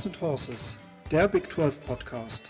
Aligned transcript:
Horns 0.00 0.06
and 0.06 0.20
Horses, 0.22 0.78
der 1.10 1.28
Big 1.28 1.52
12 1.52 1.78
Podcast 1.82 2.48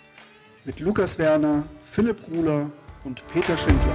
mit 0.65 0.79
Lukas 0.79 1.19
Werner, 1.19 1.67
Philipp 1.85 2.25
Gruler 2.25 2.71
und 3.05 3.27
Peter 3.27 3.57
Schindler. 3.57 3.93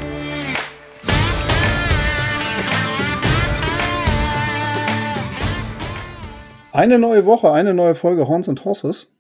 Eine 6.74 7.00
neue 7.00 7.26
Woche, 7.26 7.54
eine 7.54 7.74
neue 7.74 7.96
Folge 7.96 8.28
Horns 8.28 8.50
and 8.50 8.66
Horses. 8.66 9.14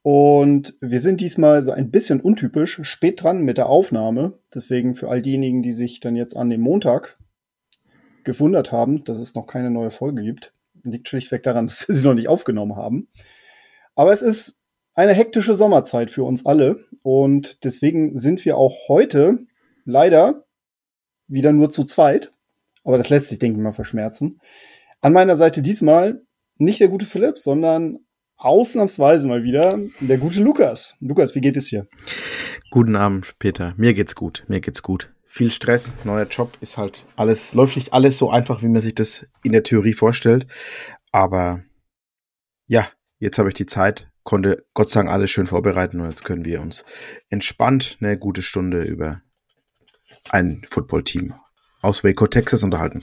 Und 0.00 0.78
wir 0.80 1.00
sind 1.00 1.20
diesmal 1.20 1.60
so 1.60 1.70
ein 1.70 1.90
bisschen 1.90 2.22
untypisch 2.22 2.80
spät 2.84 3.22
dran 3.22 3.42
mit 3.42 3.58
der 3.58 3.68
Aufnahme. 3.68 4.38
Deswegen 4.54 4.94
für 4.94 5.10
all 5.10 5.20
diejenigen, 5.20 5.60
die 5.60 5.72
sich 5.72 6.00
dann 6.00 6.16
jetzt 6.16 6.38
an 6.38 6.48
dem 6.48 6.62
Montag 6.62 7.18
gewundert 8.24 8.72
haben, 8.72 9.04
dass 9.04 9.20
es 9.20 9.34
noch 9.34 9.46
keine 9.46 9.70
neue 9.70 9.90
Folge 9.90 10.22
gibt, 10.22 10.54
liegt 10.84 11.06
schlichtweg 11.06 11.42
daran, 11.42 11.66
dass 11.66 11.86
wir 11.86 11.94
sie 11.94 12.06
noch 12.06 12.14
nicht 12.14 12.28
aufgenommen 12.28 12.76
haben. 12.76 13.08
Aber 13.98 14.12
es 14.12 14.22
ist 14.22 14.60
eine 14.94 15.12
hektische 15.12 15.54
Sommerzeit 15.54 16.08
für 16.08 16.22
uns 16.22 16.46
alle 16.46 16.84
und 17.02 17.64
deswegen 17.64 18.14
sind 18.14 18.44
wir 18.44 18.56
auch 18.56 18.86
heute 18.86 19.40
leider 19.84 20.44
wieder 21.26 21.52
nur 21.52 21.68
zu 21.70 21.82
zweit. 21.82 22.30
Aber 22.84 22.96
das 22.96 23.08
lässt 23.08 23.26
sich, 23.26 23.40
denke 23.40 23.58
ich 23.58 23.62
mal, 23.64 23.72
verschmerzen. 23.72 24.40
An 25.00 25.12
meiner 25.12 25.34
Seite 25.34 25.62
diesmal 25.62 26.22
nicht 26.58 26.78
der 26.78 26.86
gute 26.86 27.06
Philipp, 27.06 27.38
sondern 27.38 27.98
ausnahmsweise 28.36 29.26
mal 29.26 29.42
wieder 29.42 29.76
der 29.98 30.18
gute 30.18 30.44
Lukas. 30.44 30.94
Lukas, 31.00 31.34
wie 31.34 31.40
geht 31.40 31.56
es 31.56 31.64
dir? 31.64 31.88
Guten 32.70 32.94
Abend, 32.94 33.36
Peter. 33.40 33.74
Mir 33.78 33.94
geht's 33.94 34.14
gut. 34.14 34.44
Mir 34.46 34.60
geht's 34.60 34.84
gut. 34.84 35.12
Viel 35.24 35.50
Stress, 35.50 35.92
neuer 36.04 36.28
Job 36.28 36.56
ist 36.60 36.76
halt 36.76 37.02
alles, 37.16 37.52
läuft 37.52 37.74
nicht 37.74 37.92
alles 37.92 38.16
so 38.16 38.30
einfach, 38.30 38.62
wie 38.62 38.68
man 38.68 38.80
sich 38.80 38.94
das 38.94 39.26
in 39.42 39.50
der 39.50 39.64
Theorie 39.64 39.92
vorstellt. 39.92 40.46
Aber 41.10 41.64
ja, 42.68 42.86
jetzt 43.18 43.38
habe 43.38 43.48
ich 43.48 43.54
die 43.54 43.66
Zeit, 43.66 44.08
konnte 44.22 44.64
Gott 44.74 44.90
sei 44.90 45.00
Dank 45.00 45.10
alles 45.10 45.30
schön 45.30 45.46
vorbereiten 45.46 46.00
und 46.00 46.08
jetzt 46.08 46.24
können 46.24 46.44
wir 46.44 46.60
uns 46.60 46.84
entspannt 47.30 47.96
eine 48.00 48.18
gute 48.18 48.42
Stunde 48.42 48.82
über 48.82 49.22
ein 50.30 50.62
Footballteam 50.68 51.34
aus 51.80 52.04
Waco, 52.04 52.26
Texas 52.26 52.62
unterhalten. 52.62 53.02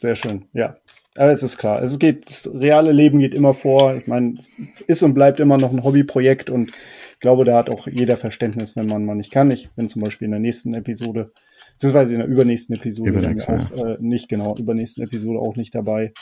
Sehr 0.00 0.16
schön, 0.16 0.48
ja. 0.52 0.76
Aber 1.16 1.32
es 1.32 1.42
ist 1.42 1.56
klar, 1.56 1.82
es 1.82 1.98
geht, 1.98 2.28
das 2.28 2.50
reale 2.52 2.92
Leben 2.92 3.20
geht 3.20 3.34
immer 3.34 3.54
vor. 3.54 3.94
Ich 3.96 4.06
meine, 4.06 4.34
es 4.36 4.50
ist 4.86 5.02
und 5.02 5.14
bleibt 5.14 5.40
immer 5.40 5.56
noch 5.56 5.72
ein 5.72 5.82
Hobbyprojekt 5.82 6.50
und 6.50 6.72
ich 7.16 7.20
glaube, 7.20 7.46
da 7.46 7.56
hat 7.56 7.70
auch 7.70 7.86
jeder 7.86 8.18
Verständnis, 8.18 8.76
wenn 8.76 8.86
man 8.86 9.06
mal 9.06 9.14
nicht 9.14 9.32
kann. 9.32 9.50
Ich 9.50 9.70
bin 9.70 9.88
zum 9.88 10.02
Beispiel 10.02 10.26
in 10.26 10.32
der 10.32 10.40
nächsten 10.40 10.74
Episode, 10.74 11.32
beziehungsweise 11.72 12.12
in 12.12 12.20
der 12.20 12.28
übernächsten 12.28 12.76
Episode 12.76 13.10
Übernächste, 13.10 13.70
auch, 13.74 13.84
äh, 13.84 13.96
nicht, 14.00 14.28
genau, 14.28 14.54
übernächsten 14.56 15.04
Episode 15.04 15.38
auch 15.38 15.56
nicht 15.56 15.74
dabei, 15.74 16.12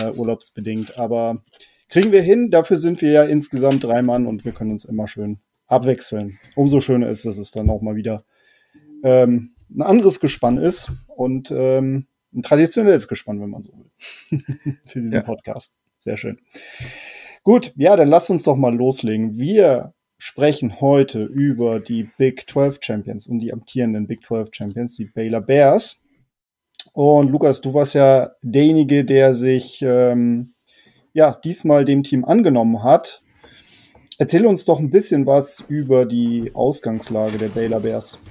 äh, 0.00 0.10
urlaubsbedingt. 0.10 0.96
Aber 0.96 1.42
kriegen 1.88 2.12
wir 2.12 2.22
hin, 2.22 2.50
dafür 2.50 2.76
sind 2.76 3.00
wir 3.00 3.10
ja 3.10 3.24
insgesamt 3.24 3.84
drei 3.84 4.02
Mann 4.02 4.26
und 4.26 4.44
wir 4.44 4.52
können 4.52 4.72
uns 4.72 4.84
immer 4.84 5.08
schön 5.08 5.38
abwechseln. 5.66 6.38
Umso 6.54 6.80
schöner 6.80 7.08
ist, 7.08 7.24
dass 7.24 7.38
es 7.38 7.50
dann 7.50 7.70
auch 7.70 7.82
mal 7.82 7.96
wieder 7.96 8.24
ähm, 9.02 9.54
ein 9.70 9.82
anderes 9.82 10.20
Gespann 10.20 10.58
ist 10.58 10.92
und 11.08 11.50
ähm, 11.50 12.06
ein 12.34 12.42
traditionelles 12.42 13.08
Gespann, 13.08 13.40
wenn 13.40 13.50
man 13.50 13.62
so 13.62 13.72
will, 13.78 14.44
für 14.84 15.00
diesen 15.00 15.16
Ja. 15.16 15.22
Podcast. 15.22 15.78
Sehr 15.98 16.16
schön. 16.16 16.38
Gut, 17.42 17.72
ja, 17.76 17.96
dann 17.96 18.08
lasst 18.08 18.30
uns 18.30 18.42
doch 18.42 18.56
mal 18.56 18.74
loslegen. 18.74 19.38
Wir 19.38 19.94
sprechen 20.18 20.80
heute 20.80 21.24
über 21.24 21.80
die 21.80 22.08
Big 22.18 22.48
12 22.48 22.78
Champions 22.80 23.26
und 23.26 23.38
die 23.40 23.52
amtierenden 23.52 24.06
Big 24.06 24.24
12 24.24 24.50
Champions, 24.52 24.96
die 24.96 25.06
Baylor 25.06 25.40
Bears. 25.40 26.04
Und 26.92 27.30
Lukas, 27.30 27.60
du 27.60 27.74
warst 27.74 27.94
ja 27.94 28.32
derjenige, 28.42 29.04
der 29.04 29.34
sich 29.34 29.82
ähm, 29.82 30.54
ja 31.16 31.32
diesmal 31.32 31.86
dem 31.86 32.02
Team 32.02 32.26
angenommen 32.26 32.84
hat. 32.84 33.22
Erzähl 34.18 34.46
uns 34.46 34.66
doch 34.66 34.78
ein 34.78 34.90
bisschen 34.90 35.26
was 35.26 35.64
über 35.68 36.04
die 36.04 36.50
Ausgangslage 36.54 37.38
der 37.38 37.48
Baylor 37.48 37.80
Bears. 37.80 38.22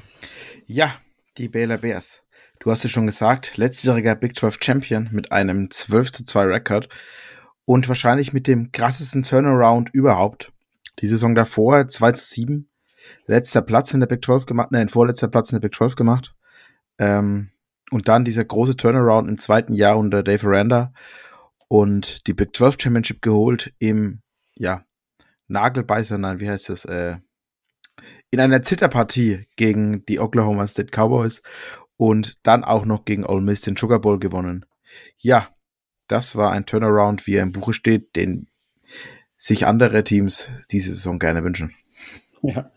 Ja, 0.67 0.93
die 1.37 1.49
Baylor 1.49 1.79
Bears. 1.79 2.21
Du 2.59 2.69
hast 2.69 2.85
es 2.85 2.91
schon 2.91 3.07
gesagt, 3.07 3.57
letztjähriger 3.57 4.15
Big 4.15 4.35
12 4.35 4.59
Champion 4.61 5.09
mit 5.11 5.31
einem 5.31 5.69
12 5.69 6.11
zu 6.11 6.25
2 6.25 6.43
Rekord 6.43 6.87
und 7.65 7.87
wahrscheinlich 7.87 8.33
mit 8.33 8.45
dem 8.45 8.71
krassesten 8.71 9.23
Turnaround 9.23 9.89
überhaupt. 9.91 10.51
Die 10.99 11.07
Saison 11.07 11.33
davor 11.33 11.87
2 11.87 12.11
zu 12.11 12.25
7. 12.25 12.69
Letzter 13.25 13.63
Platz 13.63 13.93
in 13.95 13.99
der 13.99 14.07
Big 14.07 14.23
12 14.23 14.45
gemacht, 14.45 14.71
nein, 14.71 14.89
vorletzter 14.89 15.27
Platz 15.27 15.51
in 15.51 15.55
der 15.59 15.67
Big 15.67 15.75
12 15.75 15.95
gemacht. 15.95 16.35
Ähm, 16.99 17.49
und 17.89 18.07
dann 18.07 18.25
dieser 18.25 18.45
große 18.45 18.77
Turnaround 18.77 19.27
im 19.27 19.37
zweiten 19.39 19.73
Jahr 19.73 19.97
unter 19.97 20.21
Dave 20.21 20.45
Aranda 20.47 20.93
und 21.67 22.27
die 22.27 22.33
Big 22.33 22.55
12 22.55 22.77
Championship 22.79 23.21
geholt 23.21 23.73
im, 23.79 24.21
ja, 24.53 24.85
Nagelbeißer, 25.47 26.17
nein, 26.17 26.39
wie 26.39 26.49
heißt 26.49 26.69
das, 26.69 26.85
äh, 26.85 27.17
in 28.31 28.39
einer 28.39 28.61
Zitterpartie 28.61 29.47
gegen 29.55 30.05
die 30.05 30.19
Oklahoma 30.19 30.67
State 30.67 30.91
Cowboys 30.91 31.41
und 31.97 32.37
dann 32.43 32.63
auch 32.63 32.85
noch 32.85 33.05
gegen 33.05 33.25
Ole 33.25 33.41
Miss 33.41 33.61
den 33.61 33.77
Sugar 33.77 33.99
Bowl 33.99 34.19
gewonnen. 34.19 34.65
Ja, 35.17 35.47
das 36.07 36.35
war 36.35 36.51
ein 36.51 36.65
Turnaround, 36.65 37.25
wie 37.27 37.35
er 37.35 37.43
im 37.43 37.51
Buche 37.51 37.73
steht, 37.73 38.15
den 38.15 38.47
sich 39.37 39.65
andere 39.65 40.03
Teams 40.03 40.49
diese 40.71 40.91
Saison 40.91 41.19
gerne 41.19 41.43
wünschen. 41.43 41.73
Ja. 42.41 42.71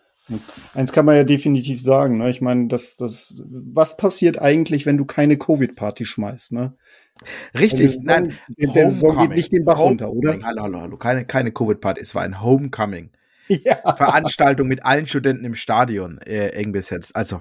Eins 0.74 0.92
kann 0.92 1.06
man 1.06 1.16
ja 1.16 1.24
definitiv 1.24 1.80
sagen, 1.80 2.18
ne? 2.18 2.28
Ich 2.28 2.42
meine, 2.42 2.68
das, 2.68 2.96
das, 2.96 3.42
was 3.48 3.96
passiert 3.96 4.38
eigentlich, 4.38 4.84
wenn 4.84 4.98
du 4.98 5.06
keine 5.06 5.38
Covid-Party 5.38 6.04
schmeißt, 6.04 6.52
ne? 6.52 6.76
Richtig, 7.58 7.88
Also, 7.88 8.00
nein, 8.02 8.34
der- 8.56 8.90
Saison 8.90 9.18
geht 9.22 9.36
nicht 9.36 9.52
den 9.52 9.64
Bach 9.64 9.78
runter, 9.78 10.10
oder? 10.10 10.38
Hallo, 10.42 10.62
hallo, 10.62 10.80
hallo, 10.80 10.96
keine, 10.96 11.24
keine 11.24 11.52
Covid-Party, 11.52 12.00
es 12.00 12.14
war 12.14 12.22
ein 12.22 12.42
Homecoming. 12.42 13.10
Ja. 13.48 13.94
Veranstaltung 13.96 14.68
mit 14.68 14.84
allen 14.84 15.06
Studenten 15.06 15.46
im 15.46 15.54
Stadion 15.54 16.18
äh, 16.18 16.48
eng 16.50 16.70
besetzt. 16.72 17.16
Also, 17.16 17.40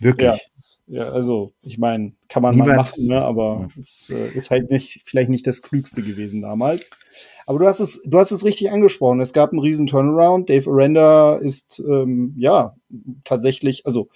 wirklich. 0.00 0.48
Ja, 0.88 1.04
ja 1.04 1.10
also 1.12 1.52
ich 1.62 1.78
meine, 1.78 2.14
kann 2.28 2.42
man 2.42 2.56
mal 2.58 2.64
Niemand- 2.64 2.78
machen, 2.90 3.06
ne? 3.06 3.22
aber 3.22 3.68
es 3.78 4.10
äh, 4.10 4.30
ist 4.32 4.50
halt 4.50 4.72
nicht, 4.72 5.02
vielleicht 5.04 5.30
nicht 5.30 5.46
das 5.46 5.62
Klügste 5.62 6.02
gewesen 6.02 6.42
damals. 6.42 6.90
Aber 7.46 7.60
du 7.60 7.68
hast 7.68 7.78
es, 7.78 8.02
du 8.04 8.18
hast 8.18 8.32
es 8.32 8.44
richtig 8.44 8.72
angesprochen. 8.72 9.20
Es 9.20 9.32
gab 9.32 9.50
einen 9.52 9.60
riesen 9.60 9.86
Turnaround. 9.86 10.50
Dave 10.50 10.68
Aranda 10.68 11.36
ist 11.36 11.78
ähm, 11.88 12.34
ja 12.36 12.74
tatsächlich, 13.22 13.86
also 13.86 14.08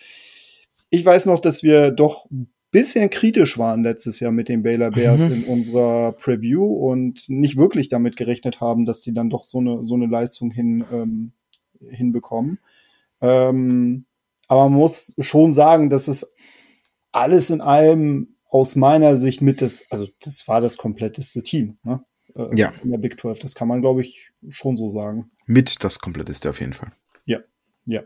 ich 0.91 1.05
weiß 1.05 1.27
noch, 1.27 1.39
dass 1.39 1.63
wir 1.63 1.93
doch 1.93 2.29
ein 2.33 2.49
bisschen 2.81 3.11
kritisch 3.11 3.59
waren 3.59 3.83
letztes 3.83 4.21
Jahr 4.21 4.33
mit 4.33 4.49
den 4.49 4.63
Baylor 4.63 4.91
Bears 4.91 5.29
Mhm. 5.29 5.35
in 5.35 5.45
unserer 5.45 6.13
Preview 6.13 6.65
und 6.65 7.29
nicht 7.29 7.57
wirklich 7.57 7.89
damit 7.89 8.17
gerechnet 8.17 8.61
haben, 8.61 8.85
dass 8.85 9.01
die 9.01 9.15
dann 9.15 9.31
doch 9.31 9.45
so 9.45 9.59
eine, 9.59 9.83
so 9.85 9.95
eine 9.95 10.07
Leistung 10.07 10.51
hin, 10.51 10.85
ähm, 10.93 11.33
hinbekommen. 11.89 12.59
Ähm, 13.21 14.05
aber 14.49 14.69
man 14.69 14.79
muss 14.79 15.15
schon 15.21 15.53
sagen, 15.53 15.89
dass 15.91 16.09
es 16.09 16.31
alles 17.13 17.51
in 17.51 17.61
allem 17.61 18.37
aus 18.49 18.77
meiner 18.77 19.17
Sicht 19.17 19.41
mit 19.43 19.61
das, 19.63 19.87
also 19.91 20.07
das 20.21 20.47
war 20.49 20.61
das 20.61 20.77
kompletteste 20.77 21.43
Team, 21.43 21.79
ne? 21.83 22.05
Äh, 22.35 22.55
Ja. 22.57 22.73
In 22.85 22.91
der 22.91 22.99
Big 22.99 23.19
12. 23.21 23.39
Das 23.41 23.55
kann 23.55 23.69
man, 23.69 23.81
glaube 23.81 24.03
ich, 24.03 24.31
schon 24.49 24.77
so 24.77 24.89
sagen. 24.89 25.31
Mit 25.47 25.83
das 25.83 25.99
kompletteste 26.01 26.51
auf 26.51 26.61
jeden 26.61 26.73
Fall. 26.75 26.93
Ja. 27.89 28.03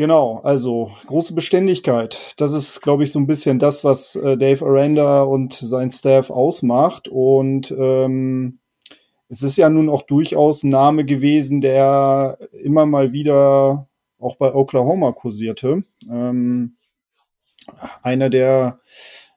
Genau, 0.00 0.40
also 0.44 0.92
große 1.08 1.34
Beständigkeit. 1.34 2.32
Das 2.38 2.54
ist, 2.54 2.80
glaube 2.80 3.02
ich, 3.02 3.12
so 3.12 3.18
ein 3.18 3.26
bisschen 3.26 3.58
das, 3.58 3.84
was 3.84 4.16
äh, 4.16 4.38
Dave 4.38 4.64
Aranda 4.64 5.24
und 5.24 5.52
sein 5.52 5.90
Staff 5.90 6.30
ausmacht. 6.30 7.06
Und 7.06 7.70
ähm, 7.70 8.60
es 9.28 9.42
ist 9.42 9.58
ja 9.58 9.68
nun 9.68 9.90
auch 9.90 10.00
durchaus 10.00 10.62
ein 10.62 10.70
Name 10.70 11.04
gewesen, 11.04 11.60
der 11.60 12.38
immer 12.64 12.86
mal 12.86 13.12
wieder 13.12 13.88
auch 14.18 14.36
bei 14.36 14.54
Oklahoma 14.54 15.12
kursierte. 15.12 15.84
Ähm, 16.10 16.78
einer 18.02 18.30
der 18.30 18.80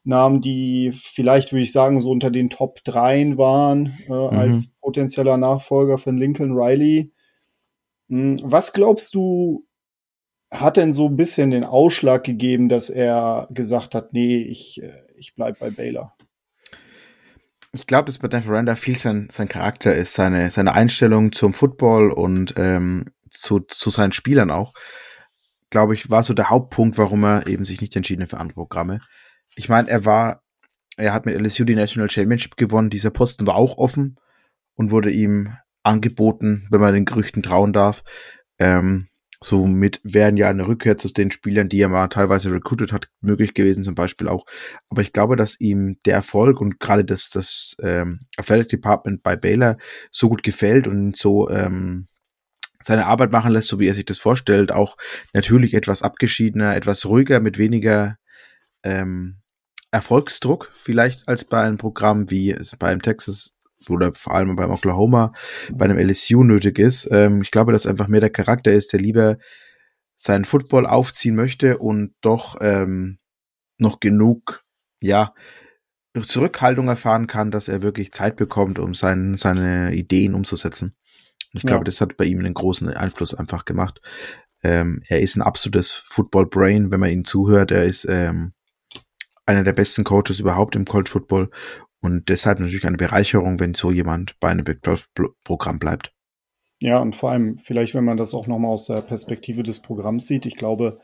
Namen, 0.05 0.39
die 0.39 0.93
vielleicht, 0.95 1.51
würde 1.51 1.63
ich 1.63 1.73
sagen, 1.73 1.99
so 1.99 2.09
unter 2.09 2.31
den 2.31 2.49
Top 2.49 2.81
3 2.85 3.37
waren, 3.37 3.97
äh, 4.07 4.13
als 4.13 4.77
potenzieller 4.79 5.35
Nachfolger 5.35 5.97
von 5.97 6.15
Lincoln 6.15 6.53
Riley. 6.53 7.11
Hm, 8.07 8.37
Was 8.43 8.71
glaubst 8.71 9.13
du, 9.13 9.65
hat 10.53 10.77
denn 10.77 10.93
so 10.93 11.07
ein 11.07 11.15
bisschen 11.15 11.49
den 11.49 11.63
Ausschlag 11.63 12.23
gegeben, 12.23 12.69
dass 12.69 12.89
er 12.89 13.47
gesagt 13.51 13.95
hat, 13.95 14.13
nee, 14.13 14.37
ich, 14.37 14.81
äh, 14.81 15.03
ich 15.17 15.35
bleib 15.35 15.59
bei 15.59 15.71
Baylor? 15.71 16.15
Ich 17.71 17.87
glaube, 17.87 18.05
dass 18.05 18.19
bei 18.19 18.27
Dan 18.27 18.43
Ferranda 18.43 18.75
viel 18.75 18.97
sein, 18.97 19.27
sein 19.31 19.47
Charakter 19.47 19.95
ist, 19.95 20.13
seine, 20.13 20.51
seine 20.51 20.75
Einstellung 20.75 21.31
zum 21.31 21.55
Football 21.55 22.11
und 22.11 22.53
ähm, 22.57 23.05
zu, 23.31 23.61
zu 23.61 23.89
seinen 23.89 24.11
Spielern 24.11 24.51
auch. 24.51 24.73
Glaube 25.71 25.95
ich, 25.95 26.11
war 26.11 26.21
so 26.21 26.35
der 26.35 26.51
Hauptpunkt, 26.51 26.99
warum 26.99 27.23
er 27.23 27.47
eben 27.47 27.65
sich 27.65 27.81
nicht 27.81 27.95
entschieden 27.95 28.21
hat 28.21 28.29
für 28.29 28.39
andere 28.39 28.55
Programme. 28.55 28.99
Ich 29.55 29.69
meine, 29.69 29.89
er 29.89 30.05
war, 30.05 30.43
er 30.97 31.13
hat 31.13 31.25
mit 31.25 31.39
LSU 31.39 31.63
die 31.63 31.73
National 31.73 32.11
Championship 32.11 32.57
gewonnen. 32.57 32.91
Dieser 32.91 33.09
Posten 33.09 33.47
war 33.47 33.55
auch 33.55 33.79
offen 33.79 34.19
und 34.75 34.91
wurde 34.91 35.09
ihm 35.09 35.51
angeboten, 35.81 36.67
wenn 36.69 36.79
man 36.79 36.93
den 36.93 37.05
Gerüchten 37.05 37.41
trauen 37.41 37.73
darf. 37.73 38.03
Ähm, 38.59 39.07
Somit 39.43 39.99
wären 40.03 40.37
ja 40.37 40.49
eine 40.49 40.67
Rückkehr 40.67 40.97
zu 40.97 41.09
den 41.09 41.31
Spielern, 41.31 41.69
die 41.69 41.81
er 41.81 41.89
mal 41.89 42.07
teilweise 42.07 42.51
recruited 42.51 42.91
hat, 42.93 43.09
möglich 43.21 43.53
gewesen, 43.53 43.83
zum 43.83 43.95
Beispiel 43.95 44.27
auch. 44.27 44.45
Aber 44.89 45.01
ich 45.01 45.11
glaube, 45.11 45.35
dass 45.35 45.59
ihm 45.59 45.97
der 46.05 46.15
Erfolg 46.15 46.61
und 46.61 46.79
gerade 46.79 47.03
das, 47.03 47.29
das 47.29 47.75
ähm, 47.81 48.21
Athletic 48.37 48.69
Department 48.69 49.21
bei 49.21 49.35
Baylor 49.35 49.77
so 50.11 50.29
gut 50.29 50.43
gefällt 50.43 50.87
und 50.87 51.17
so 51.17 51.49
ähm, 51.49 52.07
seine 52.81 53.05
Arbeit 53.05 53.31
machen 53.31 53.51
lässt, 53.51 53.67
so 53.67 53.79
wie 53.79 53.87
er 53.87 53.93
sich 53.93 54.05
das 54.05 54.17
vorstellt. 54.17 54.71
Auch 54.71 54.97
natürlich 55.33 55.73
etwas 55.73 56.01
abgeschiedener, 56.01 56.75
etwas 56.75 57.05
ruhiger, 57.05 57.39
mit 57.39 57.57
weniger 57.57 58.17
ähm, 58.83 59.41
Erfolgsdruck 59.91 60.71
vielleicht 60.73 61.27
als 61.27 61.45
bei 61.45 61.61
einem 61.61 61.77
Programm, 61.77 62.31
wie 62.31 62.55
beim 62.79 63.01
Texas 63.01 63.55
oder 63.89 64.13
vor 64.15 64.33
allem 64.33 64.55
beim 64.55 64.71
Oklahoma, 64.71 65.33
bei 65.71 65.85
einem 65.85 65.97
LSU 65.97 66.43
nötig 66.43 66.79
ist. 66.79 67.07
Ähm, 67.11 67.41
ich 67.41 67.51
glaube, 67.51 67.71
dass 67.71 67.87
einfach 67.87 68.07
mehr 68.07 68.21
der 68.21 68.29
Charakter 68.29 68.71
ist, 68.71 68.93
der 68.93 68.99
lieber 68.99 69.37
seinen 70.15 70.45
Football 70.45 70.85
aufziehen 70.85 71.35
möchte 71.35 71.77
und 71.77 72.13
doch 72.21 72.57
ähm, 72.61 73.19
noch 73.77 73.99
genug, 73.99 74.63
ja, 75.01 75.33
Zurückhaltung 76.21 76.87
erfahren 76.87 77.25
kann, 77.25 77.49
dass 77.49 77.67
er 77.67 77.81
wirklich 77.81 78.11
Zeit 78.11 78.35
bekommt, 78.35 78.77
um 78.77 78.93
sein, 78.93 79.35
seine 79.35 79.95
Ideen 79.95 80.35
umzusetzen. 80.35 80.95
Ich 81.53 81.63
ja. 81.63 81.67
glaube, 81.67 81.85
das 81.85 82.01
hat 82.01 82.17
bei 82.17 82.25
ihm 82.25 82.39
einen 82.39 82.53
großen 82.53 82.87
Einfluss 82.89 83.33
einfach 83.33 83.65
gemacht. 83.65 83.99
Ähm, 84.63 85.01
er 85.07 85.21
ist 85.21 85.35
ein 85.35 85.41
absolutes 85.41 85.91
Football-Brain, 85.91 86.91
wenn 86.91 86.99
man 86.99 87.09
ihm 87.09 87.25
zuhört. 87.25 87.71
Er 87.71 87.83
ist 87.83 88.05
ähm, 88.07 88.53
einer 89.45 89.63
der 89.63 89.73
besten 89.73 90.03
Coaches 90.03 90.39
überhaupt 90.39 90.75
im 90.75 90.85
College 90.85 91.09
Football 91.09 91.49
und 92.03 92.27
deshalb 92.27 92.59
natürlich 92.59 92.85
eine 92.85 92.97
Bereicherung, 92.97 93.61
wenn 93.61 93.73
so 93.73 93.89
jemand 93.89 94.37
bei 94.41 94.49
einem 94.49 94.65
Big 94.65 94.83
12 94.83 95.07
Programm 95.45 95.79
bleibt. 95.79 96.13
Ja, 96.81 96.99
und 96.99 97.15
vor 97.15 97.31
allem 97.31 97.59
vielleicht, 97.59 97.95
wenn 97.95 98.03
man 98.03 98.17
das 98.17 98.33
auch 98.33 98.45
nochmal 98.45 98.71
aus 98.71 98.87
der 98.87 99.01
Perspektive 99.01 99.63
des 99.63 99.81
Programms 99.81 100.27
sieht. 100.27 100.45
Ich 100.45 100.57
glaube, 100.57 100.99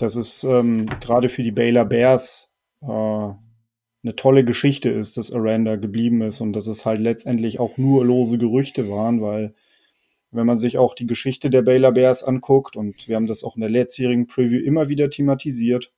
dass 0.00 0.16
es 0.16 0.42
ähm, 0.42 0.86
gerade 1.00 1.28
für 1.28 1.44
die 1.44 1.52
Baylor 1.52 1.84
Bears 1.84 2.52
äh, 2.82 2.86
eine 2.86 4.16
tolle 4.16 4.44
Geschichte 4.44 4.90
ist, 4.90 5.16
dass 5.16 5.32
Aranda 5.32 5.76
geblieben 5.76 6.22
ist 6.22 6.40
und 6.40 6.54
dass 6.54 6.66
es 6.66 6.84
halt 6.84 7.00
letztendlich 7.00 7.60
auch 7.60 7.78
nur 7.78 8.04
lose 8.04 8.36
Gerüchte 8.36 8.90
waren, 8.90 9.22
weil 9.22 9.54
wenn 10.32 10.46
man 10.46 10.58
sich 10.58 10.76
auch 10.76 10.94
die 10.94 11.06
Geschichte 11.06 11.50
der 11.50 11.62
Baylor 11.62 11.92
Bears 11.92 12.24
anguckt 12.24 12.74
und 12.74 13.06
wir 13.06 13.14
haben 13.14 13.28
das 13.28 13.44
auch 13.44 13.54
in 13.54 13.60
der 13.60 13.70
letztjährigen 13.70 14.26
Preview 14.26 14.58
immer 14.58 14.88
wieder 14.88 15.08
thematisiert, 15.08 15.92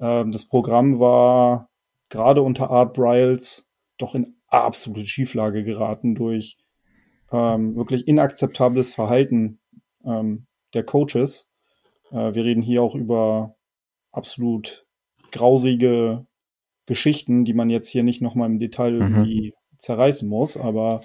ähm, 0.00 0.32
das 0.32 0.46
Programm 0.46 0.98
war 0.98 1.68
gerade 2.08 2.42
unter 2.42 2.70
Art 2.70 2.94
Bryles 2.94 3.70
doch 3.98 4.14
in 4.14 4.36
absolute 4.48 5.06
Schieflage 5.06 5.64
geraten 5.64 6.14
durch 6.14 6.58
ähm, 7.32 7.76
wirklich 7.76 8.06
inakzeptables 8.06 8.94
Verhalten 8.94 9.58
ähm, 10.04 10.46
der 10.74 10.84
Coaches. 10.84 11.52
Äh, 12.10 12.34
wir 12.34 12.44
reden 12.44 12.62
hier 12.62 12.82
auch 12.82 12.94
über 12.94 13.56
absolut 14.12 14.86
grausige 15.32 16.26
Geschichten, 16.86 17.44
die 17.44 17.54
man 17.54 17.68
jetzt 17.68 17.90
hier 17.90 18.04
nicht 18.04 18.22
nochmal 18.22 18.48
im 18.48 18.58
Detail 18.58 18.92
mhm. 18.92 19.00
irgendwie 19.00 19.54
zerreißen 19.76 20.28
muss, 20.28 20.56
aber 20.56 21.00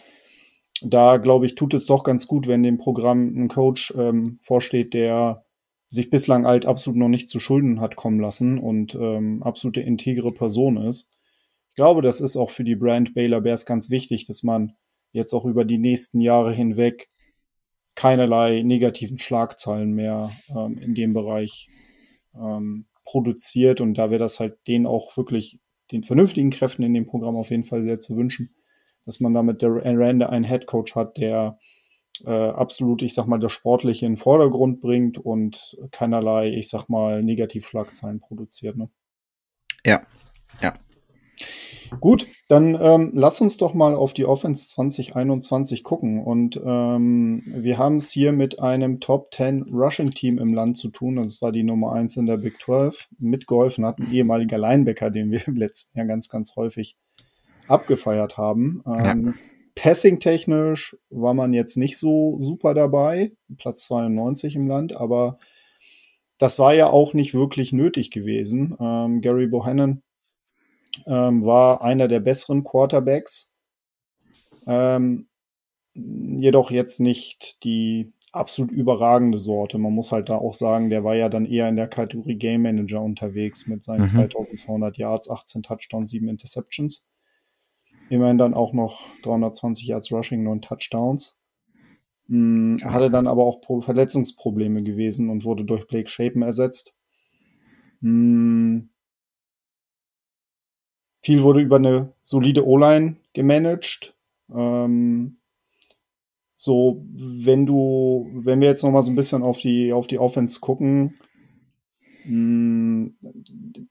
da 0.84 1.18
glaube 1.18 1.46
ich, 1.46 1.56
tut 1.56 1.74
es 1.74 1.86
doch 1.86 2.04
ganz 2.04 2.28
gut, 2.28 2.48
wenn 2.48 2.64
dem 2.64 2.78
Programm 2.78 3.34
ein 3.36 3.48
Coach 3.48 3.94
ähm, 3.98 4.40
vorsteht, 4.42 4.94
der 4.94 5.44
sich 5.92 6.10
bislang 6.10 6.48
halt 6.48 6.66
absolut 6.66 6.98
noch 6.98 7.10
nicht 7.10 7.28
zu 7.28 7.42
Schulden 7.42 7.82
hat 7.82 7.98
kommen 7.98 8.22
lassen 8.22 8.60
und 8.60 8.96
ähm, 8.96 9.44
absolute 9.44 9.82
integre 9.82 10.32
Person 10.32 10.78
ist. 10.78 11.14
Ich 11.70 11.76
glaube, 11.76 12.02
das 12.02 12.22
ist 12.22 12.38
auch 12.38 12.50
für 12.50 12.64
die 12.64 12.78
Brand 12.78 13.14
Baylor 13.14 13.42
Bears 13.42 13.66
ganz 13.66 13.90
wichtig, 13.90 14.26
dass 14.26 14.42
man 14.42 14.74
jetzt 15.12 15.34
auch 15.34 15.44
über 15.44 15.66
die 15.66 15.78
nächsten 15.78 16.22
Jahre 16.22 16.54
hinweg 16.54 17.10
keinerlei 17.96 18.62
negativen 18.62 19.18
Schlagzeilen 19.18 19.92
mehr 19.92 20.32
ähm, 20.56 20.78
in 20.78 20.96
dem 20.96 21.14
Bereich 21.14 21.68
ähm, 22.36 22.88
produziert. 23.04 23.82
Und 23.82 23.96
da 23.96 24.10
wäre 24.10 24.20
das 24.20 24.40
halt 24.40 24.60
denen 24.68 24.86
auch 24.86 25.18
wirklich 25.18 25.60
den 25.92 26.04
vernünftigen 26.04 26.52
Kräften 26.52 26.84
in 26.84 26.94
dem 26.94 27.06
Programm 27.06 27.36
auf 27.36 27.50
jeden 27.50 27.66
Fall 27.66 27.84
sehr 27.84 28.00
zu 28.00 28.16
wünschen, 28.16 28.56
dass 29.06 29.20
man 29.20 29.34
damit 29.34 29.62
der 29.62 29.72
Rande 29.84 30.30
einen 30.30 30.46
Head 30.46 30.68
Coach 30.68 30.96
hat, 30.96 31.18
der 31.18 31.60
äh, 32.26 32.30
absolut, 32.50 33.02
ich 33.02 33.14
sag 33.14 33.28
mal, 33.28 33.40
das 33.40 33.52
Sportliche 33.52 34.06
in 34.06 34.14
den 34.14 34.18
Vordergrund 34.18 34.82
bringt 34.82 35.18
und 35.18 35.78
keinerlei, 35.92 36.50
ich 36.50 36.70
sag 36.70 36.88
mal, 36.90 37.24
Negativschlagzeilen 37.24 38.20
produziert. 38.20 38.78
Ne? 38.78 38.90
Ja, 39.86 40.02
ja. 40.62 40.74
Gut, 42.00 42.26
dann 42.48 42.78
ähm, 42.80 43.12
lass 43.14 43.42
uns 43.42 43.58
doch 43.58 43.74
mal 43.74 43.96
auf 43.96 44.14
die 44.14 44.26
Offense 44.26 44.70
2021 44.70 45.84
gucken. 45.84 46.24
Und 46.24 46.60
ähm, 46.64 47.44
wir 47.48 47.78
haben 47.78 47.98
es 47.98 48.12
hier 48.12 48.32
mit 48.32 48.60
einem 48.60 49.02
Top 49.02 49.34
10 49.34 49.64
Rushing 49.64 50.12
Team 50.12 50.38
im 50.38 50.54
Land 50.54 50.78
zu 50.78 50.90
tun. 50.90 51.18
Und 51.18 51.26
es 51.26 51.42
war 51.42 51.52
die 51.52 51.64
Nummer 51.64 51.92
1 51.92 52.16
in 52.16 52.28
der 52.28 52.38
Big 52.38 52.62
12. 52.62 53.10
Mitgeholfen 53.20 53.86
hat 53.86 54.00
ein 54.00 54.12
ehemaliger 54.12 54.58
Linebacker, 54.58 55.10
den 55.10 55.32
wir 55.32 55.46
im 55.48 55.58
letzten 55.58 55.98
Jahr 55.98 56.08
ganz, 56.08 56.30
ganz 56.30 56.56
häufig 56.56 56.96
abgefeiert 57.68 58.38
haben. 58.38 58.84
Ähm, 58.86 59.26
ja. 59.26 59.34
Passing-technisch 59.76 60.98
war 61.10 61.34
man 61.34 61.54
jetzt 61.54 61.78
nicht 61.78 61.98
so 61.98 62.40
super 62.40 62.74
dabei, 62.74 63.32
Platz 63.58 63.86
92 63.86 64.56
im 64.56 64.68
Land, 64.68 64.96
aber 64.96 65.38
das 66.38 66.60
war 66.60 66.74
ja 66.74 66.88
auch 66.88 67.14
nicht 67.14 67.34
wirklich 67.34 67.72
nötig 67.72 68.12
gewesen. 68.12 68.76
Ähm, 68.80 69.22
Gary 69.22 69.48
Bohannon 69.48 70.02
ähm, 71.06 71.46
war 71.46 71.82
einer 71.82 72.08
der 72.08 72.20
besseren 72.20 72.64
Quarterbacks, 72.64 73.54
ähm, 74.66 75.28
jedoch 75.94 76.72
jetzt 76.72 77.00
nicht 77.00 77.64
die 77.64 78.12
absolut 78.32 78.72
überragende 78.72 79.38
Sorte. 79.38 79.78
Man 79.78 79.94
muss 79.94 80.12
halt 80.12 80.30
da 80.30 80.38
auch 80.38 80.54
sagen, 80.54 80.90
der 80.90 81.04
war 81.04 81.16
ja 81.16 81.30
dann 81.30 81.46
eher 81.46 81.68
in 81.68 81.76
der 81.76 81.88
Kategorie 81.88 82.36
Game 82.36 82.62
Manager 82.62 83.02
unterwegs 83.02 83.68
mit 83.68 83.84
seinen 83.84 84.02
mhm. 84.02 84.08
2200 84.08 84.98
Yards, 84.98 85.30
18 85.30 85.64
Touchdowns, 85.64 86.12
7 86.12 86.28
Interceptions. 86.28 87.10
Immerhin 88.12 88.38
dann 88.38 88.54
auch 88.54 88.74
noch 88.74 89.00
320 89.24 89.88
Yards 89.88 90.12
Rushing, 90.12 90.44
9 90.44 90.60
Touchdowns. 90.62 91.42
Hm, 92.28 92.80
hatte 92.84 93.10
dann 93.10 93.26
aber 93.26 93.46
auch 93.46 93.62
Verletzungsprobleme 93.82 94.84
gewesen 94.84 95.30
und 95.30 95.46
wurde 95.46 95.64
durch 95.64 95.88
Blake 95.88 96.10
Shapen 96.10 96.42
ersetzt. 96.42 96.98
Hm, 98.02 98.90
viel 101.22 101.42
wurde 101.42 101.62
über 101.62 101.78
eine 101.78 102.12
solide 102.22 102.68
O-Line 102.68 103.16
gemanagt. 103.32 104.14
Ähm, 104.54 105.38
so, 106.56 107.06
wenn 107.14 107.66
du, 107.66 108.30
wenn 108.34 108.60
wir 108.60 108.68
jetzt 108.68 108.84
noch 108.84 108.92
mal 108.92 109.04
so 109.04 109.12
ein 109.14 109.16
bisschen 109.16 109.42
auf 109.42 109.60
die, 109.60 109.94
auf 109.94 110.08
die 110.08 110.20
Offense 110.20 110.60
gucken, 110.60 111.16
mh, 112.26 113.12
hm, 113.14 113.18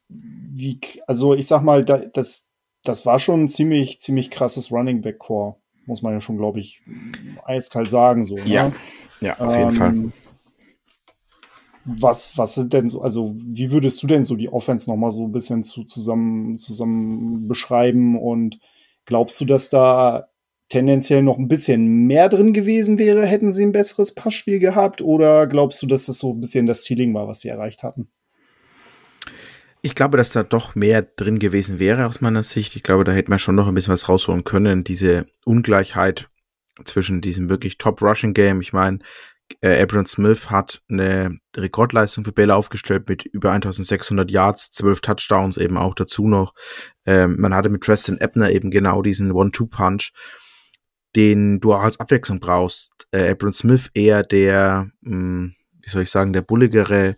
wie, 0.09 0.78
also 1.06 1.33
ich 1.33 1.47
sag 1.47 1.62
mal, 1.62 1.87
da, 1.87 2.04
das, 2.04 2.50
das 2.84 3.06
war 3.06 3.18
schon 3.18 3.44
ein 3.44 3.49
ziemlich, 3.49 4.00
ziemlich 4.00 4.30
krasses 4.30 4.72
Running 4.72 5.02
Back 5.02 5.18
Core, 5.18 5.56
muss 5.87 6.02
man 6.02 6.12
ja 6.12 6.20
schon, 6.20 6.38
glaube 6.38 6.60
ich, 6.60 6.82
eiskalt 7.44 7.90
sagen. 7.90 8.25
So, 8.25 8.37
ne? 8.37 8.46
Ja, 8.46 8.72
ja, 9.20 9.38
auf 9.38 9.56
jeden 9.56 9.70
ähm, 9.70 9.75
Fall. 9.75 10.12
Was, 11.84 12.37
was 12.37 12.54
sind 12.54 12.72
denn 12.72 12.88
so, 12.88 13.00
also 13.00 13.34
wie 13.37 13.72
würdest 13.72 14.02
du 14.02 14.06
denn 14.06 14.22
so 14.22 14.37
die 14.37 14.52
Offense 14.52 14.88
nochmal 14.88 15.12
so 15.12 15.25
ein 15.25 15.32
bisschen 15.32 15.64
zu, 15.64 15.84
zusammen, 15.84 16.58
zusammen 16.58 17.49
beschreiben 17.49 18.18
und 18.18 18.58
glaubst 19.06 19.40
du, 19.40 19.44
dass 19.46 19.70
da 19.70 20.28
tendenziell 20.68 21.22
noch 21.22 21.38
ein 21.38 21.49
bisschen 21.49 22.06
mehr 22.06 22.28
drin 22.28 22.52
gewesen 22.52 22.99
wäre, 22.99 23.26
hätten 23.26 23.50
sie 23.50 23.64
ein 23.64 23.72
besseres 23.72 24.14
Passspiel 24.14 24.60
gehabt 24.60 25.02
oder 25.02 25.46
glaubst 25.46 25.82
du, 25.82 25.87
dass 25.87 26.06
das 26.06 26.18
so 26.18 26.32
ein 26.32 26.40
bisschen 26.40 26.66
das 26.66 26.84
Ceiling 26.84 27.12
war, 27.12 27.26
was 27.26 27.40
sie 27.40 27.49
erreicht 27.49 27.82
hatten? 27.82 28.10
Ich 29.82 29.94
glaube, 29.94 30.18
dass 30.18 30.32
da 30.32 30.42
doch 30.42 30.75
mehr 30.75 31.02
drin 31.02 31.38
gewesen 31.38 31.78
wäre 31.78 32.06
aus 32.06 32.20
meiner 32.20 32.42
Sicht. 32.42 32.76
Ich 32.76 32.82
glaube, 32.82 33.04
da 33.04 33.12
hätte 33.12 33.30
man 33.30 33.38
schon 33.38 33.54
noch 33.54 33.66
ein 33.66 33.75
bisschen 33.75 33.92
was 33.92 34.08
rausholen 34.08 34.44
können. 34.44 34.84
Diese 34.84 35.26
Ungleichheit 35.44 36.28
zwischen 36.84 37.20
diesem 37.20 37.49
wirklich 37.49 37.78
Top-Rushing-Game. 37.78 38.60
Ich 38.60 38.72
meine, 38.72 38.99
äh, 39.60 39.82
Abram 39.82 40.06
Smith 40.06 40.50
hat 40.50 40.82
eine 40.88 41.38
Rekordleistung 41.56 42.25
für 42.25 42.32
Bälle 42.32 42.54
aufgestellt 42.54 43.08
mit 43.08 43.25
über 43.25 43.52
1600 43.52 44.30
Yards, 44.30 44.70
12 44.70 45.00
Touchdowns 45.00 45.56
eben 45.56 45.76
auch 45.76 45.94
dazu 45.94 46.28
noch. 46.28 46.54
Ähm, 47.06 47.37
man 47.38 47.54
hatte 47.54 47.68
mit 47.68 47.82
Preston 47.82 48.18
Ebner 48.18 48.50
eben 48.50 48.70
genau 48.70 49.02
diesen 49.02 49.32
One-Two-Punch, 49.32 50.12
den 51.16 51.60
du 51.60 51.75
auch 51.75 51.82
als 51.82 51.99
Abwechslung 51.99 52.40
brauchst. 52.40 53.08
Äh, 53.12 53.30
Abram 53.30 53.52
Smith 53.52 53.90
eher 53.94 54.22
der, 54.22 54.90
mh, 55.00 55.12
hm, 55.12 55.54
wie 55.82 55.90
soll 55.90 56.02
ich 56.02 56.10
sagen, 56.10 56.32
der 56.32 56.42
bulligere, 56.42 57.16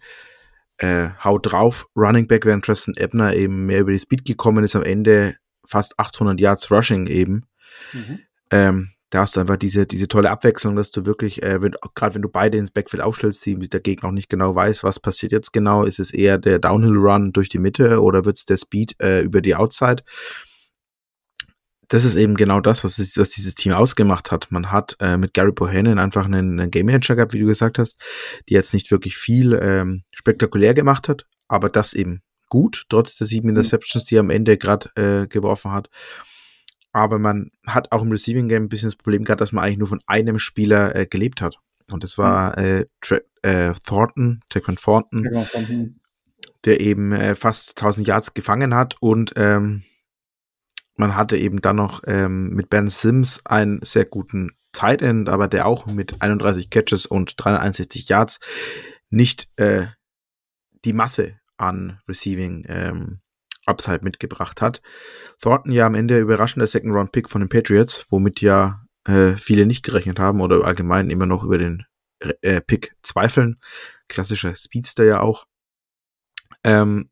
äh, 0.83 1.11
haut 1.23 1.53
drauf 1.53 1.87
Running 1.97 2.27
Back, 2.27 2.45
während 2.45 2.65
Tristan 2.65 2.95
Ebner 2.97 3.35
eben 3.35 3.67
mehr 3.67 3.81
über 3.81 3.93
die 3.93 3.99
Speed 3.99 4.25
gekommen 4.25 4.65
ist, 4.65 4.75
am 4.75 4.83
Ende 4.83 5.37
fast 5.65 5.99
800 5.99 6.41
Yards 6.41 6.71
Rushing 6.71 7.07
eben. 7.07 7.47
Mhm. 7.93 8.19
Ähm, 8.51 8.89
da 9.11 9.21
hast 9.21 9.37
du 9.37 9.41
einfach 9.41 9.57
diese, 9.57 9.87
diese 9.87 10.09
tolle 10.09 10.31
Abwechslung, 10.31 10.75
dass 10.75 10.91
du 10.91 11.07
wirklich, 11.07 11.43
äh, 11.43 11.61
gerade 11.95 12.15
wenn 12.17 12.23
du 12.23 12.29
beide 12.29 12.59
ins 12.59 12.73
Backfield 12.73 13.03
aufstellst, 13.03 13.47
die 13.47 13.57
der 13.57 13.81
Gegner 13.81 14.09
auch 14.09 14.13
nicht 14.13 14.29
genau 14.29 14.57
weiß, 14.57 14.83
was 14.83 14.99
passiert 14.99 15.31
jetzt 15.31 15.53
genau, 15.53 15.85
ist 15.85 16.01
es 16.01 16.13
eher 16.13 16.39
der 16.39 16.59
Downhill 16.59 16.97
Run 16.97 17.33
durch 17.33 17.49
die 17.49 17.59
Mitte 17.59 18.03
oder 18.03 18.25
wird 18.25 18.39
es 18.39 18.45
der 18.45 18.57
Speed 18.57 18.97
äh, 19.01 19.21
über 19.21 19.41
die 19.41 19.55
Outside? 19.55 20.03
Das 21.93 22.07
ist 22.07 22.17
eben 22.17 22.37
genau 22.37 22.63
das, 22.63 22.85
was, 22.85 22.99
ist, 22.99 23.19
was 23.19 23.29
dieses 23.29 23.55
Team 23.55 23.73
ausgemacht 23.73 24.33
hat. 24.33 24.51
Man 24.51 24.73
hat 24.73 24.97
äh, 24.99 25.19
mit 25.19 25.35
Gary 25.35 25.53
Bohannon 25.53 25.99
einfach 25.99 26.25
einen, 26.25 26.59
einen 26.59 26.71
Game 26.71 26.87
Manager 26.87 27.17
gehabt, 27.17 27.35
wie 27.35 27.39
du 27.39 27.45
gesagt 27.45 27.79
hast, 27.79 28.01
die 28.49 28.55
jetzt 28.55 28.73
nicht 28.73 28.91
wirklich 28.91 29.19
viel 29.19 29.53
ähm, 29.63 30.03
spektakulär 30.11 30.73
gemacht 30.73 31.11
hat, 31.11 31.27
aber 31.49 31.69
das 31.69 31.93
eben 31.93 32.23
gut, 32.49 32.87
trotz 32.89 33.19
der 33.19 33.27
sieben 33.27 33.51
mhm. 33.51 33.57
Interceptions, 33.57 34.05
die 34.05 34.17
er 34.17 34.21
am 34.21 34.31
Ende 34.31 34.57
gerade 34.57 34.89
äh, 34.97 35.27
geworfen 35.27 35.73
hat. 35.73 35.91
Aber 36.93 37.19
man 37.19 37.51
hat 37.67 37.93
auch 37.93 38.01
im 38.01 38.11
Receiving 38.11 38.49
Game 38.49 38.65
ein 38.65 38.69
bisschen 38.71 38.89
das 38.89 38.97
Problem 38.97 39.25
gehabt, 39.25 39.43
dass 39.43 39.53
man 39.53 39.63
eigentlich 39.63 39.79
nur 39.79 39.89
von 39.89 40.01
einem 40.07 40.39
Spieler 40.39 40.97
äh, 40.97 41.05
gelebt 41.05 41.43
hat. 41.43 41.57
Und 41.91 42.05
das 42.05 42.17
war 42.17 42.59
mhm. 42.59 42.87
äh, 43.43 43.69
äh, 43.69 43.75
Thornton, 43.85 44.41
Jackman 44.51 44.77
Thornton, 44.77 45.25
genau, 45.25 45.47
der 46.65 46.81
eben 46.81 47.13
äh, 47.13 47.35
fast 47.35 47.79
1000 47.79 48.09
Yards 48.09 48.33
gefangen 48.33 48.75
hat 48.75 48.97
und 49.01 49.35
ähm, 49.37 49.83
man 50.97 51.17
hatte 51.17 51.37
eben 51.37 51.61
dann 51.61 51.77
noch 51.77 52.03
ähm, 52.07 52.51
mit 52.51 52.71
Ben 52.71 52.89
Sims 52.89 53.41
einen 53.45 53.81
sehr 53.83 54.05
guten 54.05 54.53
Tight 54.73 55.03
End, 55.03 55.29
aber 55.29 55.49
der 55.49 55.67
auch 55.67 55.87
mit 55.87 56.23
31 56.23 56.71
Catches 56.71 57.07
und 57.07 57.35
361 57.37 58.09
Yards 58.09 58.41
nicht 59.11 59.49
äh, 59.57 59.87
die 60.85 60.93
Masse 60.93 61.39
an 61.57 62.01
Receiving 62.09 62.65
ähm, 62.69 63.21
Upside 63.67 64.01
mitgebracht 64.03 64.61
hat. 64.61 64.83
Thornton 65.41 65.73
ja 65.73 65.87
am 65.87 65.95
Ende 65.95 66.19
überraschender 66.19 66.67
Second 66.67 66.95
Round 66.95 67.13
Pick 67.13 67.31
von 67.31 67.41
den 67.41 67.49
Patriots, 67.49 68.07
womit 68.11 68.41
ja 68.41 68.85
äh, 69.05 69.37
viele 69.37 69.67
nicht 69.67 69.85
gerechnet 69.85 70.19
haben 70.19 70.41
oder 70.41 70.65
allgemein 70.65 71.11
immer 71.11 71.27
noch 71.27 71.45
über 71.45 71.59
den 71.59 71.85
äh, 72.41 72.61
Pick 72.61 72.95
zweifeln. 73.03 73.59
Klassischer 74.09 74.55
Speedster 74.55 75.05
ja 75.05 75.21
auch. 75.21 75.47
Ähm, 76.65 77.11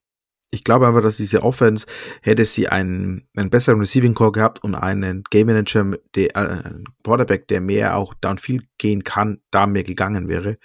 ich 0.50 0.64
glaube 0.64 0.86
aber, 0.86 1.00
dass 1.00 1.16
diese 1.16 1.42
Offense 1.42 1.86
hätte 2.22 2.44
sie 2.44 2.68
einen, 2.68 3.28
einen 3.36 3.50
besseren 3.50 3.80
Receiving 3.80 4.14
Core 4.14 4.32
gehabt 4.32 4.64
und 4.64 4.74
einen 4.74 5.22
Game 5.30 5.46
Manager, 5.46 5.92
der, 6.14 6.36
äh, 6.36 6.74
Quarterback, 7.04 7.46
der 7.48 7.60
mehr 7.60 7.96
auch 7.96 8.14
downfield 8.14 8.64
gehen 8.78 9.04
kann, 9.04 9.40
da 9.50 9.66
mehr 9.66 9.84
gegangen 9.84 10.28
wäre. 10.28 10.58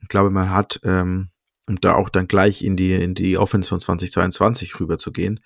Ich 0.00 0.08
glaube, 0.08 0.30
man 0.30 0.50
hat, 0.50 0.80
ähm, 0.84 1.28
und 1.66 1.84
da 1.84 1.94
auch 1.94 2.08
dann 2.08 2.26
gleich 2.26 2.62
in 2.62 2.76
die, 2.76 2.94
in 2.94 3.14
die 3.14 3.36
Offense 3.36 3.68
von 3.68 3.78
2022 3.78 4.80
rüber 4.80 4.98
zu 4.98 5.12
gehen, 5.12 5.40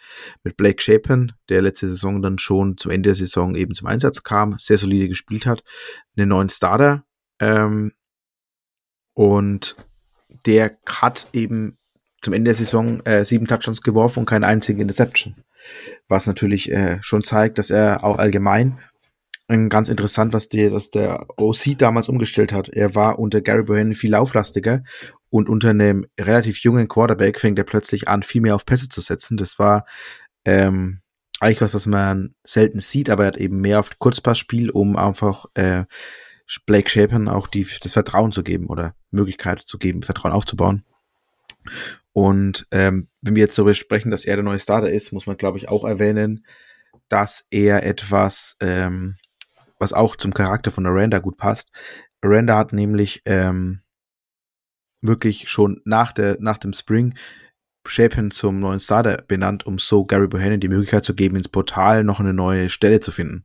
mit 0.45 0.57
Blake 0.57 0.81
Shapen, 0.81 1.33
der 1.49 1.61
letzte 1.61 1.89
Saison 1.89 2.23
dann 2.23 2.39
schon 2.39 2.79
zum 2.79 2.93
Ende 2.93 3.09
der 3.09 3.15
Saison 3.15 3.55
eben 3.57 3.75
zum 3.75 3.89
Einsatz 3.89 4.23
kam, 4.23 4.57
sehr 4.57 4.79
solide 4.79 5.09
gespielt 5.09 5.47
hat, 5.47 5.65
einen 6.17 6.29
neuen 6.29 6.49
Starter, 6.49 7.05
ähm, 7.41 7.93
und 9.15 9.77
der 10.47 10.79
hat 10.87 11.29
eben 11.33 11.79
zum 12.25 12.35
Ende 12.35 12.49
der 12.49 12.57
Saison 12.57 13.01
äh, 13.05 13.25
sieben 13.25 13.47
Touchdowns 13.47 13.83
geworfen 13.83 14.21
und 14.21 14.27
keine 14.27 14.47
einzige 14.47 14.83
Interception. 14.83 15.37
Was 16.09 16.27
natürlich 16.27 16.71
äh, 16.71 16.99
schon 17.03 17.23
zeigt, 17.23 17.59
dass 17.59 17.71
er 17.71 18.05
auch 18.05 18.19
allgemein 18.19 18.79
äh, 19.49 19.69
ganz 19.69 19.89
interessant, 19.89 20.33
was, 20.33 20.49
die, 20.49 20.73
was 20.73 20.91
der 20.91 21.27
OC 21.37 21.79
damals 21.79 22.09
umgestellt 22.09 22.53
hat. 22.53 22.69
Er 22.69 22.95
war 22.95 23.19
unter 23.19 23.41
Gary 23.41 23.63
Bohannon 23.63 23.95
viel 23.95 24.11
lauflastiger 24.11 24.83
und 25.31 25.49
unter 25.49 25.71
einem 25.71 26.07
relativ 26.19 26.59
jungen 26.61 26.89
Quarterback 26.89 27.41
fängt 27.41 27.59
er 27.59 27.65
plötzlich 27.65 28.09
an, 28.09 28.23
viel 28.23 28.41
mehr 28.41 28.55
auf 28.55 28.67
Pässe 28.67 28.89
zu 28.89 29.01
setzen. 29.01 29.37
Das 29.37 29.59
war 29.59 29.87
ähm, 30.45 31.01
eigentlich 31.41 31.61
was, 31.61 31.75
was 31.75 31.87
man 31.87 32.35
selten 32.43 32.81
sieht, 32.81 33.11
aber 33.11 33.25
er 33.25 33.29
hat 33.29 33.37
eben 33.37 33.61
mehr 33.61 33.81
auf 33.81 33.99
Kurzpassspiel, 33.99 34.71
um 34.71 34.97
einfach 34.97 35.47
äh, 35.55 35.85
Blake 36.67 36.89
Shapen 36.89 37.29
auch 37.29 37.47
die, 37.47 37.67
das 37.83 37.93
Vertrauen 37.93 38.33
zu 38.33 38.43
geben 38.43 38.67
oder 38.67 38.95
Möglichkeit 39.11 39.61
zu 39.61 39.79
geben, 39.79 40.03
Vertrauen 40.03 40.33
aufzubauen. 40.33 40.85
Und 42.15 42.67
ähm, 42.71 43.09
wenn 43.23 43.35
wir 43.35 43.43
jetzt 43.43 43.59
darüber 43.59 43.75
sprechen, 43.75 44.13
dass 44.13 44.25
er 44.25 44.37
der 44.37 44.45
neue 44.45 44.61
Starter 44.61 44.91
ist, 44.91 45.13
muss 45.13 45.27
man, 45.27 45.37
glaube 45.37 45.59
ich, 45.59 45.69
auch 45.69 45.85
erwähnen, 45.85 46.47
dass 47.09 47.45
er 47.51 47.85
etwas, 47.85 48.57
ähm, 48.61 49.17
was 49.81 49.93
auch 49.93 50.15
zum 50.15 50.33
Charakter 50.33 50.71
von 50.71 50.87
Aranda 50.87 51.19
gut 51.19 51.37
passt. 51.37 51.73
Aranda 52.23 52.57
hat 52.57 52.73
nämlich 52.73 53.23
ähm, 53.25 53.83
wirklich 55.03 55.49
schon 55.49 55.83
nach, 55.85 56.13
der, 56.13 56.37
nach 56.39 56.59
dem 56.59 56.73
Spring 56.73 57.15
Shapen 57.87 58.31
zum 58.31 58.61
neuen 58.61 58.79
Starter 58.79 59.23
benannt, 59.27 59.67
um 59.67 59.79
so 59.79 60.05
Gary 60.05 60.29
Bohannon 60.29 60.61
die 60.61 60.69
Möglichkeit 60.69 61.05
zu 61.05 61.15
geben, 61.15 61.37
ins 61.37 61.49
Portal 61.49 62.05
noch 62.05 62.21
eine 62.21 62.33
neue 62.33 62.69
Stelle 62.69 63.01
zu 63.01 63.11
finden. 63.11 63.45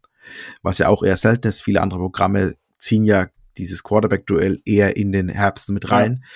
Was 0.62 0.78
ja 0.78 0.90
auch 0.90 1.02
eher 1.02 1.18
selten 1.18 1.48
ist. 1.48 1.62
Viele 1.62 1.82
andere 1.82 2.00
Programme 2.00 2.54
ziehen 2.78 3.04
ja 3.04 3.28
dieses 3.60 3.84
Quarterback-Duell 3.84 4.62
eher 4.66 4.98
in 4.98 5.12
den 5.12 5.30
Herbst 5.30 5.70
mit 5.70 5.92
rein, 5.92 6.22
ja. 6.22 6.28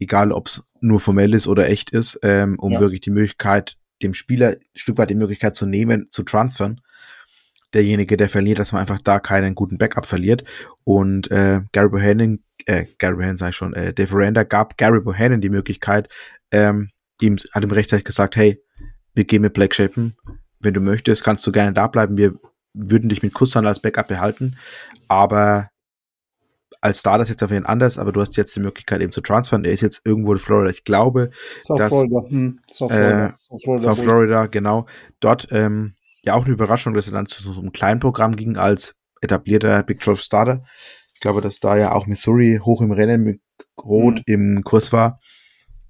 egal 0.00 0.32
ob 0.32 0.48
es 0.48 0.68
nur 0.80 1.00
formell 1.00 1.34
ist 1.34 1.46
oder 1.46 1.68
echt 1.68 1.90
ist, 1.90 2.18
ähm, 2.22 2.58
um 2.58 2.72
ja. 2.72 2.80
wirklich 2.80 3.00
die 3.00 3.10
Möglichkeit, 3.10 3.76
dem 4.02 4.14
Spieler 4.14 4.48
ein 4.48 4.56
Stück 4.74 4.98
weit 4.98 5.10
die 5.10 5.14
Möglichkeit 5.14 5.54
zu 5.54 5.66
nehmen, 5.66 6.10
zu 6.10 6.22
transfern. 6.24 6.80
Derjenige, 7.72 8.16
der 8.16 8.28
verliert, 8.28 8.58
dass 8.58 8.72
man 8.72 8.82
einfach 8.82 9.00
da 9.00 9.18
keinen 9.18 9.54
guten 9.54 9.78
Backup 9.78 10.04
verliert. 10.04 10.44
Und 10.84 11.30
äh, 11.30 11.62
Gary 11.72 11.88
Bohannon, 11.88 12.42
äh, 12.66 12.84
Gary 12.98 13.14
Bohannon 13.14 13.36
sei 13.36 13.52
schon, 13.52 13.72
äh, 13.72 13.94
Dave 13.94 14.14
Aranda 14.14 14.42
gab 14.42 14.76
Gary 14.76 15.00
Bohannon 15.00 15.40
die 15.40 15.48
Möglichkeit, 15.48 16.08
ähm, 16.50 16.90
ihm, 17.20 17.38
hat 17.52 17.62
ihm 17.62 17.70
rechtzeitig 17.70 18.04
gesagt, 18.04 18.36
hey, 18.36 18.62
wir 19.14 19.24
gehen 19.24 19.42
mit 19.42 19.54
Black 19.54 19.74
Shapen. 19.74 20.16
Wenn 20.60 20.74
du 20.74 20.80
möchtest, 20.80 21.24
kannst 21.24 21.46
du 21.46 21.52
gerne 21.52 21.72
da 21.72 21.86
bleiben. 21.86 22.16
Wir 22.16 22.34
würden 22.74 23.08
dich 23.08 23.22
mit 23.22 23.34
Kusshand 23.34 23.66
als 23.66 23.80
Backup 23.80 24.08
behalten. 24.08 24.56
Aber 25.08 25.68
als 26.80 27.00
Starter 27.00 27.22
ist 27.22 27.28
jetzt 27.28 27.42
auf 27.42 27.50
jeden 27.50 27.64
Fall 27.64 27.72
anders, 27.72 27.98
aber 27.98 28.12
du 28.12 28.20
hast 28.20 28.36
jetzt 28.36 28.54
die 28.56 28.60
Möglichkeit 28.60 29.00
eben 29.00 29.12
zu 29.12 29.20
transfern. 29.20 29.64
Er 29.64 29.72
ist 29.72 29.80
jetzt 29.80 30.02
irgendwo 30.04 30.32
in 30.32 30.38
Florida. 30.38 30.70
Ich 30.70 30.84
glaube, 30.84 31.30
South 31.62 31.78
dass, 31.78 31.88
Florida. 31.88 32.28
Hm, 32.28 32.60
South 32.70 32.92
Florida. 32.92 33.26
Äh, 33.26 33.32
South 33.38 33.62
Florida, 33.62 33.82
South 33.82 34.00
Florida 34.00 34.46
genau. 34.46 34.86
Dort 35.20 35.48
ähm, 35.50 35.94
ja 36.22 36.34
auch 36.34 36.44
eine 36.44 36.54
Überraschung, 36.54 36.94
dass 36.94 37.06
er 37.06 37.12
dann 37.12 37.26
zu 37.26 37.42
so 37.42 37.60
einem 37.60 37.72
kleinen 37.72 38.00
Programm 38.00 38.34
ging 38.36 38.56
als 38.56 38.94
etablierter 39.20 39.82
Big 39.82 40.02
12 40.02 40.20
Starter. 40.20 40.64
Ich 41.14 41.20
glaube, 41.20 41.40
dass 41.40 41.60
da 41.60 41.76
ja 41.76 41.92
auch 41.92 42.06
Missouri 42.06 42.60
hoch 42.62 42.80
im 42.80 42.92
Rennen 42.92 43.22
mit 43.22 43.40
Rot 43.80 44.16
mhm. 44.16 44.22
im 44.26 44.64
Kurs 44.64 44.92
war. 44.92 45.20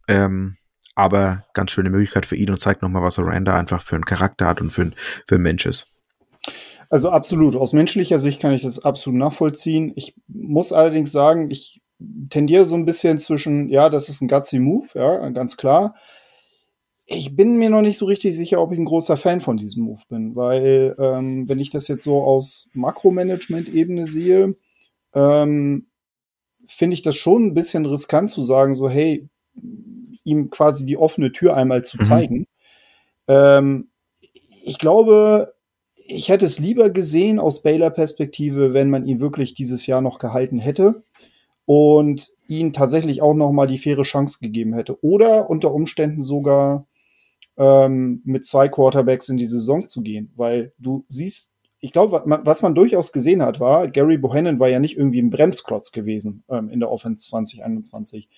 Ähm, 0.09 0.57
aber 0.95 1.45
ganz 1.55 1.71
schöne 1.71 1.91
Möglichkeit 1.91 2.27
für 2.27 2.37
ihn 2.37 2.51
und 2.51 2.61
zeigt 2.61 2.83
nochmal, 2.83 3.03
was 3.03 3.19
Oranda 3.19 3.55
einfach 3.55 3.81
für 3.81 3.97
einen 3.97 4.05
Charakter 4.05 4.47
hat 4.47 4.61
und 4.61 4.71
für, 4.71 4.83
ein, 4.83 4.95
für 5.27 5.37
ein 5.37 5.43
Mensch 5.43 5.65
ist. 5.65 5.89
Also 6.93 7.09
absolut. 7.09 7.57
Aus 7.57 7.73
menschlicher 7.73 8.19
Sicht 8.19 8.39
kann 8.39 8.53
ich 8.53 8.61
das 8.61 8.85
absolut 8.85 9.19
nachvollziehen. 9.19 9.95
Ich 9.97 10.15
muss 10.29 10.75
allerdings 10.75 11.11
sagen, 11.11 11.51
ich 11.51 11.81
tendiere 12.29 12.67
so 12.67 12.75
ein 12.75 12.85
bisschen 12.85 13.17
zwischen, 13.17 13.71
ja, 13.71 13.89
das 13.89 14.11
ist 14.11 14.21
ein 14.21 14.29
gutsy 14.29 14.59
Move, 14.59 14.89
ja, 14.93 15.27
ganz 15.31 15.57
klar. 15.57 15.95
Ich 17.07 17.35
bin 17.35 17.57
mir 17.57 17.71
noch 17.71 17.81
nicht 17.81 17.97
so 17.97 18.05
richtig 18.05 18.37
sicher, 18.37 18.61
ob 18.61 18.73
ich 18.73 18.79
ein 18.79 18.85
großer 18.85 19.17
Fan 19.17 19.41
von 19.41 19.57
diesem 19.57 19.85
Move 19.85 20.03
bin, 20.11 20.37
weil 20.37 20.95
ähm, 20.99 21.49
wenn 21.49 21.61
ich 21.61 21.71
das 21.71 21.89
jetzt 21.89 22.05
so 22.05 22.23
aus 22.23 22.71
Makromanagement-Ebene 22.75 24.05
sehe, 24.05 24.55
ähm, 25.15 25.87
finde 26.67 26.93
ich 26.93 27.01
das 27.01 27.17
schon 27.17 27.47
ein 27.47 27.55
bisschen 27.55 27.87
riskant 27.87 28.31
zu 28.31 28.43
sagen, 28.43 28.75
so 28.75 28.91
hey, 28.91 29.31
ihm 30.25 30.51
quasi 30.51 30.85
die 30.85 30.99
offene 30.99 31.33
Tür 31.33 31.57
einmal 31.57 31.87
zu 31.87 31.97
mhm. 31.97 32.03
zeigen. 32.03 32.47
Ähm, 33.29 33.89
ich 34.63 34.79
glaube, 34.79 35.55
ich 36.07 36.29
hätte 36.29 36.47
es 36.47 36.59
lieber 36.59 36.91
gesehen 36.91 37.39
aus 37.39 37.63
Baylor-Perspektive, 37.63 38.73
wenn 38.73 38.91
man 38.91 39.07
ihn 39.07 39.21
wirklich 39.21 39.55
dieses 39.55 39.87
Jahr 39.87 40.01
noch 40.01 40.19
gehalten 40.19 40.59
hätte 40.59 41.03
und 41.65 42.31
ihn 42.49 42.73
tatsächlich 42.73 43.23
auch 43.23 43.35
noch 43.35 43.53
mal 43.53 43.67
die 43.67 43.79
faire 43.79 44.03
Chance 44.03 44.39
gegeben 44.41 44.75
hätte. 44.75 45.03
Oder 45.03 45.49
unter 45.49 45.73
Umständen 45.73 46.21
sogar 46.21 46.87
ähm, 47.57 48.23
mit 48.25 48.45
zwei 48.45 48.69
Quarterbacks 48.69 49.29
in 49.29 49.37
die 49.37 49.47
Saison 49.47 49.87
zu 49.87 50.03
gehen. 50.03 50.33
Weil 50.37 50.73
du 50.79 51.05
siehst, 51.09 51.53
ich 51.81 51.93
glaube, 51.93 52.23
was 52.45 52.63
man 52.63 52.75
durchaus 52.75 53.13
gesehen 53.13 53.43
hat, 53.43 53.61
war, 53.61 53.89
Gary 53.89 54.19
Bohannon 54.19 54.61
war 54.61 54.69
ja 54.69 54.81
nicht 54.81 54.97
irgendwie 54.97 55.21
ein 55.21 55.31
Bremsklotz 55.31 55.93
gewesen 55.93 56.45
ähm, 56.49 56.69
in 56.69 56.81
der 56.81 56.91
Offense 56.91 57.29
2021. 57.29 58.29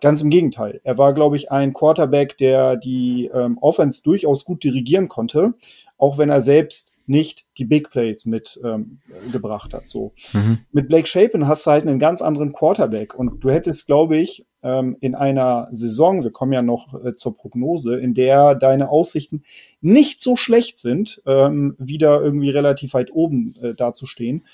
Ganz 0.00 0.20
im 0.22 0.30
Gegenteil. 0.30 0.80
Er 0.84 0.98
war, 0.98 1.14
glaube 1.14 1.36
ich, 1.36 1.50
ein 1.50 1.72
Quarterback, 1.72 2.36
der 2.36 2.76
die 2.76 3.30
ähm, 3.32 3.58
Offense 3.58 4.02
durchaus 4.02 4.44
gut 4.44 4.62
dirigieren 4.64 5.08
konnte, 5.08 5.54
auch 5.96 6.18
wenn 6.18 6.28
er 6.28 6.40
selbst 6.40 6.92
nicht 7.08 7.44
die 7.58 7.64
Big 7.64 7.90
Plays 7.90 8.26
mitgebracht 8.26 9.70
ähm, 9.72 9.78
hat. 9.78 9.88
So. 9.88 10.12
Mhm. 10.32 10.58
Mit 10.72 10.88
Blake 10.88 11.06
Shapen 11.06 11.46
hast 11.46 11.66
du 11.66 11.70
halt 11.70 11.86
einen 11.86 11.98
ganz 11.98 12.22
anderen 12.22 12.52
Quarterback 12.52 13.14
und 13.14 13.42
du 13.42 13.50
hättest, 13.50 13.86
glaube 13.86 14.16
ich, 14.16 14.46
ähm, 14.62 14.96
in 15.00 15.14
einer 15.14 15.68
Saison, 15.70 16.24
wir 16.24 16.32
kommen 16.32 16.52
ja 16.52 16.62
noch 16.62 17.04
äh, 17.04 17.14
zur 17.14 17.36
Prognose, 17.36 17.98
in 17.98 18.14
der 18.14 18.54
deine 18.54 18.88
Aussichten 18.88 19.42
nicht 19.80 20.20
so 20.20 20.36
schlecht 20.36 20.78
sind, 20.78 21.22
ähm, 21.26 21.76
wieder 21.78 22.20
irgendwie 22.20 22.50
relativ 22.50 22.94
weit 22.94 23.12
oben 23.12 23.54
äh, 23.62 23.74
dazustehen, 23.74 24.44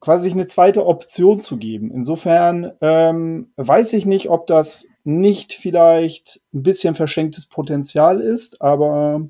quasi 0.00 0.30
eine 0.30 0.46
zweite 0.46 0.86
Option 0.86 1.40
zu 1.40 1.58
geben. 1.58 1.90
Insofern 1.90 2.72
ähm, 2.80 3.50
weiß 3.56 3.92
ich 3.92 4.06
nicht, 4.06 4.30
ob 4.30 4.46
das 4.46 4.88
nicht 5.04 5.52
vielleicht 5.52 6.40
ein 6.54 6.62
bisschen 6.62 6.94
verschenktes 6.94 7.46
Potenzial 7.46 8.20
ist, 8.20 8.62
aber 8.62 9.28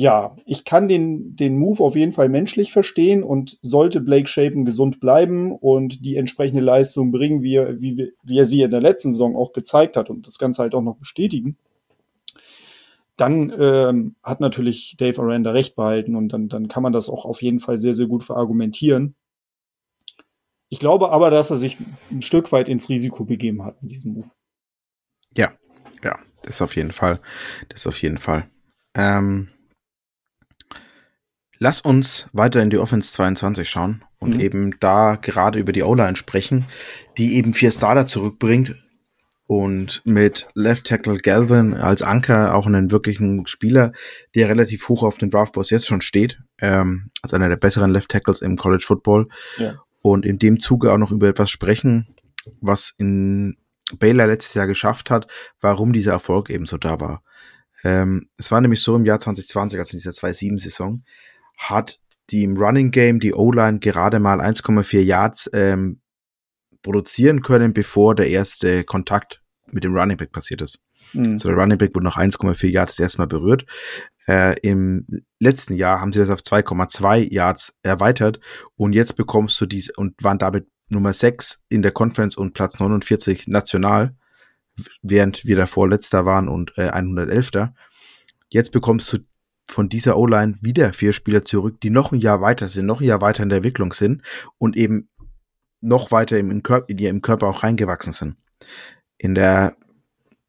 ja, 0.00 0.34
ich 0.46 0.64
kann 0.64 0.88
den, 0.88 1.36
den 1.36 1.58
Move 1.58 1.84
auf 1.84 1.94
jeden 1.94 2.12
Fall 2.12 2.30
menschlich 2.30 2.72
verstehen 2.72 3.22
und 3.22 3.58
sollte 3.60 4.00
Blake 4.00 4.28
Shapen 4.28 4.64
gesund 4.64 4.98
bleiben 4.98 5.52
und 5.52 6.02
die 6.02 6.16
entsprechende 6.16 6.62
Leistung 6.62 7.12
bringen, 7.12 7.42
wie 7.42 7.56
er, 7.56 7.82
wie, 7.82 8.14
wie 8.22 8.38
er 8.38 8.46
sie 8.46 8.62
in 8.62 8.70
der 8.70 8.80
letzten 8.80 9.12
Saison 9.12 9.36
auch 9.36 9.52
gezeigt 9.52 9.98
hat 9.98 10.08
und 10.08 10.26
das 10.26 10.38
Ganze 10.38 10.62
halt 10.62 10.74
auch 10.74 10.80
noch 10.80 10.96
bestätigen, 10.96 11.58
dann 13.18 13.52
ähm, 13.60 14.14
hat 14.22 14.40
natürlich 14.40 14.96
Dave 14.98 15.20
Aranda 15.20 15.50
recht 15.50 15.76
behalten 15.76 16.16
und 16.16 16.30
dann, 16.30 16.48
dann 16.48 16.68
kann 16.68 16.82
man 16.82 16.94
das 16.94 17.10
auch 17.10 17.26
auf 17.26 17.42
jeden 17.42 17.60
Fall 17.60 17.78
sehr, 17.78 17.94
sehr 17.94 18.06
gut 18.06 18.22
verargumentieren. 18.22 19.14
Ich 20.70 20.78
glaube 20.78 21.10
aber, 21.10 21.30
dass 21.30 21.50
er 21.50 21.58
sich 21.58 21.76
ein 22.10 22.22
Stück 22.22 22.52
weit 22.52 22.70
ins 22.70 22.88
Risiko 22.88 23.26
begeben 23.26 23.66
hat 23.66 23.82
mit 23.82 23.90
diesem 23.90 24.14
Move. 24.14 24.30
Ja, 25.36 25.52
ja, 26.02 26.18
das 26.44 26.62
auf 26.62 26.74
jeden 26.74 26.92
Fall. 26.92 27.20
Das 27.68 27.86
auf 27.86 28.00
jeden 28.00 28.16
Fall. 28.16 28.48
Ähm, 28.94 29.48
lass 31.60 31.80
uns 31.80 32.26
weiter 32.32 32.60
in 32.62 32.70
die 32.70 32.78
Offense 32.78 33.12
22 33.12 33.68
schauen 33.68 34.02
und 34.18 34.34
mhm. 34.34 34.40
eben 34.40 34.80
da 34.80 35.14
gerade 35.14 35.60
über 35.60 35.72
die 35.72 35.84
O-Line 35.84 36.16
sprechen, 36.16 36.66
die 37.16 37.36
eben 37.36 37.54
vier 37.54 37.70
Starter 37.70 38.06
zurückbringt 38.06 38.74
und 39.46 40.02
mit 40.04 40.48
Left 40.54 40.86
Tackle 40.86 41.18
Galvin 41.18 41.74
als 41.74 42.02
Anker 42.02 42.54
auch 42.54 42.66
einen 42.66 42.90
wirklichen 42.90 43.46
Spieler, 43.46 43.92
der 44.34 44.48
relativ 44.48 44.88
hoch 44.88 45.02
auf 45.02 45.18
den 45.18 45.30
Draftboards 45.30 45.70
jetzt 45.70 45.86
schon 45.86 46.00
steht, 46.00 46.40
ähm, 46.58 47.10
als 47.22 47.34
einer 47.34 47.48
der 47.48 47.56
besseren 47.56 47.90
Left 47.90 48.10
Tackles 48.10 48.42
im 48.42 48.56
College 48.56 48.84
Football. 48.86 49.28
Ja. 49.58 49.74
Und 50.02 50.24
in 50.24 50.38
dem 50.38 50.58
Zuge 50.58 50.92
auch 50.92 50.98
noch 50.98 51.10
über 51.10 51.28
etwas 51.28 51.50
sprechen, 51.50 52.14
was 52.60 52.94
in 52.96 53.56
Baylor 53.98 54.28
letztes 54.28 54.54
Jahr 54.54 54.66
geschafft 54.66 55.10
hat, 55.10 55.26
warum 55.60 55.92
dieser 55.92 56.12
Erfolg 56.12 56.48
eben 56.48 56.66
so 56.66 56.78
da 56.78 57.00
war. 57.00 57.22
Ähm, 57.82 58.28
es 58.36 58.50
war 58.50 58.60
nämlich 58.60 58.82
so 58.82 58.96
im 58.96 59.04
Jahr 59.04 59.18
2020, 59.18 59.78
also 59.78 59.92
in 59.94 59.98
dieser 59.98 60.12
2-7-Saison, 60.12 61.02
hat 61.60 62.00
die 62.30 62.44
im 62.44 62.56
Running 62.56 62.90
Game 62.90 63.20
die 63.20 63.34
O-Line 63.34 63.80
gerade 63.80 64.18
mal 64.18 64.40
1,4 64.40 65.00
Yards 65.00 65.50
ähm, 65.52 66.00
produzieren 66.82 67.42
können, 67.42 67.72
bevor 67.72 68.14
der 68.14 68.28
erste 68.28 68.84
Kontakt 68.84 69.42
mit 69.70 69.84
dem 69.84 69.94
Running 69.94 70.16
Back 70.16 70.32
passiert 70.32 70.62
ist. 70.62 70.82
Mhm. 71.12 71.32
Also 71.32 71.48
der 71.48 71.58
Running 71.58 71.78
Back 71.78 71.94
wurde 71.94 72.06
nach 72.06 72.16
1,4 72.16 72.68
Yards 72.68 72.98
erstmal 72.98 73.26
berührt. 73.26 73.66
Äh, 74.26 74.58
Im 74.60 75.06
letzten 75.38 75.74
Jahr 75.74 76.00
haben 76.00 76.12
sie 76.12 76.20
das 76.20 76.30
auf 76.30 76.40
2,2 76.40 77.32
Yards 77.32 77.76
erweitert 77.82 78.40
und 78.76 78.92
jetzt 78.92 79.16
bekommst 79.16 79.60
du 79.60 79.66
dies 79.66 79.90
und 79.90 80.14
waren 80.22 80.38
damit 80.38 80.66
Nummer 80.88 81.12
6 81.12 81.64
in 81.68 81.82
der 81.82 81.92
Conference 81.92 82.36
und 82.36 82.54
Platz 82.54 82.80
49 82.80 83.48
national, 83.48 84.14
während 85.02 85.44
wir 85.44 85.56
davor 85.56 85.88
letzter 85.88 86.24
waren 86.24 86.48
und 86.48 86.72
äh, 86.76 86.88
111. 86.88 87.50
Jetzt 88.48 88.72
bekommst 88.72 89.12
du 89.12 89.18
von 89.70 89.88
dieser 89.88 90.16
O-Line 90.16 90.56
wieder 90.60 90.92
vier 90.92 91.12
Spieler 91.12 91.44
zurück, 91.44 91.80
die 91.80 91.90
noch 91.90 92.12
ein 92.12 92.18
Jahr 92.18 92.40
weiter 92.40 92.68
sind, 92.68 92.86
noch 92.86 93.00
ein 93.00 93.06
Jahr 93.06 93.20
weiter 93.20 93.42
in 93.42 93.48
der 93.48 93.58
Entwicklung 93.58 93.92
sind 93.92 94.22
und 94.58 94.76
eben 94.76 95.08
noch 95.80 96.10
weiter 96.10 96.38
im, 96.38 96.50
in, 96.50 96.62
Körper, 96.62 96.88
in 96.88 96.98
ihrem 96.98 97.22
Körper 97.22 97.46
auch 97.46 97.62
reingewachsen 97.62 98.12
sind. 98.12 98.36
In 99.16 99.34
der, 99.34 99.76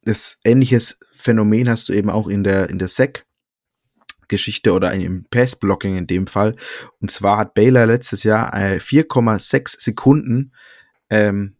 das 0.03 0.39
ähnliches 0.43 0.99
Phänomen 1.11 1.69
hast 1.69 1.89
du 1.89 1.93
eben 1.93 2.09
auch 2.09 2.27
in 2.27 2.43
der, 2.43 2.69
in 2.69 2.79
der 2.79 2.87
SEC. 2.87 3.25
Geschichte 4.27 4.71
oder 4.71 4.93
im 4.93 5.25
Pass-Blocking 5.25 5.97
in 5.97 6.07
dem 6.07 6.25
Fall. 6.25 6.55
Und 7.01 7.11
zwar 7.11 7.37
hat 7.37 7.53
Baylor 7.53 7.85
letztes 7.85 8.23
Jahr 8.23 8.53
äh, 8.55 8.77
4,6 8.77 9.81
Sekunden 9.81 10.53
ähm, 11.09 11.57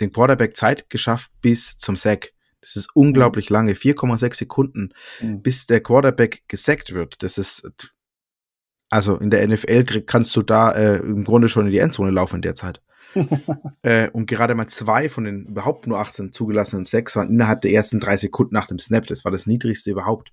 den 0.00 0.12
Quarterback 0.12 0.56
Zeit 0.56 0.88
geschafft 0.88 1.32
bis 1.40 1.76
zum 1.76 1.96
Sack. 1.96 2.33
Das 2.64 2.76
ist 2.76 2.90
unglaublich 2.94 3.50
lange. 3.50 3.72
4,6 3.74 4.34
Sekunden, 4.34 4.94
mhm. 5.20 5.42
bis 5.42 5.66
der 5.66 5.82
Quarterback 5.82 6.44
gesackt 6.48 6.94
wird. 6.94 7.22
Das 7.22 7.36
ist 7.36 7.70
also 8.94 9.16
in 9.16 9.30
der 9.30 9.46
NFL 9.46 10.02
kannst 10.02 10.36
du 10.36 10.42
da 10.42 10.70
äh, 10.70 10.98
im 10.98 11.24
Grunde 11.24 11.48
schon 11.48 11.66
in 11.66 11.72
die 11.72 11.78
Endzone 11.78 12.10
laufen 12.10 12.36
in 12.36 12.42
der 12.42 12.54
Zeit. 12.54 12.80
äh, 13.82 14.08
und 14.10 14.26
gerade 14.26 14.54
mal 14.54 14.68
zwei 14.68 15.08
von 15.08 15.24
den 15.24 15.46
überhaupt 15.46 15.86
nur 15.86 15.98
18 15.98 16.32
zugelassenen 16.32 16.84
Sacks 16.84 17.16
waren 17.16 17.28
innerhalb 17.28 17.60
der 17.62 17.72
ersten 17.72 18.00
drei 18.00 18.16
Sekunden 18.16 18.54
nach 18.54 18.68
dem 18.68 18.78
Snap. 18.78 19.06
Das 19.06 19.24
war 19.24 19.32
das 19.32 19.46
niedrigste 19.46 19.90
überhaupt. 19.90 20.32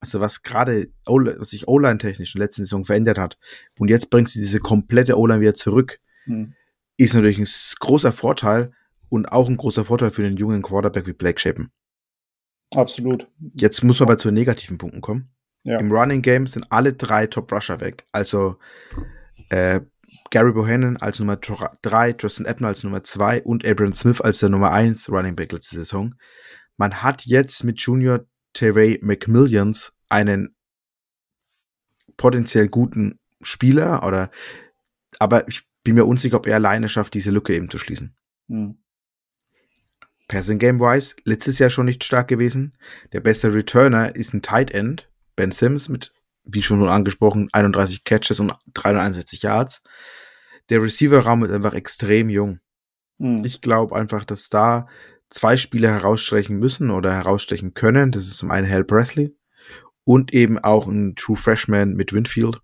Also 0.00 0.20
was 0.20 0.42
gerade, 0.42 0.88
was 1.06 1.50
sich 1.50 1.68
O-Line 1.68 1.98
technisch 1.98 2.34
in 2.34 2.38
der 2.38 2.46
letzten 2.46 2.64
Saison 2.64 2.84
verändert 2.84 3.18
hat. 3.18 3.38
Und 3.78 3.88
jetzt 3.88 4.10
bringst 4.10 4.34
du 4.34 4.40
diese 4.40 4.60
komplette 4.60 5.18
O-Line 5.18 5.40
wieder 5.40 5.54
zurück. 5.54 5.98
Hm. 6.24 6.52
Ist 6.98 7.14
natürlich 7.14 7.38
ein 7.38 7.48
großer 7.80 8.12
Vorteil 8.12 8.72
und 9.12 9.30
auch 9.30 9.46
ein 9.46 9.58
großer 9.58 9.84
Vorteil 9.84 10.10
für 10.10 10.22
den 10.22 10.38
jungen 10.38 10.62
Quarterback 10.62 11.06
wie 11.06 11.12
Blake 11.12 11.38
Shapen. 11.38 11.70
Absolut. 12.74 13.28
Jetzt 13.52 13.84
muss 13.84 14.00
man 14.00 14.08
aber 14.08 14.16
zu 14.16 14.30
negativen 14.30 14.78
Punkten 14.78 15.02
kommen. 15.02 15.34
Ja. 15.64 15.78
Im 15.78 15.92
Running 15.92 16.22
Game 16.22 16.46
sind 16.46 16.72
alle 16.72 16.94
drei 16.94 17.26
Top 17.26 17.52
Rusher 17.52 17.80
weg. 17.80 18.04
Also 18.10 18.56
äh, 19.50 19.82
Gary 20.30 20.52
Bohannon 20.52 20.96
als 20.96 21.18
Nummer 21.18 21.36
3, 21.36 22.14
Tristan 22.14 22.46
Ebner 22.46 22.68
als 22.68 22.84
Nummer 22.84 23.04
2 23.04 23.42
und 23.42 23.66
Abraham 23.66 23.92
Smith 23.92 24.22
als 24.22 24.38
der 24.38 24.48
Nummer 24.48 24.70
1 24.70 25.10
Running 25.10 25.36
Back 25.36 25.52
letzte 25.52 25.76
Saison. 25.76 26.14
Man 26.78 27.02
hat 27.02 27.26
jetzt 27.26 27.64
mit 27.64 27.80
Junior 27.80 28.24
Terray 28.54 28.98
McMillions 29.02 29.92
einen 30.08 30.56
potenziell 32.16 32.68
guten 32.68 33.18
Spieler 33.42 34.06
oder 34.06 34.30
aber 35.18 35.46
ich 35.48 35.68
bin 35.84 35.96
mir 35.96 36.06
unsicher, 36.06 36.38
ob 36.38 36.46
er 36.46 36.54
alleine 36.54 36.88
schafft, 36.88 37.12
diese 37.12 37.30
Lücke 37.30 37.54
eben 37.54 37.68
zu 37.68 37.76
schließen. 37.76 38.16
Hm. 38.48 38.78
Passing 40.32 40.58
Game 40.58 40.80
wise, 40.80 41.14
letztes 41.24 41.58
Jahr 41.58 41.68
schon 41.68 41.84
nicht 41.84 42.04
stark 42.04 42.26
gewesen. 42.26 42.74
Der 43.12 43.20
beste 43.20 43.52
Returner 43.52 44.16
ist 44.16 44.32
ein 44.32 44.40
Tight 44.40 44.70
End 44.70 45.10
Ben 45.36 45.52
Sims 45.52 45.90
mit, 45.90 46.14
wie 46.42 46.62
schon 46.62 46.88
angesprochen, 46.88 47.50
31 47.52 48.04
Catches 48.04 48.40
und 48.40 48.54
361 48.72 49.42
Yards. 49.42 49.84
Der 50.70 50.80
Receiver-Raum 50.80 51.44
ist 51.44 51.50
einfach 51.50 51.74
extrem 51.74 52.30
jung. 52.30 52.60
Mhm. 53.18 53.44
Ich 53.44 53.60
glaube 53.60 53.94
einfach, 53.94 54.24
dass 54.24 54.48
da 54.48 54.88
zwei 55.28 55.58
Spieler 55.58 55.90
herausstechen 55.90 56.58
müssen 56.58 56.90
oder 56.90 57.12
herausstechen 57.12 57.74
können. 57.74 58.10
Das 58.10 58.22
ist 58.26 58.38
zum 58.38 58.50
einen 58.50 58.70
Hal 58.70 58.84
Presley 58.84 59.36
und 60.04 60.32
eben 60.32 60.58
auch 60.58 60.86
ein 60.86 61.14
True 61.14 61.36
Freshman 61.36 61.92
mit 61.92 62.14
Winfield. 62.14 62.58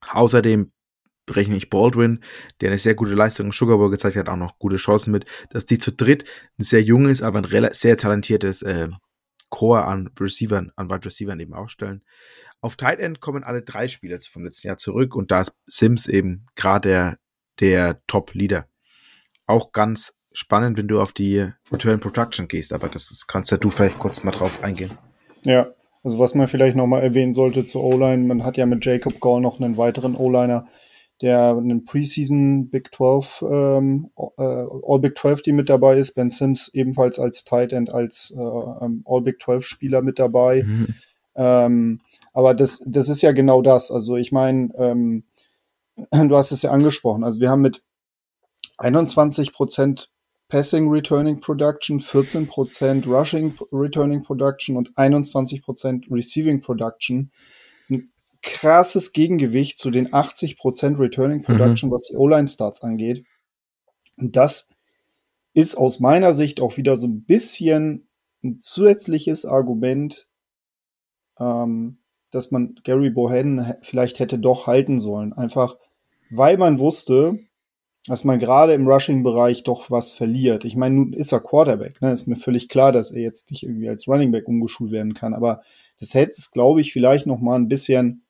Außerdem 0.00 0.70
berechne 1.26 1.56
ich 1.56 1.70
Baldwin, 1.70 2.22
der 2.60 2.70
eine 2.70 2.78
sehr 2.78 2.94
gute 2.94 3.12
Leistung 3.12 3.46
in 3.46 3.52
Sugar 3.52 3.78
Bowl 3.78 3.90
gezeigt 3.90 4.16
hat, 4.16 4.28
auch 4.28 4.36
noch 4.36 4.58
gute 4.58 4.76
Chancen 4.76 5.10
mit, 5.10 5.24
dass 5.50 5.64
die 5.64 5.78
zu 5.78 5.92
dritt 5.92 6.24
ein 6.58 6.64
sehr 6.64 6.82
junges, 6.82 7.22
aber 7.22 7.38
ein 7.38 7.68
sehr 7.72 7.96
talentiertes 7.96 8.62
äh, 8.62 8.88
Core 9.50 9.84
an 9.84 10.10
Receivern, 10.18 10.72
an 10.76 10.90
Wide 10.90 11.04
Receivern 11.04 11.40
eben 11.40 11.54
aufstellen. 11.54 12.02
Auf 12.60 12.76
Tight 12.76 12.98
End 12.98 13.20
kommen 13.20 13.44
alle 13.44 13.62
drei 13.62 13.88
Spieler 13.88 14.18
vom 14.28 14.44
letzten 14.44 14.68
Jahr 14.68 14.78
zurück 14.78 15.14
und 15.14 15.30
da 15.30 15.42
ist 15.42 15.56
Sims 15.66 16.06
eben 16.06 16.46
gerade 16.56 16.88
der, 16.88 17.18
der 17.60 18.00
Top-Leader. 18.06 18.66
Auch 19.46 19.72
ganz 19.72 20.18
spannend, 20.32 20.76
wenn 20.76 20.88
du 20.88 21.00
auf 21.00 21.12
die 21.12 21.46
Return 21.70 22.00
Production 22.00 22.48
gehst, 22.48 22.72
aber 22.72 22.88
das 22.88 23.26
kannst 23.26 23.50
ja 23.50 23.58
du 23.58 23.70
vielleicht 23.70 23.98
kurz 23.98 24.24
mal 24.24 24.32
drauf 24.32 24.62
eingehen. 24.62 24.90
Ja, 25.44 25.68
also 26.02 26.18
was 26.18 26.34
man 26.34 26.48
vielleicht 26.48 26.76
nochmal 26.76 27.02
erwähnen 27.02 27.32
sollte 27.32 27.64
zur 27.64 27.82
O-Line, 27.84 28.24
man 28.24 28.44
hat 28.44 28.56
ja 28.56 28.66
mit 28.66 28.84
Jacob 28.84 29.20
Gall 29.20 29.40
noch 29.40 29.60
einen 29.60 29.76
weiteren 29.76 30.16
O-Liner, 30.16 30.66
der 31.24 31.56
einen 31.56 31.86
Preseason 31.86 32.68
Big 32.68 32.94
12, 32.94 33.46
ähm, 33.50 34.10
äh, 34.36 34.42
All 34.42 34.98
Big 35.00 35.16
12 35.16 35.40
die 35.40 35.52
mit 35.52 35.70
dabei 35.70 35.96
ist. 35.96 36.12
Ben 36.12 36.28
Sims 36.28 36.68
ebenfalls 36.74 37.18
als 37.18 37.44
Tight 37.44 37.72
End, 37.72 37.88
als 37.88 38.30
äh, 38.36 38.42
ähm, 38.42 39.02
All 39.06 39.22
Big 39.22 39.40
12 39.42 39.64
Spieler 39.64 40.02
mit 40.02 40.18
dabei. 40.18 40.64
Mhm. 40.64 40.94
Ähm, 41.34 42.00
aber 42.34 42.52
das, 42.52 42.82
das 42.86 43.08
ist 43.08 43.22
ja 43.22 43.32
genau 43.32 43.62
das. 43.62 43.90
Also 43.90 44.16
ich 44.16 44.32
meine, 44.32 44.68
ähm, 44.76 45.24
du 46.12 46.36
hast 46.36 46.52
es 46.52 46.60
ja 46.60 46.70
angesprochen. 46.70 47.24
Also 47.24 47.40
wir 47.40 47.48
haben 47.48 47.62
mit 47.62 47.82
21 48.76 49.54
Prozent 49.54 50.10
Passing 50.48 50.90
Returning 50.90 51.40
Production, 51.40 52.00
14 52.00 52.46
Prozent 52.48 53.06
Rushing 53.06 53.54
Returning 53.72 54.22
Production 54.22 54.76
und 54.76 54.92
21 54.96 55.62
Prozent 55.62 56.06
Receiving 56.10 56.60
Production 56.60 57.30
krasses 58.44 59.12
Gegengewicht 59.12 59.78
zu 59.78 59.90
den 59.90 60.08
80% 60.08 60.98
Returning 60.98 61.38
mhm. 61.38 61.42
Production, 61.42 61.88
mhm. 61.90 61.94
was 61.94 62.04
die 62.04 62.16
O-Line-Starts 62.16 62.82
angeht. 62.82 63.24
Und 64.16 64.36
das 64.36 64.68
ist 65.54 65.76
aus 65.76 66.00
meiner 66.00 66.32
Sicht 66.32 66.60
auch 66.60 66.76
wieder 66.76 66.96
so 66.96 67.06
ein 67.06 67.24
bisschen 67.24 68.08
ein 68.42 68.60
zusätzliches 68.60 69.44
Argument, 69.44 70.28
ähm, 71.38 71.98
dass 72.30 72.50
man 72.50 72.74
Gary 72.84 73.10
Bohannon 73.10 73.74
vielleicht 73.82 74.18
hätte 74.18 74.38
doch 74.38 74.66
halten 74.66 74.98
sollen. 74.98 75.32
Einfach, 75.32 75.76
weil 76.30 76.58
man 76.58 76.78
wusste, 76.78 77.38
dass 78.06 78.24
man 78.24 78.38
gerade 78.38 78.74
im 78.74 78.86
Rushing-Bereich 78.86 79.62
doch 79.62 79.90
was 79.90 80.12
verliert. 80.12 80.64
Ich 80.64 80.76
meine, 80.76 80.96
nun 80.96 81.12
ist 81.14 81.32
er 81.32 81.40
Quarterback. 81.40 82.02
Ne? 82.02 82.12
Ist 82.12 82.26
mir 82.26 82.36
völlig 82.36 82.68
klar, 82.68 82.92
dass 82.92 83.10
er 83.10 83.22
jetzt 83.22 83.50
nicht 83.50 83.62
irgendwie 83.62 83.88
als 83.88 84.06
Running 84.06 84.30
Back 84.30 84.46
umgeschult 84.46 84.92
werden 84.92 85.14
kann. 85.14 85.32
Aber 85.32 85.62
das 85.98 86.12
hätte 86.12 86.32
es, 86.32 86.50
glaube 86.50 86.82
ich, 86.82 86.92
vielleicht 86.92 87.26
noch 87.26 87.40
mal 87.40 87.56
ein 87.56 87.68
bisschen 87.68 88.23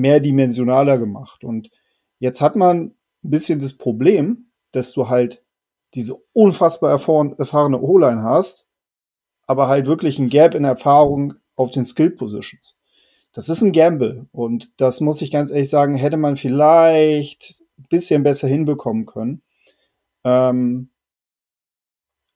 mehrdimensionaler 0.00 0.98
gemacht. 0.98 1.44
Und 1.44 1.70
jetzt 2.18 2.40
hat 2.40 2.56
man 2.56 2.94
ein 3.24 3.30
bisschen 3.30 3.60
das 3.60 3.76
Problem, 3.76 4.50
dass 4.72 4.92
du 4.92 5.08
halt 5.08 5.42
diese 5.94 6.14
unfassbar 6.32 6.90
erfahrene 6.92 7.80
O-Line 7.80 8.22
hast, 8.22 8.66
aber 9.46 9.68
halt 9.68 9.86
wirklich 9.86 10.18
ein 10.18 10.28
Gap 10.28 10.54
in 10.54 10.64
Erfahrung 10.64 11.34
auf 11.56 11.70
den 11.72 11.84
Skill 11.84 12.10
Positions. 12.10 12.80
Das 13.32 13.48
ist 13.48 13.62
ein 13.62 13.72
Gamble 13.72 14.26
und 14.32 14.80
das 14.80 15.00
muss 15.00 15.22
ich 15.22 15.30
ganz 15.30 15.50
ehrlich 15.50 15.70
sagen, 15.70 15.94
hätte 15.94 16.16
man 16.16 16.36
vielleicht 16.36 17.62
ein 17.78 17.86
bisschen 17.88 18.22
besser 18.22 18.48
hinbekommen 18.48 19.06
können. 19.06 19.42
Ähm, 20.24 20.90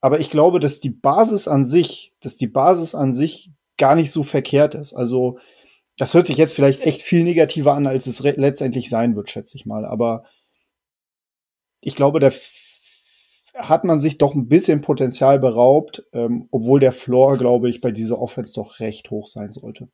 aber 0.00 0.20
ich 0.20 0.30
glaube, 0.30 0.60
dass 0.60 0.80
die 0.80 0.90
Basis 0.90 1.48
an 1.48 1.64
sich, 1.64 2.14
dass 2.20 2.36
die 2.36 2.46
Basis 2.46 2.94
an 2.94 3.12
sich 3.12 3.50
gar 3.76 3.94
nicht 3.94 4.10
so 4.10 4.22
verkehrt 4.22 4.74
ist. 4.74 4.92
Also, 4.92 5.38
das 5.96 6.14
hört 6.14 6.26
sich 6.26 6.36
jetzt 6.36 6.54
vielleicht 6.54 6.80
echt 6.80 7.02
viel 7.02 7.22
negativer 7.22 7.74
an, 7.74 7.86
als 7.86 8.06
es 8.06 8.20
letztendlich 8.20 8.88
sein 8.88 9.14
wird, 9.14 9.30
schätze 9.30 9.56
ich 9.56 9.66
mal. 9.66 9.84
Aber 9.84 10.24
ich 11.80 11.94
glaube, 11.94 12.18
da 12.18 12.30
hat 13.54 13.84
man 13.84 14.00
sich 14.00 14.18
doch 14.18 14.34
ein 14.34 14.48
bisschen 14.48 14.80
Potenzial 14.80 15.38
beraubt, 15.38 16.04
ähm, 16.12 16.48
obwohl 16.50 16.80
der 16.80 16.92
Floor, 16.92 17.38
glaube 17.38 17.70
ich, 17.70 17.80
bei 17.80 17.92
dieser 17.92 18.18
Offense 18.18 18.54
doch 18.54 18.80
recht 18.80 19.10
hoch 19.10 19.28
sein 19.28 19.52
sollte. 19.52 19.88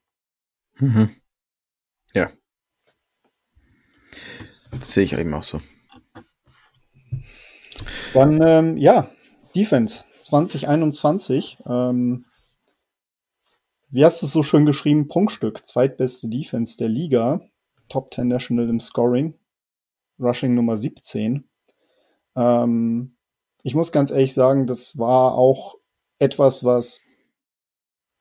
Mhm. 0.76 1.10
Ja. 2.14 2.30
Das 4.70 4.92
sehe 4.92 5.04
ich 5.04 5.12
eben 5.12 5.34
auch 5.34 5.42
so. 5.42 5.60
Dann, 8.14 8.40
ähm, 8.42 8.76
ja, 8.76 9.10
Defense 9.54 10.04
2021. 10.20 11.58
Ähm, 11.66 12.24
wie 13.90 14.05
hast 14.05 14.22
du 14.22 14.26
es 14.26 14.33
so 14.33 14.42
schön 14.42 14.66
geschrieben? 14.66 15.09
Prunkstück. 15.09 15.66
Zweitbeste 15.66 16.29
Defense 16.29 16.76
der 16.76 16.88
Liga. 16.88 17.40
Top 17.88 18.14
10 18.14 18.29
National 18.29 18.68
im 18.68 18.81
Scoring. 18.81 19.35
Rushing 20.18 20.55
Nummer 20.55 20.76
17. 20.76 21.44
Ähm, 22.37 23.16
ich 23.62 23.74
muss 23.74 23.92
ganz 23.92 24.11
ehrlich 24.11 24.33
sagen, 24.33 24.66
das 24.66 24.98
war 24.98 25.35
auch 25.35 25.76
etwas, 26.18 26.64
was 26.64 27.03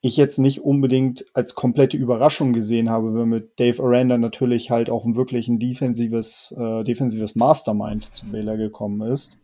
ich 0.01 0.15
jetzt 0.17 0.39
nicht 0.39 0.61
unbedingt 0.61 1.25
als 1.33 1.55
komplette 1.55 1.97
Überraschung 1.97 2.53
gesehen 2.53 2.89
habe, 2.89 3.13
wenn 3.13 3.27
mit 3.27 3.59
Dave 3.59 3.83
Aranda 3.83 4.17
natürlich 4.17 4.71
halt 4.71 4.89
auch 4.89 5.05
ein 5.05 5.15
wirklich 5.15 5.49
ein 5.49 5.59
defensives, 5.59 6.55
äh, 6.57 6.83
defensives 6.83 7.35
Mastermind 7.35 8.15
zu 8.15 8.25
Baylor 8.27 8.57
gekommen 8.57 9.11
ist. 9.11 9.41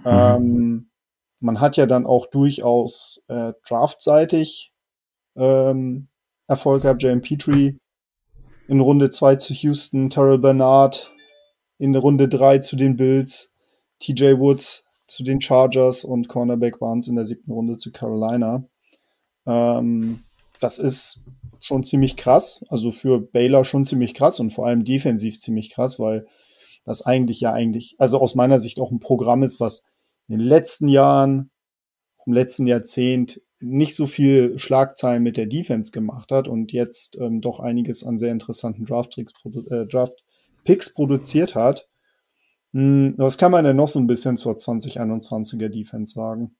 Mhm. 0.00 0.06
Ähm, 0.06 0.90
man 1.38 1.60
hat 1.60 1.76
ja 1.76 1.86
dann 1.86 2.04
auch 2.04 2.26
durchaus 2.26 3.24
äh, 3.28 3.52
draftseitig 3.66 4.72
ähm, 5.36 6.08
Erfolg 6.46 6.82
gehabt. 6.82 7.02
J.M. 7.02 7.22
Petrie 7.22 7.78
in 8.68 8.80
Runde 8.80 9.10
2 9.10 9.36
zu 9.36 9.54
Houston, 9.54 10.10
Terrell 10.10 10.38
Bernard 10.38 11.12
in 11.78 11.94
Runde 11.94 12.28
3 12.28 12.58
zu 12.58 12.76
den 12.76 12.96
Bills, 12.96 13.54
TJ 14.00 14.38
Woods 14.38 14.84
zu 15.06 15.22
den 15.22 15.40
Chargers 15.40 16.04
und 16.04 16.28
Cornerback 16.28 16.78
Barnes 16.78 17.08
in 17.08 17.16
der 17.16 17.24
siebten 17.24 17.52
Runde 17.52 17.76
zu 17.76 17.92
Carolina. 17.92 18.64
Ähm, 19.46 20.24
das 20.60 20.78
ist 20.78 21.26
schon 21.60 21.84
ziemlich 21.84 22.16
krass, 22.16 22.64
also 22.68 22.90
für 22.90 23.20
Baylor 23.20 23.64
schon 23.64 23.84
ziemlich 23.84 24.14
krass 24.14 24.40
und 24.40 24.50
vor 24.50 24.66
allem 24.66 24.84
defensiv 24.84 25.38
ziemlich 25.38 25.70
krass, 25.70 25.98
weil 25.98 26.26
das 26.84 27.02
eigentlich 27.02 27.40
ja 27.40 27.52
eigentlich, 27.52 27.96
also 27.98 28.20
aus 28.20 28.34
meiner 28.34 28.60
Sicht 28.60 28.78
auch 28.80 28.90
ein 28.90 29.00
Programm 29.00 29.42
ist, 29.42 29.60
was 29.60 29.84
in 30.28 30.38
den 30.38 30.46
letzten 30.46 30.88
Jahren, 30.88 31.50
im 32.24 32.32
letzten 32.32 32.66
Jahrzehnt 32.66 33.40
nicht 33.60 33.94
so 33.94 34.06
viel 34.06 34.58
Schlagzeilen 34.58 35.22
mit 35.22 35.36
der 35.36 35.46
Defense 35.46 35.90
gemacht 35.90 36.30
hat 36.30 36.48
und 36.48 36.72
jetzt 36.72 37.16
ähm, 37.18 37.40
doch 37.40 37.60
einiges 37.60 38.04
an 38.04 38.18
sehr 38.18 38.32
interessanten 38.32 38.84
Draft-Picks 38.84 39.32
produ 39.32 39.62
äh, 39.70 39.86
Draft 39.86 40.22
produziert 40.94 41.54
hat. 41.54 41.88
Hm, 42.72 43.14
was 43.16 43.38
kann 43.38 43.52
man 43.52 43.64
denn 43.64 43.76
noch 43.76 43.88
so 43.88 43.98
ein 43.98 44.06
bisschen 44.06 44.36
zur 44.36 44.54
2021er 44.56 45.68
Defense 45.68 46.14
sagen? 46.14 46.56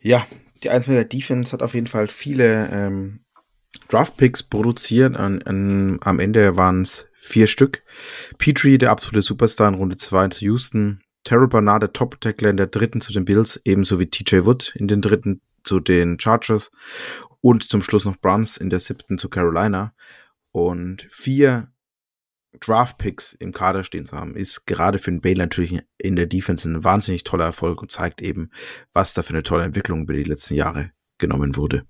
Ja, 0.00 0.26
die 0.62 0.70
1 0.70 0.86
der 0.86 1.04
Defense 1.04 1.52
hat 1.52 1.62
auf 1.62 1.74
jeden 1.74 1.86
Fall 1.86 2.08
viele 2.08 2.68
ähm, 2.72 3.20
Draft-Picks 3.88 4.44
produziert. 4.44 5.16
An, 5.16 5.42
an, 5.42 5.98
am 6.00 6.18
Ende 6.18 6.56
waren 6.56 6.82
es 6.82 7.06
vier 7.14 7.46
Stück. 7.46 7.84
Petrie, 8.38 8.78
der 8.78 8.90
absolute 8.90 9.22
Superstar 9.22 9.68
in 9.68 9.74
Runde 9.74 9.96
2 9.96 10.28
zu 10.28 10.44
Houston. 10.46 11.00
Terrell 11.24 11.48
Bernard, 11.48 11.82
der 11.82 11.92
Top-Tackler 11.92 12.50
in 12.50 12.56
der 12.56 12.66
dritten 12.66 13.00
zu 13.00 13.12
den 13.12 13.24
Bills, 13.24 13.60
ebenso 13.64 14.00
wie 14.00 14.06
TJ 14.06 14.44
Wood 14.44 14.74
in 14.74 14.88
den 14.88 15.02
dritten 15.02 15.40
zu 15.64 15.80
den 15.80 16.18
Chargers 16.18 16.70
und 17.40 17.64
zum 17.64 17.82
Schluss 17.82 18.04
noch 18.04 18.16
Bruns 18.16 18.56
in 18.56 18.70
der 18.70 18.80
siebten 18.80 19.18
zu 19.18 19.28
Carolina. 19.28 19.94
Und 20.52 21.06
vier 21.10 21.72
Draft-Picks 22.60 23.32
im 23.32 23.52
Kader 23.52 23.84
stehen 23.84 24.04
zu 24.04 24.16
haben, 24.16 24.36
ist 24.36 24.66
gerade 24.66 24.98
für 24.98 25.10
den 25.10 25.20
Baylor 25.20 25.44
natürlich 25.44 25.80
in 25.98 26.16
der 26.16 26.26
Defense 26.26 26.68
ein 26.68 26.84
wahnsinnig 26.84 27.24
toller 27.24 27.46
Erfolg 27.46 27.80
und 27.80 27.90
zeigt 27.90 28.20
eben, 28.20 28.50
was 28.92 29.14
da 29.14 29.22
für 29.22 29.32
eine 29.32 29.42
tolle 29.42 29.64
Entwicklung 29.64 30.02
über 30.02 30.12
die 30.12 30.24
letzten 30.24 30.54
Jahre 30.54 30.92
genommen 31.18 31.56
wurde. 31.56 31.86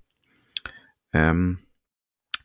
Ähm, 1.12 1.58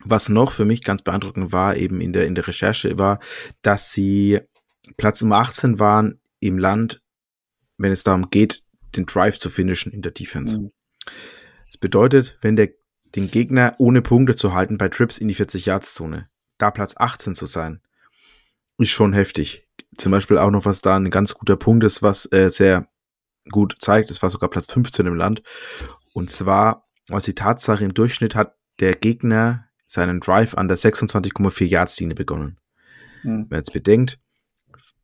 was 0.04 0.28
noch 0.28 0.52
für 0.52 0.64
mich 0.64 0.82
ganz 0.82 1.02
beeindruckend 1.02 1.52
war, 1.52 1.76
eben 1.76 2.00
in 2.00 2.12
der, 2.12 2.26
in 2.26 2.34
der 2.34 2.46
Recherche, 2.46 2.98
war, 2.98 3.20
dass 3.62 3.92
sie 3.92 4.40
Platz 4.96 5.22
Nummer 5.22 5.38
18 5.38 5.78
waren 5.78 6.20
im 6.40 6.58
Land, 6.58 7.02
wenn 7.78 7.92
es 7.92 8.04
darum 8.04 8.30
geht, 8.30 8.62
den 8.96 9.06
Drive 9.06 9.38
zu 9.38 9.50
finishen 9.50 9.92
in 9.92 10.02
der 10.02 10.12
Defense. 10.12 10.60
Mhm. 10.60 10.72
Das 11.66 11.76
bedeutet, 11.76 12.38
wenn 12.40 12.56
der 12.56 12.70
den 13.14 13.30
Gegner 13.30 13.74
ohne 13.78 14.02
Punkte 14.02 14.36
zu 14.36 14.52
halten 14.52 14.78
bei 14.78 14.88
Trips 14.88 15.18
in 15.18 15.28
die 15.28 15.34
40-Yards-Zone, 15.34 16.28
da 16.58 16.70
Platz 16.70 16.94
18 16.96 17.34
zu 17.34 17.46
sein, 17.46 17.80
ist 18.78 18.90
schon 18.90 19.12
heftig. 19.12 19.66
Zum 19.96 20.12
Beispiel 20.12 20.38
auch 20.38 20.50
noch, 20.50 20.64
was 20.64 20.82
da 20.82 20.96
ein 20.96 21.10
ganz 21.10 21.34
guter 21.34 21.56
Punkt 21.56 21.84
ist, 21.84 22.02
was 22.02 22.30
äh, 22.32 22.50
sehr 22.50 22.86
gut 23.50 23.76
zeigt, 23.78 24.10
es 24.10 24.22
war 24.22 24.30
sogar 24.30 24.50
Platz 24.50 24.70
15 24.70 25.06
im 25.06 25.14
Land. 25.14 25.42
Und 26.12 26.30
zwar, 26.30 26.86
was 27.08 27.24
die 27.24 27.34
Tatsache 27.34 27.84
im 27.84 27.94
Durchschnitt 27.94 28.34
hat 28.34 28.54
der 28.80 28.94
Gegner 28.94 29.64
seinen 29.86 30.20
Drive 30.20 30.54
an 30.54 30.68
der 30.68 30.76
26,4 30.76 31.64
Yards 31.64 31.98
Linie 31.98 32.14
begonnen. 32.14 32.58
Mhm. 33.22 33.46
Wenn 33.48 33.58
jetzt 33.58 33.72
bedenkt, 33.72 34.20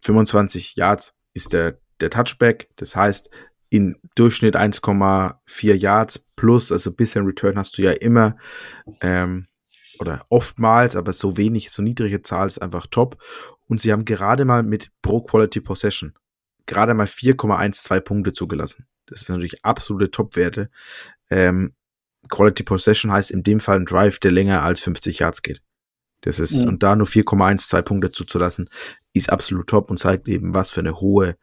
25 0.03 0.77
Yards 0.77 1.15
ist 1.33 1.53
der, 1.53 1.81
der 2.01 2.11
Touchback, 2.11 2.69
das 2.77 2.95
heißt, 2.95 3.31
in 3.75 3.97
Durchschnitt 4.15 4.57
1,4 4.57 5.75
Yards 5.75 6.25
plus, 6.37 6.71
also 6.71 6.93
bisschen 6.93 7.27
Return 7.27 7.59
hast 7.59 7.77
du 7.77 7.83
ja 7.83 7.91
immer, 7.91 8.37
ähm, 9.01 9.49
oder 9.99 10.25
oftmals, 10.29 10.97
aber 10.97 11.13
so 11.13 11.37
wenig, 11.37 11.71
so 11.71 11.83
niedrige 11.83 12.23
Zahl 12.23 12.47
ist 12.47 12.63
einfach 12.63 12.87
top. 12.87 13.23
Und 13.67 13.81
sie 13.81 13.93
haben 13.93 14.05
gerade 14.05 14.45
mal 14.45 14.63
mit 14.63 14.91
Pro 15.03 15.21
Quality 15.23 15.61
Possession 15.61 16.15
gerade 16.67 16.95
mal 16.95 17.07
4,12 17.07 18.01
Punkte 18.01 18.33
zugelassen. 18.33 18.87
Das 19.07 19.23
ist 19.23 19.29
natürlich 19.29 19.65
absolute 19.65 20.11
Top-Werte. 20.11 20.71
Ähm, 21.31 21.75
Quality 22.31 22.63
Possession 22.63 23.13
heißt 23.13 23.31
in 23.31 23.43
dem 23.43 23.61
Fall 23.61 23.81
ein 23.81 23.87
Drive, 23.87 24.19
der 24.19 24.31
länger 24.31 24.63
als 24.63 24.81
50 24.81 25.19
Yards 25.19 25.43
geht. 25.43 25.61
Das 26.23 26.39
ist, 26.39 26.63
mhm. 26.63 26.69
und 26.69 26.83
da 26.83 26.97
nur 26.97 27.07
4,12 27.07 27.83
Punkte 27.83 28.11
zuzulassen, 28.11 28.71
ist 29.13 29.31
absolut 29.31 29.67
top 29.67 29.91
und 29.91 29.99
zeigt 29.99 30.27
eben, 30.29 30.55
was 30.55 30.71
für 30.71 30.81
eine 30.81 31.01
hohe, 31.01 31.37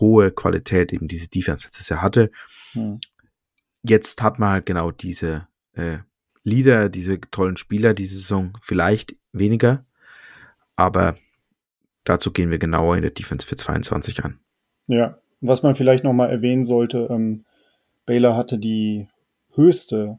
hohe 0.00 0.30
Qualität 0.30 0.92
eben 0.92 1.08
diese 1.08 1.28
Defense 1.28 1.66
letztes 1.66 1.88
Jahr 1.88 2.02
hatte. 2.02 2.30
Mhm. 2.74 3.00
Jetzt 3.82 4.22
hat 4.22 4.38
man 4.38 4.50
halt 4.50 4.66
genau 4.66 4.90
diese 4.90 5.46
äh, 5.74 5.98
Leader, 6.42 6.88
diese 6.88 7.20
tollen 7.20 7.56
Spieler 7.56 7.94
diese 7.94 8.16
Saison 8.16 8.56
vielleicht 8.60 9.16
weniger, 9.32 9.84
aber 10.76 11.16
Dazu 12.08 12.32
gehen 12.32 12.50
wir 12.50 12.58
genauer 12.58 12.96
in 12.96 13.02
der 13.02 13.10
Defense 13.10 13.46
für 13.46 13.56
22 13.56 14.24
an. 14.24 14.38
Ja, 14.86 15.18
was 15.42 15.62
man 15.62 15.74
vielleicht 15.74 16.04
nochmal 16.04 16.30
erwähnen 16.30 16.64
sollte, 16.64 17.06
ähm, 17.10 17.44
Baylor 18.06 18.34
hatte 18.34 18.58
die 18.58 19.08
höchste 19.52 20.18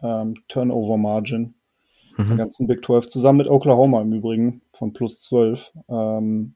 ähm, 0.00 0.36
Turnover 0.48 0.96
Margin 0.96 1.52
mhm. 2.16 2.28
der 2.28 2.36
ganzen 2.38 2.66
Big 2.66 2.82
12, 2.82 3.08
zusammen 3.08 3.36
mit 3.36 3.46
Oklahoma 3.46 4.00
im 4.00 4.14
Übrigen 4.14 4.62
von 4.72 4.94
plus 4.94 5.20
12. 5.20 5.72
Ähm, 5.90 6.54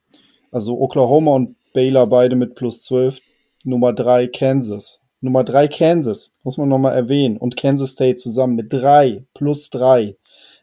also 0.51 0.81
Oklahoma 0.81 1.33
und 1.33 1.57
Baylor 1.77 2.07
beide 2.07 2.37
mit 2.37 2.55
plus 2.55 2.85
12. 2.85 3.21
Nummer 3.65 3.93
3 3.93 4.29
Kansas. 4.29 5.05
Nummer 5.21 5.45
3 5.45 5.69
Kansas, 5.69 6.35
muss 6.43 6.57
man 6.57 6.71
nochmal 6.71 6.97
erwähnen. 6.97 7.37
Und 7.37 7.59
Kansas 7.59 7.91
State 7.91 8.15
zusammen 8.15 8.55
mit 8.55 8.73
3 8.73 9.27
plus 9.35 9.69
3. 9.69 10.17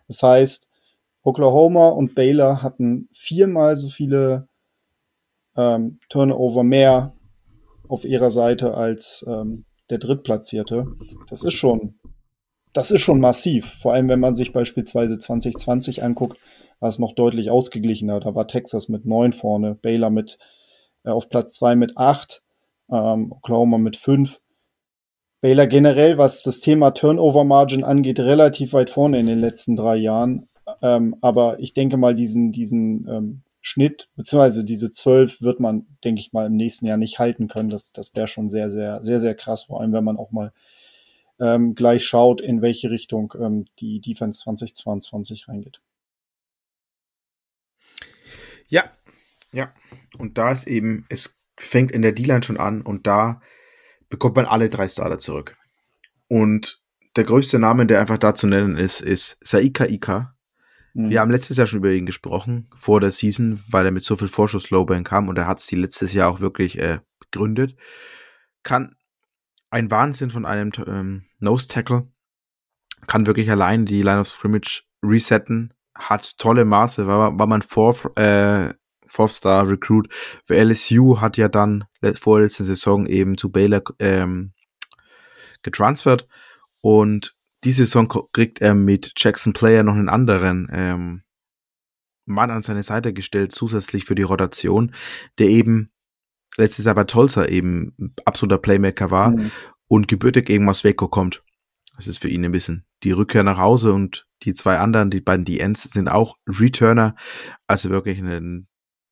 Das 0.08 0.24
heißt, 0.24 0.68
Oklahoma 1.22 1.90
und 1.90 2.16
Baylor 2.16 2.64
hatten 2.64 3.10
viermal 3.14 3.78
so 3.78 3.90
viele 3.90 4.48
ähm, 5.56 6.00
Turnover 6.10 6.64
mehr 6.64 7.14
auf 7.88 8.06
ihrer 8.06 8.32
Seite 8.32 8.74
als 8.74 9.24
ähm, 9.28 9.66
der 9.92 10.00
Drittplatzierte. 10.00 10.88
Das 11.30 11.44
ist 11.44 11.54
schon, 11.54 12.00
das 12.74 12.90
ist 12.90 13.02
schon 13.02 13.20
massiv. 13.20 13.68
Vor 13.68 13.94
allem, 13.94 14.10
wenn 14.10 14.20
man 14.20 14.36
sich 14.36 14.52
beispielsweise 14.52 15.20
2020 15.20 16.02
anguckt, 16.02 16.40
war 16.80 16.90
es 16.90 16.98
noch 16.98 17.14
deutlich 17.14 17.52
ausgeglichener. 17.52 18.20
Da 18.20 18.34
war 18.34 18.48
Texas 18.48 18.90
mit 18.90 19.06
neun 19.06 19.32
vorne, 19.32 19.76
Baylor 19.76 20.10
mit 20.10 20.40
auf 21.12 21.30
Platz 21.30 21.56
zwei 21.56 21.76
mit 21.76 21.98
acht, 21.98 22.44
ähm, 22.92 23.32
Oklahoma 23.32 23.78
mit 23.78 23.98
fünf. 23.98 24.40
Baylor 25.42 25.68
generell, 25.68 26.18
was 26.18 26.42
das 26.42 26.62
Thema 26.62 26.92
Turnover 26.92 27.44
Margin 27.44 27.84
angeht, 27.84 28.20
relativ 28.20 28.72
weit 28.74 28.90
vorne 28.90 29.20
in 29.20 29.26
den 29.26 29.40
letzten 29.40 29.76
drei 29.76 29.98
Jahren. 29.98 30.48
Ähm, 30.82 31.18
aber 31.22 31.60
ich 31.60 31.74
denke 31.74 31.98
mal, 31.98 32.16
diesen, 32.16 32.54
diesen 32.54 33.08
ähm, 33.10 33.42
Schnitt, 33.60 34.10
beziehungsweise 34.16 34.64
diese 34.64 34.92
zwölf 34.92 35.42
wird 35.42 35.60
man, 35.60 35.86
denke 36.04 36.22
ich 36.22 36.34
mal, 36.34 36.46
im 36.46 36.56
nächsten 36.56 36.86
Jahr 36.86 36.98
nicht 36.98 37.20
halten 37.20 37.48
können. 37.48 37.70
Das, 37.70 37.92
das 37.92 38.16
wäre 38.16 38.28
schon 38.28 38.50
sehr, 38.50 38.70
sehr, 38.70 39.04
sehr, 39.04 39.20
sehr 39.20 39.36
krass, 39.36 39.64
vor 39.64 39.82
allem 39.82 39.94
wenn 39.94 40.04
man 40.04 40.18
auch 40.18 40.32
mal 40.32 40.54
ähm, 41.40 41.76
gleich 41.76 42.06
schaut, 42.06 42.42
in 42.42 42.62
welche 42.62 42.92
Richtung 42.92 43.34
ähm, 43.40 43.66
die 43.80 44.00
Defense 44.00 44.42
2022 44.44 45.48
reingeht. 45.48 45.82
Ja, 48.68 48.86
ja. 49.52 49.72
Und 50.18 50.38
da 50.38 50.52
ist 50.52 50.68
eben, 50.68 51.06
es 51.10 51.40
fängt 51.58 51.92
in 51.92 52.02
der 52.02 52.12
D-Line 52.12 52.44
schon 52.44 52.58
an 52.58 52.82
und 52.82 53.08
da 53.08 53.42
bekommt 54.10 54.36
man 54.36 54.46
alle 54.46 54.70
drei 54.70 54.88
Starter 54.88 55.20
zurück. 55.20 55.56
Und 56.28 56.82
der 57.16 57.24
größte 57.24 57.60
Name, 57.60 57.86
der 57.86 58.00
einfach 58.00 58.18
da 58.18 58.34
zu 58.36 58.48
nennen 58.48 58.78
ist, 58.78 59.02
ist 59.02 59.38
Saika 59.46 59.86
Ika. 59.86 60.36
Mhm. 60.94 61.10
Wir 61.10 61.20
haben 61.20 61.32
letztes 61.32 61.58
Jahr 61.58 61.68
schon 61.68 61.80
über 61.80 61.92
ihn 61.92 62.06
gesprochen, 62.06 62.70
vor 62.76 63.00
der 63.00 63.12
Season, 63.12 63.60
weil 63.70 63.86
er 63.86 63.92
mit 63.92 64.04
so 64.04 64.16
viel 64.16 64.28
Vorschusslowbang 64.28 65.04
kam 65.04 65.28
und 65.28 65.38
er 65.38 65.48
hat 65.48 65.60
sie 65.60 65.76
letztes 65.76 66.14
Jahr 66.14 66.30
auch 66.30 66.40
wirklich 66.40 66.80
äh, 66.80 67.00
begründet. 67.20 67.76
Kann 68.64 68.96
ein 69.70 69.90
Wahnsinn 69.92 70.30
von 70.30 70.46
einem 70.46 70.72
ähm, 70.88 71.26
Nose 71.40 71.68
Tackle, 71.68 72.08
kann 73.08 73.26
wirklich 73.26 73.50
allein 73.50 73.86
die 73.86 74.02
Line 74.02 74.22
of 74.22 74.28
Scrimmage 74.28 74.84
resetten, 75.04 75.74
hat 75.96 76.38
tolle 76.38 76.66
Maße, 76.66 77.08
war, 77.08 77.38
war 77.38 77.48
man 77.48 77.62
Fourth, 77.62 78.18
äh, 78.18 78.74
Fourth 79.14 79.36
Star 79.36 79.70
Recruit 79.70 80.10
für 80.46 80.56
LSU, 80.56 81.22
hat 81.22 81.38
ja 81.38 81.48
dann 81.48 81.86
vorletzte 82.16 82.64
Saison 82.64 83.06
eben 83.06 83.38
zu 83.38 83.52
Baylor 83.52 83.84
ähm, 84.00 84.54
getransfert 85.62 86.28
und 86.82 87.36
diese 87.64 87.86
Saison 87.86 88.10
kriegt 88.34 88.60
er 88.60 88.74
mit 88.74 89.14
Jackson 89.16 89.54
Player 89.54 89.84
noch 89.84 89.94
einen 89.94 90.10
anderen 90.10 90.68
ähm, 90.74 91.24
Mann 92.26 92.52
an 92.52 92.62
seine 92.62 92.84
Seite 92.84 93.14
gestellt, 93.14 93.52
zusätzlich 93.52 94.06
für 94.06 94.16
die 94.16 94.24
Rotation, 94.24 94.94
der 95.38 95.48
eben 95.48 95.92
letztes 96.58 96.86
Jahr 96.86 96.96
bei 96.96 97.04
Tulsa 97.04 97.46
eben 97.46 98.14
absoluter 98.26 98.58
Playmaker 98.58 99.12
war 99.12 99.32
mhm. 99.32 99.52
und 99.88 100.08
gebürtig 100.08 100.50
eben 100.50 100.68
aus 100.70 100.84
Waco 100.84 101.08
kommt. 101.08 101.44
Das 101.96 102.08
ist 102.08 102.18
für 102.18 102.30
ihn 102.30 102.44
ein 102.44 102.52
bisschen 102.52 102.86
die 103.04 103.12
Rückkehr 103.12 103.44
nach 103.44 103.58
Hause 103.60 103.94
und 103.94 104.28
die 104.44 104.54
zwei 104.54 104.80
anderen, 104.80 105.10
die 105.10 105.22
beiden 105.22 105.46
DNs, 105.46 105.84
sind 105.84 106.08
auch 106.08 106.38
Returner. 106.48 107.16
Also 107.68 107.90
wirklich 107.90 108.18
eine, 108.20 108.66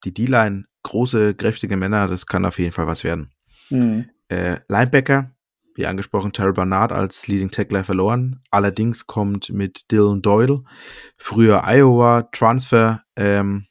die 0.04 0.14
D-Line, 0.14 0.66
große, 0.84 1.36
kräftige 1.36 1.78
Männer, 1.78 2.08
das 2.08 2.26
kann 2.26 2.46
auf 2.46 2.60
jeden 2.60 2.72
Fall 2.72 2.88
was 2.88 3.04
werden. 3.04 3.32
Mhm. 3.70 4.10
Äh, 4.30 4.58
Linebacker, 4.68 5.32
wie 5.76 5.86
angesprochen, 5.86 6.34
Terry 6.34 6.54
Barnard 6.54 6.92
als 6.92 7.28
Leading 7.28 7.52
Tackler 7.52 7.84
verloren. 7.84 8.42
Allerdings 8.50 9.08
kommt 9.08 9.50
mit 9.50 9.92
Dylan 9.92 10.22
Doyle, 10.22 10.64
früher 11.18 11.64
Iowa 11.66 12.24
Transfer, 12.32 13.04
ähm, 13.16 13.68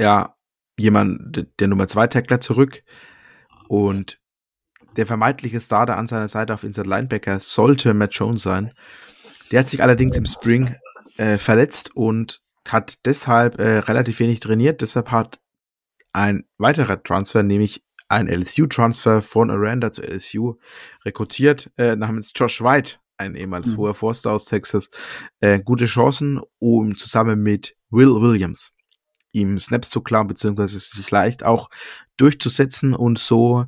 ja, 0.00 0.34
jemand, 0.78 1.46
der 1.58 1.68
Nummer 1.68 1.88
2 1.88 2.06
Tackler 2.06 2.40
zurück. 2.40 2.82
Und 3.68 4.18
der 4.96 5.06
vermeintliche 5.06 5.60
Starter 5.60 5.96
an 5.96 6.06
seiner 6.06 6.28
Seite 6.28 6.54
auf 6.54 6.64
Inside 6.64 6.88
Linebacker 6.88 7.38
sollte 7.38 7.94
Matt 7.94 8.14
Jones 8.14 8.42
sein. 8.42 8.72
Der 9.50 9.60
hat 9.60 9.68
sich 9.68 9.82
allerdings 9.82 10.16
im 10.16 10.26
Spring 10.26 10.74
äh, 11.16 11.38
verletzt 11.38 11.94
und 11.94 12.42
hat 12.68 13.04
deshalb 13.06 13.58
äh, 13.58 13.78
relativ 13.78 14.20
wenig 14.20 14.40
trainiert. 14.40 14.80
Deshalb 14.80 15.10
hat 15.10 15.40
ein 16.12 16.44
weiterer 16.58 17.02
Transfer, 17.02 17.42
nämlich 17.42 17.82
ein 18.08 18.28
LSU-Transfer 18.28 19.22
von 19.22 19.50
Aranda 19.50 19.92
zu 19.92 20.02
LSU 20.02 20.56
rekrutiert, 21.04 21.70
äh, 21.76 21.94
namens 21.94 22.32
Josh 22.34 22.60
White, 22.60 22.96
ein 23.16 23.36
ehemals 23.36 23.66
mhm. 23.66 23.76
hoher 23.76 23.94
Forster 23.94 24.32
aus 24.32 24.46
Texas, 24.46 24.90
äh, 25.40 25.60
gute 25.60 25.86
Chancen, 25.86 26.40
um 26.58 26.96
zusammen 26.96 27.42
mit 27.42 27.76
Will 27.90 28.20
Williams 28.20 28.72
ihm 29.32 29.60
Snaps 29.60 29.90
zu 29.90 30.00
klauen, 30.00 30.26
beziehungsweise 30.26 30.80
sich 30.80 31.08
leicht 31.10 31.44
auch 31.44 31.70
durchzusetzen 32.16 32.94
und 32.94 33.18
so 33.18 33.66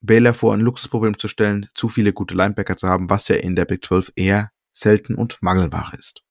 Baylor 0.00 0.34
vor 0.34 0.52
ein 0.52 0.60
Luxusproblem 0.60 1.18
zu 1.18 1.28
stellen, 1.28 1.66
zu 1.74 1.88
viele 1.88 2.12
gute 2.12 2.34
Linebacker 2.34 2.76
zu 2.76 2.88
haben, 2.88 3.08
was 3.08 3.28
ja 3.28 3.36
in 3.36 3.54
der 3.54 3.64
Big 3.64 3.84
12 3.84 4.12
eher 4.16 4.50
selten 4.72 5.14
und 5.14 5.40
Mangelware 5.40 5.96
ist. 5.96 6.22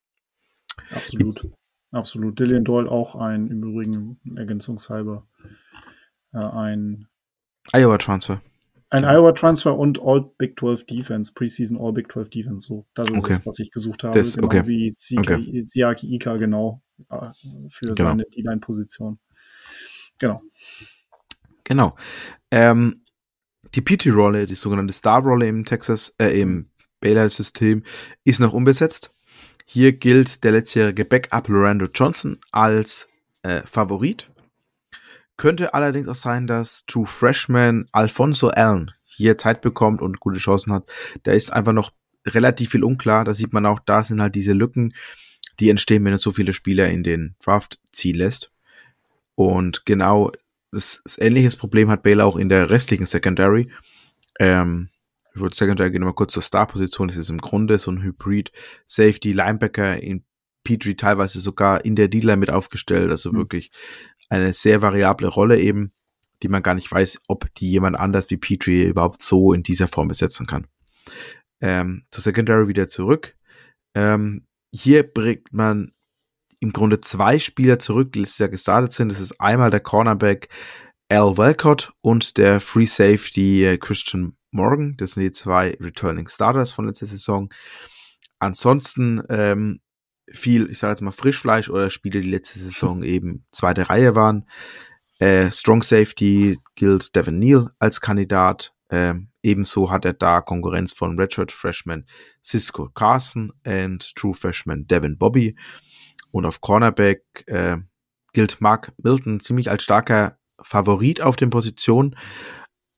Absolut. 0.91 1.47
Absolut. 1.93 2.39
Dillian 2.39 2.65
Doyle 2.65 2.89
auch 2.89 3.15
ein, 3.15 3.49
im 3.49 3.63
Übrigen 3.63 4.19
ergänzungshalber, 4.35 5.27
äh, 6.33 6.39
ein 6.39 7.07
Iowa 7.71 7.97
Transfer. 7.99 8.41
Ein 8.89 9.03
genau. 9.03 9.13
Iowa 9.13 9.31
Transfer 9.31 9.77
und 9.77 10.01
All 10.01 10.29
Big 10.37 10.59
12 10.59 10.85
Defense, 10.85 11.31
Preseason 11.33 11.77
All 11.79 11.93
Big 11.93 12.11
12 12.11 12.29
Defense. 12.29 12.67
So, 12.67 12.87
das 12.95 13.09
ist 13.11 13.17
okay. 13.17 13.33
es, 13.33 13.45
was 13.45 13.59
ich 13.59 13.71
gesucht 13.71 14.03
habe. 14.03 14.17
Das, 14.17 14.35
genau 14.35 14.47
okay. 14.47 14.65
wie 14.65 14.91
Siaki 14.91 16.07
okay. 16.07 16.15
Ika 16.15 16.37
genau 16.37 16.81
äh, 17.09 17.29
für 17.69 17.93
genau. 17.93 18.09
seine 18.09 18.23
D-Line-Position. 18.23 19.19
Genau. 20.17 20.41
Genau. 21.63 21.95
Ähm, 22.49 23.03
die 23.75 23.81
PT-Rolle, 23.81 24.47
die 24.47 24.55
sogenannte 24.55 24.93
Star-Rolle 24.93 25.47
im 25.47 25.63
Texas, 25.63 26.15
äh, 26.19 26.39
im 26.41 26.71
Baylor-System, 27.01 27.83
ist 28.23 28.39
noch 28.39 28.53
unbesetzt. 28.53 29.12
Hier 29.65 29.93
gilt 29.93 30.43
der 30.43 30.51
letztjährige 30.51 31.05
Backup 31.05 31.47
Lorando 31.47 31.87
Johnson 31.93 32.39
als 32.51 33.09
äh, 33.43 33.61
Favorit. 33.65 34.29
Könnte 35.37 35.73
allerdings 35.73 36.07
auch 36.07 36.15
sein, 36.15 36.47
dass 36.47 36.85
True 36.85 37.07
Freshman 37.07 37.85
Alfonso 37.91 38.49
Allen 38.49 38.91
hier 39.03 39.37
Zeit 39.37 39.61
bekommt 39.61 40.01
und 40.01 40.19
gute 40.19 40.39
Chancen 40.39 40.73
hat. 40.73 40.89
Da 41.23 41.31
ist 41.31 41.51
einfach 41.51 41.73
noch 41.73 41.91
relativ 42.25 42.71
viel 42.71 42.83
unklar. 42.83 43.25
Da 43.25 43.33
sieht 43.33 43.53
man 43.53 43.65
auch, 43.65 43.79
da 43.79 44.03
sind 44.03 44.21
halt 44.21 44.35
diese 44.35 44.53
Lücken, 44.53 44.93
die 45.59 45.69
entstehen, 45.69 46.03
wenn 46.05 46.11
du 46.11 46.17
so 46.17 46.31
viele 46.31 46.53
Spieler 46.53 46.89
in 46.89 47.03
den 47.03 47.35
Draft 47.43 47.79
ziehen 47.91 48.15
lässt. 48.15 48.51
Und 49.35 49.85
genau 49.85 50.31
das, 50.71 51.01
das 51.03 51.19
ähnliches 51.19 51.55
Problem 51.55 51.89
hat 51.89 52.03
Baylor 52.03 52.25
auch 52.25 52.37
in 52.37 52.49
der 52.49 52.69
restlichen 52.69 53.05
Secondary. 53.05 53.71
Ähm, 54.39 54.89
ich 55.33 55.41
würde 55.41 55.55
Secondary 55.55 55.91
gehen 55.91 56.03
mal 56.03 56.13
kurz 56.13 56.33
zur 56.33 56.43
Star-Position. 56.43 57.07
Das 57.07 57.17
ist 57.17 57.29
im 57.29 57.39
Grunde 57.39 57.77
so 57.77 57.91
ein 57.91 58.03
Hybrid. 58.03 58.51
Safety, 58.85 59.31
Linebacker 59.31 60.01
in 60.01 60.23
Petrie 60.63 60.95
teilweise 60.95 61.39
sogar 61.39 61.83
in 61.85 61.95
der 61.95 62.07
Dealer 62.07 62.35
mit 62.35 62.49
aufgestellt. 62.49 63.09
Also 63.09 63.31
mhm. 63.31 63.37
wirklich 63.37 63.71
eine 64.29 64.53
sehr 64.53 64.81
variable 64.81 65.27
Rolle 65.27 65.59
eben, 65.59 65.91
die 66.41 66.49
man 66.49 66.63
gar 66.63 66.75
nicht 66.75 66.91
weiß, 66.91 67.19
ob 67.27 67.53
die 67.55 67.71
jemand 67.71 67.97
anders 67.97 68.29
wie 68.29 68.37
Petrie 68.37 68.85
überhaupt 68.85 69.21
so 69.21 69.53
in 69.53 69.63
dieser 69.63 69.87
Form 69.87 70.07
besetzen 70.07 70.45
kann. 70.45 70.67
Ähm, 71.61 72.05
zur 72.11 72.21
Secondary 72.21 72.67
wieder 72.67 72.87
zurück. 72.87 73.35
Ähm, 73.95 74.45
hier 74.71 75.03
bringt 75.03 75.51
man 75.51 75.93
im 76.59 76.73
Grunde 76.73 77.01
zwei 77.01 77.39
Spieler 77.39 77.79
zurück, 77.79 78.13
die 78.13 78.19
letztes 78.19 78.39
Jahr 78.39 78.49
gestartet 78.49 78.93
sind. 78.93 79.11
Das 79.11 79.19
ist 79.19 79.39
einmal 79.41 79.71
der 79.71 79.79
Cornerback 79.79 80.49
Al 81.09 81.37
Walcott 81.37 81.91
und 82.01 82.37
der 82.37 82.59
Free 82.59 82.85
Safety 82.85 83.65
äh, 83.65 83.77
Christian 83.77 84.37
Morgan. 84.53 84.95
Das 84.97 85.13
sind 85.13 85.23
die 85.23 85.31
zwei 85.31 85.77
Returning 85.79 86.27
Starters 86.27 86.71
von 86.71 86.85
letzter 86.85 87.05
Saison. 87.05 87.53
Ansonsten 88.39 89.21
ähm, 89.29 89.81
viel, 90.31 90.69
ich 90.69 90.79
sage 90.79 90.91
jetzt 90.91 91.01
mal 91.01 91.11
Frischfleisch 91.11 91.69
oder 91.69 91.89
Spiele, 91.89 92.21
die 92.21 92.29
letzte 92.29 92.59
Saison 92.59 93.03
eben 93.03 93.45
zweite 93.51 93.89
Reihe 93.89 94.15
waren. 94.15 94.47
Äh, 95.19 95.51
Strong 95.51 95.83
Safety 95.83 96.59
gilt 96.75 97.15
Devin 97.15 97.39
Neal 97.39 97.71
als 97.79 98.01
Kandidat. 98.01 98.73
Ähm, 98.89 99.29
ebenso 99.41 99.89
hat 99.89 100.05
er 100.05 100.13
da 100.13 100.41
Konkurrenz 100.41 100.91
von 100.91 101.17
Redshirt 101.17 101.51
Freshman 101.51 102.05
Cisco 102.43 102.89
Carson 102.89 103.51
und 103.65 104.15
True 104.15 104.33
Freshman 104.33 104.85
Devin 104.87 105.17
Bobby. 105.17 105.57
Und 106.31 106.45
auf 106.45 106.61
Cornerback 106.61 107.23
äh, 107.47 107.77
gilt 108.33 108.59
Mark 108.59 108.91
Milton 108.97 109.39
ziemlich 109.39 109.69
als 109.69 109.83
starker 109.83 110.37
Favorit 110.61 111.21
auf 111.21 111.35
den 111.35 111.49
Positionen. 111.49 112.15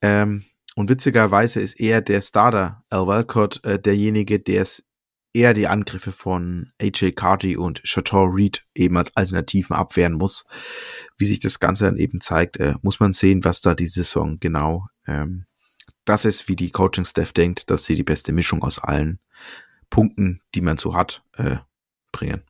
Ähm, 0.01 0.45
und 0.75 0.89
witzigerweise 0.89 1.61
ist 1.61 1.79
er 1.79 2.01
der 2.01 2.21
Starter, 2.21 2.83
Al 2.89 3.07
Walcott, 3.07 3.63
äh, 3.63 3.79
derjenige, 3.79 4.39
der 4.39 4.61
es 4.61 4.85
eher 5.33 5.53
die 5.53 5.67
Angriffe 5.67 6.11
von 6.11 6.71
AJ 6.79 7.13
Carty 7.13 7.57
und 7.57 7.83
Chateau 7.83 8.23
Reed 8.23 8.63
eben 8.73 8.97
als 8.97 9.15
Alternativen 9.15 9.75
abwehren 9.75 10.13
muss. 10.13 10.45
Wie 11.17 11.25
sich 11.25 11.39
das 11.39 11.59
Ganze 11.59 11.85
dann 11.85 11.97
eben 11.97 12.21
zeigt, 12.21 12.57
äh, 12.57 12.75
muss 12.81 12.99
man 12.99 13.11
sehen, 13.11 13.43
was 13.43 13.61
da 13.61 13.75
die 13.75 13.87
Saison 13.87 14.37
genau 14.39 14.87
ähm, 15.07 15.45
das 16.05 16.23
ist, 16.23 16.47
wie 16.47 16.55
die 16.55 16.71
Coaching-Staff 16.71 17.33
denkt, 17.33 17.69
dass 17.69 17.85
sie 17.85 17.95
die 17.95 18.03
beste 18.03 18.31
Mischung 18.31 18.63
aus 18.63 18.79
allen 18.79 19.19
Punkten, 19.89 20.41
die 20.53 20.61
man 20.61 20.77
so 20.77 20.95
hat, 20.95 21.23
äh, 21.33 21.57
bringen. 22.11 22.43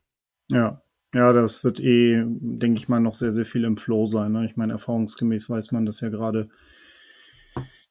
Ja, 0.48 0.82
ja, 1.14 1.32
das 1.32 1.64
wird 1.64 1.80
eh, 1.80 2.22
denke 2.26 2.78
ich 2.78 2.88
mal, 2.88 3.00
noch 3.00 3.14
sehr, 3.14 3.32
sehr 3.32 3.46
viel 3.46 3.64
im 3.64 3.78
Flow 3.78 4.06
sein. 4.06 4.32
Ne? 4.32 4.44
Ich 4.44 4.56
meine, 4.56 4.74
erfahrungsgemäß 4.74 5.48
weiß 5.48 5.72
man, 5.72 5.86
dass 5.86 6.02
ja 6.02 6.10
gerade 6.10 6.50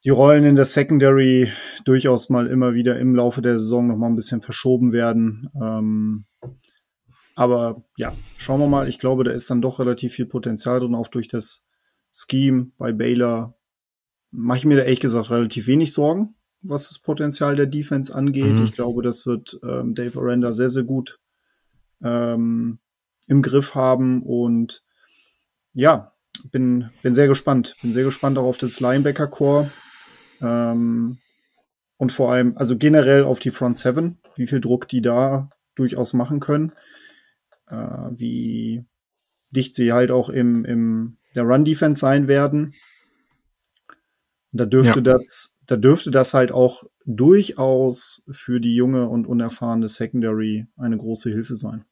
die 0.05 0.11
Rollen 0.11 0.43
in 0.43 0.55
der 0.55 0.65
Secondary 0.65 1.51
durchaus 1.83 2.29
mal 2.29 2.45
immer 2.45 2.75
wieder 2.75 2.99
im 2.99 3.15
Laufe 3.15 3.41
der 3.41 3.55
Saison 3.55 3.87
noch 3.87 3.97
mal 3.97 4.07
ein 4.07 4.15
bisschen 4.15 4.41
verschoben 4.41 4.91
werden. 4.91 5.49
Ähm, 5.59 6.25
aber 7.35 7.83
ja, 7.97 8.15
schauen 8.37 8.59
wir 8.59 8.67
mal. 8.67 8.87
Ich 8.87 8.99
glaube, 8.99 9.23
da 9.23 9.31
ist 9.31 9.49
dann 9.49 9.61
doch 9.61 9.79
relativ 9.79 10.13
viel 10.13 10.27
Potenzial 10.27 10.79
drin, 10.79 10.93
auch 10.93 11.07
durch 11.07 11.27
das 11.27 11.65
Scheme 12.13 12.71
bei 12.77 12.93
Baylor. 12.93 13.57
Mache 14.29 14.59
ich 14.59 14.65
mir 14.65 14.77
da 14.77 14.83
ehrlich 14.83 14.99
gesagt 14.99 15.31
relativ 15.31 15.65
wenig 15.65 15.91
Sorgen, 15.91 16.35
was 16.61 16.87
das 16.89 16.99
Potenzial 16.99 17.55
der 17.55 17.65
Defense 17.65 18.13
angeht. 18.13 18.59
Mhm. 18.59 18.63
Ich 18.63 18.73
glaube, 18.73 19.01
das 19.01 19.25
wird 19.25 19.59
ähm, 19.63 19.95
Dave 19.95 20.19
Aranda 20.19 20.51
sehr, 20.51 20.69
sehr 20.69 20.83
gut 20.83 21.19
ähm, 22.03 22.77
im 23.27 23.41
Griff 23.41 23.73
haben 23.73 24.21
und 24.21 24.83
ja, 25.73 26.13
bin, 26.51 26.91
bin 27.01 27.15
sehr 27.15 27.27
gespannt. 27.27 27.75
Bin 27.81 27.91
sehr 27.91 28.03
gespannt 28.03 28.37
auch 28.37 28.45
auf 28.45 28.59
das 28.59 28.79
Linebacker-Core. 28.79 29.71
Ähm, 30.45 31.17
und 31.97 32.11
vor 32.11 32.31
allem, 32.31 32.57
also 32.57 32.77
generell 32.77 33.23
auf 33.23 33.39
die 33.39 33.51
Front 33.51 33.77
Seven, 33.77 34.17
wie 34.35 34.47
viel 34.47 34.61
Druck 34.61 34.87
die 34.87 35.01
da 35.01 35.49
durchaus 35.75 36.13
machen 36.13 36.39
können. 36.39 36.73
Äh, 37.67 37.75
wie 38.11 38.85
dicht 39.49 39.73
sie 39.75 39.93
halt 39.93 40.11
auch 40.11 40.29
im, 40.29 40.65
im 40.65 41.17
der 41.35 41.43
Run-Defense 41.43 41.99
sein 41.99 42.27
werden. 42.27 42.75
Und 44.51 44.61
da 44.61 44.65
dürfte 44.65 44.99
ja. 44.99 45.13
das 45.13 45.55
da 45.67 45.77
dürfte 45.77 46.11
das 46.11 46.33
halt 46.33 46.51
auch 46.51 46.83
durchaus 47.05 48.23
für 48.31 48.59
die 48.59 48.75
junge 48.75 49.07
und 49.09 49.27
unerfahrene 49.27 49.87
Secondary 49.87 50.67
eine 50.77 50.97
große 50.97 51.29
Hilfe 51.29 51.57
sein. 51.57 51.85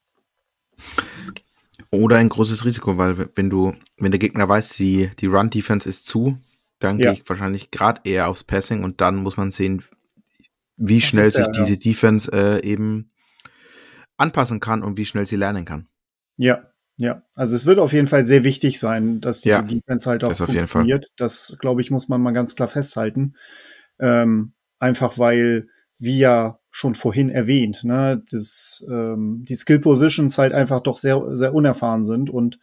Oder 1.92 2.18
ein 2.18 2.30
großes 2.30 2.66
Risiko, 2.66 2.98
weil 2.98 3.30
wenn 3.36 3.50
du, 3.50 3.74
wenn 3.98 4.12
der 4.12 4.20
Gegner 4.20 4.48
weiß, 4.48 4.76
die, 4.78 5.10
die 5.20 5.28
Run-Defense 5.28 5.88
ist 5.88 6.06
zu, 6.06 6.38
dann 6.84 7.00
ja. 7.00 7.12
gehe 7.12 7.22
ich 7.22 7.30
wahrscheinlich 7.30 7.72
gerade 7.72 8.02
eher 8.04 8.28
aufs 8.28 8.44
Passing 8.44 8.84
und 8.84 9.02
dann 9.02 9.16
muss 9.16 9.38
man 9.38 9.52
sehen, 9.52 9.84
wie 10.78 11.00
das 11.00 11.10
schnell 11.10 11.32
sich 11.32 11.48
diese 11.56 11.78
Defense 11.78 12.32
äh, 12.32 12.64
eben 12.64 13.12
anpassen 14.18 14.60
kann 14.60 14.84
und 14.84 14.98
wie 14.98 15.06
schnell 15.06 15.26
sie 15.26 15.36
lernen 15.36 15.66
kann. 15.66 15.88
Ja, 16.38 16.64
ja. 16.98 17.24
Also 17.36 17.56
es 17.56 17.66
wird 17.66 17.80
auf 17.80 17.94
jeden 17.94 18.08
Fall 18.08 18.26
sehr 18.26 18.44
wichtig 18.44 18.80
sein, 18.80 19.22
dass 19.22 19.42
diese 19.42 19.56
ja, 19.56 19.62
Defense 19.62 20.10
halt 20.10 20.24
auch 20.24 20.30
das 20.30 20.42
funktioniert. 20.42 21.12
Das, 21.18 21.58
glaube 21.60 21.82
ich, 21.82 21.92
muss 21.92 22.10
man 22.10 22.22
mal 22.22 22.32
ganz 22.32 22.56
klar 22.56 22.68
festhalten. 22.68 23.36
Ähm, 24.00 24.54
einfach 24.80 25.18
weil, 25.18 25.68
wie 26.00 26.20
ja 26.20 26.60
schon 26.70 26.96
vorhin 26.96 27.30
erwähnt, 27.30 27.84
ne, 27.84 28.24
das, 28.32 28.84
ähm, 28.90 29.46
die 29.48 29.56
Skill 29.56 29.80
Positions 29.80 30.38
halt 30.38 30.54
einfach 30.54 30.80
doch 30.82 30.98
sehr, 30.98 31.38
sehr 31.38 31.54
unerfahren 31.54 32.04
sind. 32.04 32.30
Und 32.30 32.60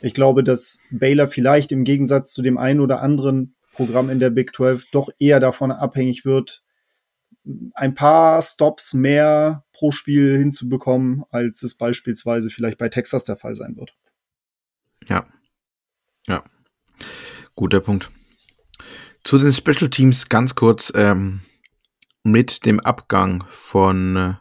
ich 0.00 0.14
glaube, 0.14 0.42
dass 0.42 0.78
Baylor 0.90 1.26
vielleicht 1.26 1.72
im 1.72 1.84
Gegensatz 1.84 2.32
zu 2.32 2.42
dem 2.42 2.58
einen 2.58 2.80
oder 2.80 3.02
anderen 3.02 3.54
Programm 3.80 4.10
in 4.10 4.18
der 4.20 4.28
Big 4.28 4.54
12 4.54 4.90
doch 4.90 5.08
eher 5.18 5.40
davon 5.40 5.72
abhängig 5.72 6.26
wird, 6.26 6.62
ein 7.72 7.94
paar 7.94 8.42
Stops 8.42 8.92
mehr 8.92 9.64
pro 9.72 9.90
Spiel 9.90 10.36
hinzubekommen, 10.36 11.24
als 11.30 11.62
es 11.62 11.78
beispielsweise 11.78 12.50
vielleicht 12.50 12.76
bei 12.76 12.90
Texas 12.90 13.24
der 13.24 13.38
Fall 13.38 13.54
sein 13.54 13.78
wird. 13.78 13.96
Ja. 15.08 15.26
Ja. 16.26 16.44
Guter 17.54 17.80
Punkt. 17.80 18.10
Zu 19.24 19.38
den 19.38 19.54
Special 19.54 19.88
Teams 19.88 20.28
ganz 20.28 20.54
kurz. 20.54 20.92
Ähm, 20.94 21.40
mit 22.22 22.66
dem 22.66 22.80
Abgang 22.80 23.44
von 23.48 24.16
äh, 24.16 24.34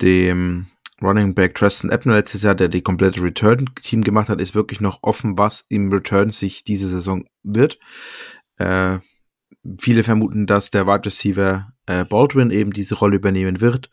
dem 0.00 0.68
Running 1.02 1.34
Back 1.34 1.54
Tristan 1.54 1.90
Ebner 1.90 2.14
letztes 2.14 2.42
Jahr, 2.42 2.54
der 2.54 2.68
die 2.68 2.82
komplette 2.82 3.22
Return-Team 3.22 4.02
gemacht 4.02 4.28
hat, 4.28 4.40
ist 4.40 4.54
wirklich 4.54 4.80
noch 4.80 4.98
offen, 5.02 5.38
was 5.38 5.64
im 5.68 5.92
Return 5.92 6.30
sich 6.30 6.64
diese 6.64 6.88
Saison 6.88 7.24
wird. 7.42 7.78
Äh, 8.58 8.98
viele 9.78 10.04
vermuten, 10.04 10.46
dass 10.46 10.70
der 10.70 10.86
Wide 10.86 11.06
Receiver 11.06 11.72
äh, 11.86 12.04
Baldwin 12.04 12.50
eben 12.50 12.72
diese 12.72 12.94
Rolle 12.96 13.16
übernehmen 13.16 13.60
wird. 13.60 13.90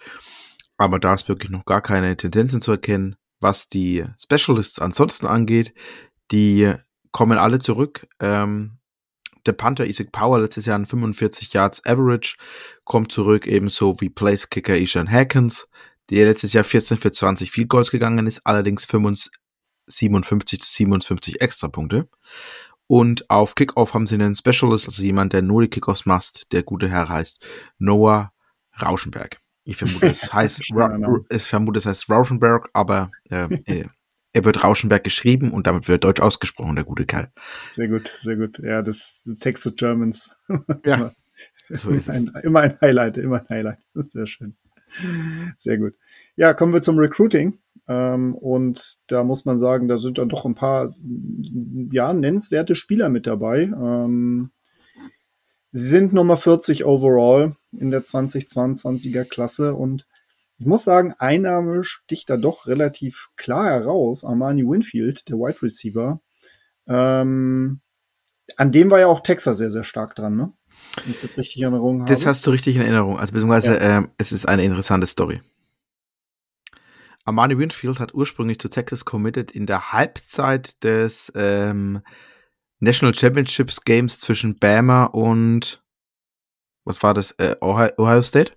Aber 0.77 0.99
da 0.99 1.13
ist 1.13 1.27
wirklich 1.27 1.51
noch 1.51 1.65
gar 1.65 1.81
keine 1.81 2.15
Tendenzen 2.17 2.61
zu 2.61 2.71
erkennen. 2.71 3.15
Was 3.39 3.67
die 3.67 4.03
Specialists 4.19 4.79
ansonsten 4.79 5.27
angeht, 5.27 5.73
die 6.31 6.73
kommen 7.11 7.37
alle 7.37 7.59
zurück. 7.59 8.07
Ähm, 8.19 8.79
der 9.45 9.53
Panther 9.53 9.85
Isaac 9.85 10.11
Power 10.11 10.39
letztes 10.39 10.65
Jahr 10.65 10.77
ein 10.77 10.85
45 10.85 11.53
Yards 11.53 11.85
Average 11.85 12.35
kommt 12.83 13.11
zurück, 13.11 13.47
ebenso 13.47 13.99
wie 14.01 14.09
Place 14.09 14.49
Kicker 14.49 14.77
Ishan 14.77 15.09
Hackens, 15.09 15.69
der 16.09 16.25
letztes 16.25 16.53
Jahr 16.53 16.63
14 16.63 16.97
für 16.97 17.11
20 17.11 17.51
Field 17.51 17.69
Goals 17.69 17.91
gegangen 17.91 18.27
ist, 18.27 18.45
allerdings 18.45 18.87
57 19.87 20.61
zu 20.61 20.69
57 20.69 21.41
Extrapunkte. 21.41 22.07
Und 22.87 23.29
auf 23.29 23.55
Kickoff 23.55 23.93
haben 23.93 24.07
sie 24.07 24.15
einen 24.15 24.33
Specialist, 24.33 24.85
also 24.85 25.03
jemand, 25.03 25.33
der 25.33 25.41
nur 25.41 25.61
die 25.61 25.67
Kickoffs 25.67 26.05
macht. 26.05 26.51
Der 26.53 26.63
gute 26.63 26.87
Herr 26.87 27.09
heißt 27.09 27.45
Noah 27.77 28.31
Rauschenberg. 28.81 29.39
Ich 29.65 29.75
vermute, 29.75 30.07
es 30.07 30.31
heißt, 30.33 30.61
ich 30.61 31.43
vermute, 31.43 31.79
es 31.79 31.85
heißt 31.85 32.09
Rauschenberg, 32.09 32.69
aber 32.71 33.11
äh, 33.29 33.49
er 34.33 34.45
wird 34.45 34.63
Rauschenberg 34.63 35.03
geschrieben 35.03 35.51
und 35.51 35.67
damit 35.67 35.89
wird 35.89 36.05
Deutsch 36.05 36.21
ausgesprochen, 36.21 36.75
der 36.75 36.85
gute 36.85 37.05
Kerl. 37.05 37.31
Sehr 37.71 37.89
gut, 37.89 38.13
sehr 38.21 38.37
gut. 38.37 38.59
Ja, 38.59 38.81
das 38.81 39.29
Texas 39.39 39.75
Germans. 39.75 40.33
Ja, 40.85 41.11
so 41.69 41.89
ist 41.89 42.07
es. 42.07 42.23
immer 42.43 42.61
ein 42.61 42.79
Highlight, 42.79 43.17
immer 43.17 43.41
ein 43.41 43.49
Highlight. 43.49 43.79
Sehr 43.93 44.27
schön. 44.27 44.55
Sehr 45.57 45.77
gut. 45.77 45.95
Ja, 46.35 46.53
kommen 46.53 46.73
wir 46.73 46.81
zum 46.81 46.97
Recruiting. 46.97 47.59
Ähm, 47.87 48.35
und 48.35 48.97
da 49.07 49.23
muss 49.23 49.45
man 49.45 49.57
sagen, 49.57 49.87
da 49.87 49.97
sind 49.97 50.17
dann 50.17 50.29
doch 50.29 50.45
ein 50.45 50.55
paar 50.55 50.93
ja, 51.91 52.13
nennenswerte 52.13 52.75
Spieler 52.75 53.09
mit 53.09 53.27
dabei. 53.27 53.63
Ähm, 53.63 54.51
sie 55.71 55.87
sind 55.87 56.13
Nummer 56.13 56.37
40 56.37 56.85
overall 56.85 57.55
in 57.71 57.91
der 57.91 58.03
2022er 58.03 59.23
Klasse 59.23 59.73
und 59.73 60.05
ich 60.59 60.65
muss 60.65 60.83
sagen, 60.83 61.13
ein 61.19 61.43
Name 61.43 61.83
sticht 61.83 62.29
da 62.29 62.37
doch 62.37 62.65
relativ 62.65 63.29
klar 63.35 63.65
heraus. 63.65 64.23
Armani 64.25 64.63
Winfield, 64.63 65.29
der 65.29 65.37
Wide 65.37 65.61
Receiver. 65.61 66.19
Ähm, 66.87 67.81
an 68.55 68.71
dem 68.71 68.89
war 68.89 68.99
ja 68.99 69.07
auch 69.07 69.19
Texas 69.19 69.59
sehr, 69.59 69.69
sehr 69.69 69.83
stark 69.83 70.15
dran, 70.15 70.35
ne? 70.35 70.53
Wenn 71.03 71.11
ich 71.11 71.19
das 71.19 71.37
richtig 71.37 71.57
in 71.57 71.63
Erinnerung 71.63 72.01
habe. 72.01 72.09
Das 72.09 72.25
hast 72.25 72.45
du 72.45 72.51
richtig 72.51 72.75
in 72.75 72.81
Erinnerung. 72.81 73.19
Also 73.19 73.33
beziehungsweise 73.33 73.75
ja. 73.75 73.97
ähm, 73.97 74.09
es 74.17 74.31
ist 74.31 74.47
eine 74.47 74.63
interessante 74.63 75.07
Story. 75.07 75.41
Armani 77.25 77.57
Winfield 77.57 77.99
hat 77.99 78.13
ursprünglich 78.13 78.59
zu 78.59 78.69
Texas 78.69 79.03
committed 79.03 79.51
in 79.51 79.65
der 79.65 79.91
Halbzeit 79.91 80.81
des 80.83 81.31
ähm, 81.35 82.01
National 82.79 83.13
Championships 83.13 83.83
Games 83.83 84.19
zwischen 84.19 84.57
Bama 84.57 85.05
und 85.05 85.83
was 86.85 87.03
war 87.03 87.13
das? 87.13 87.31
Äh, 87.31 87.57
Ohio, 87.59 87.91
Ohio, 87.97 88.21
State? 88.21 88.53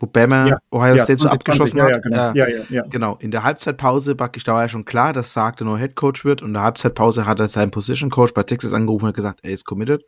Wo 0.00 0.06
Bama 0.06 0.48
ja, 0.48 0.58
Ohio 0.72 0.96
ja, 0.96 1.04
State 1.04 1.20
so 1.20 1.28
abgeschossen 1.28 1.78
ja, 1.78 1.84
hat. 1.84 2.02
Genau. 2.02 2.32
Ja, 2.34 2.48
ja, 2.48 2.64
ja, 2.68 2.82
genau. 2.90 3.16
In 3.20 3.30
der 3.30 3.44
Halbzeitpause 3.44 4.16
da 4.16 4.28
war 4.28 4.62
ja 4.62 4.68
schon 4.68 4.84
klar, 4.84 5.12
dass 5.12 5.32
sagte 5.32 5.64
nur 5.64 5.78
Head 5.78 5.94
Coach 5.94 6.24
wird. 6.24 6.42
Und 6.42 6.48
in 6.48 6.54
der 6.54 6.64
Halbzeitpause 6.64 7.24
hat 7.24 7.38
er 7.38 7.46
seinen 7.46 7.70
Position 7.70 8.10
Coach 8.10 8.34
bei 8.34 8.42
Texas 8.42 8.72
angerufen 8.72 9.06
und 9.06 9.14
gesagt, 9.14 9.40
er 9.44 9.52
ist 9.52 9.64
committed. 9.64 10.02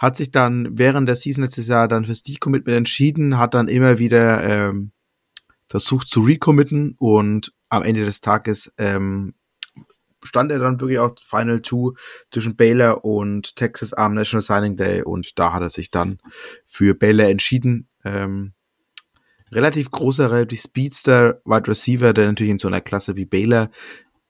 Hat 0.00 0.16
sich 0.16 0.30
dann 0.30 0.78
während 0.78 1.06
der 1.06 1.14
Season 1.14 1.44
letztes 1.44 1.68
Jahr 1.68 1.86
dann 1.86 2.06
fürs 2.06 2.22
D-Commitment 2.22 2.74
entschieden, 2.74 3.36
hat 3.36 3.52
dann 3.52 3.68
immer 3.68 3.98
wieder 3.98 4.42
ähm, 4.42 4.92
versucht 5.68 6.08
zu 6.08 6.22
recommitten 6.22 6.94
und 6.98 7.52
am 7.68 7.82
Ende 7.82 8.06
des 8.06 8.22
Tages 8.22 8.72
ähm, 8.78 9.34
stand 10.24 10.52
er 10.52 10.58
dann 10.58 10.80
wirklich 10.80 10.98
auch 10.98 11.14
Final 11.18 11.60
Two 11.60 11.92
zwischen 12.30 12.56
Baylor 12.56 13.04
und 13.04 13.56
Texas 13.56 13.92
am 13.92 14.14
National 14.14 14.40
Signing 14.40 14.74
Day 14.74 15.02
und 15.02 15.38
da 15.38 15.52
hat 15.52 15.60
er 15.60 15.70
sich 15.70 15.90
dann 15.90 16.18
für 16.64 16.94
Baylor 16.94 17.28
entschieden. 17.28 17.86
Ähm, 18.02 18.54
relativ 19.52 19.90
großer, 19.90 20.30
relativ 20.30 20.62
Speedster 20.62 21.42
Wide 21.44 21.68
Receiver, 21.68 22.14
der 22.14 22.28
natürlich 22.28 22.52
in 22.52 22.58
so 22.58 22.68
einer 22.68 22.80
Klasse 22.80 23.16
wie 23.16 23.26
Baylor 23.26 23.70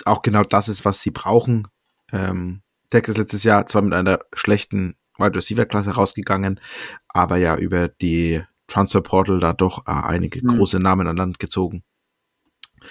auch 0.05 0.23
genau 0.23 0.43
das 0.43 0.69
ist, 0.69 0.85
was 0.85 1.01
sie 1.01 1.13
brauchen. 1.13 1.69
Ähm, 2.13 2.63
Texas 2.91 3.19
letztes 3.19 3.45
Jahr 3.45 3.67
zwar 3.67 3.83
mit 3.83 3.95
einer 3.95 4.19
schlechten 4.35 4.97
Wide 5.21 5.37
Receiver 5.37 5.67
Klasse 5.67 5.93
rausgegangen, 5.93 6.61
aber 7.09 7.37
ja 7.37 7.57
über 7.57 7.89
die 7.89 8.43
Transfer 8.67 9.01
Portal 9.01 9.41
da 9.41 9.53
doch 9.53 9.87
äh, 9.87 9.91
einige 9.91 10.41
mhm. 10.43 10.57
große 10.57 10.79
Namen 10.79 11.07
an 11.07 11.17
Land 11.17 11.39
gezogen. 11.39 11.83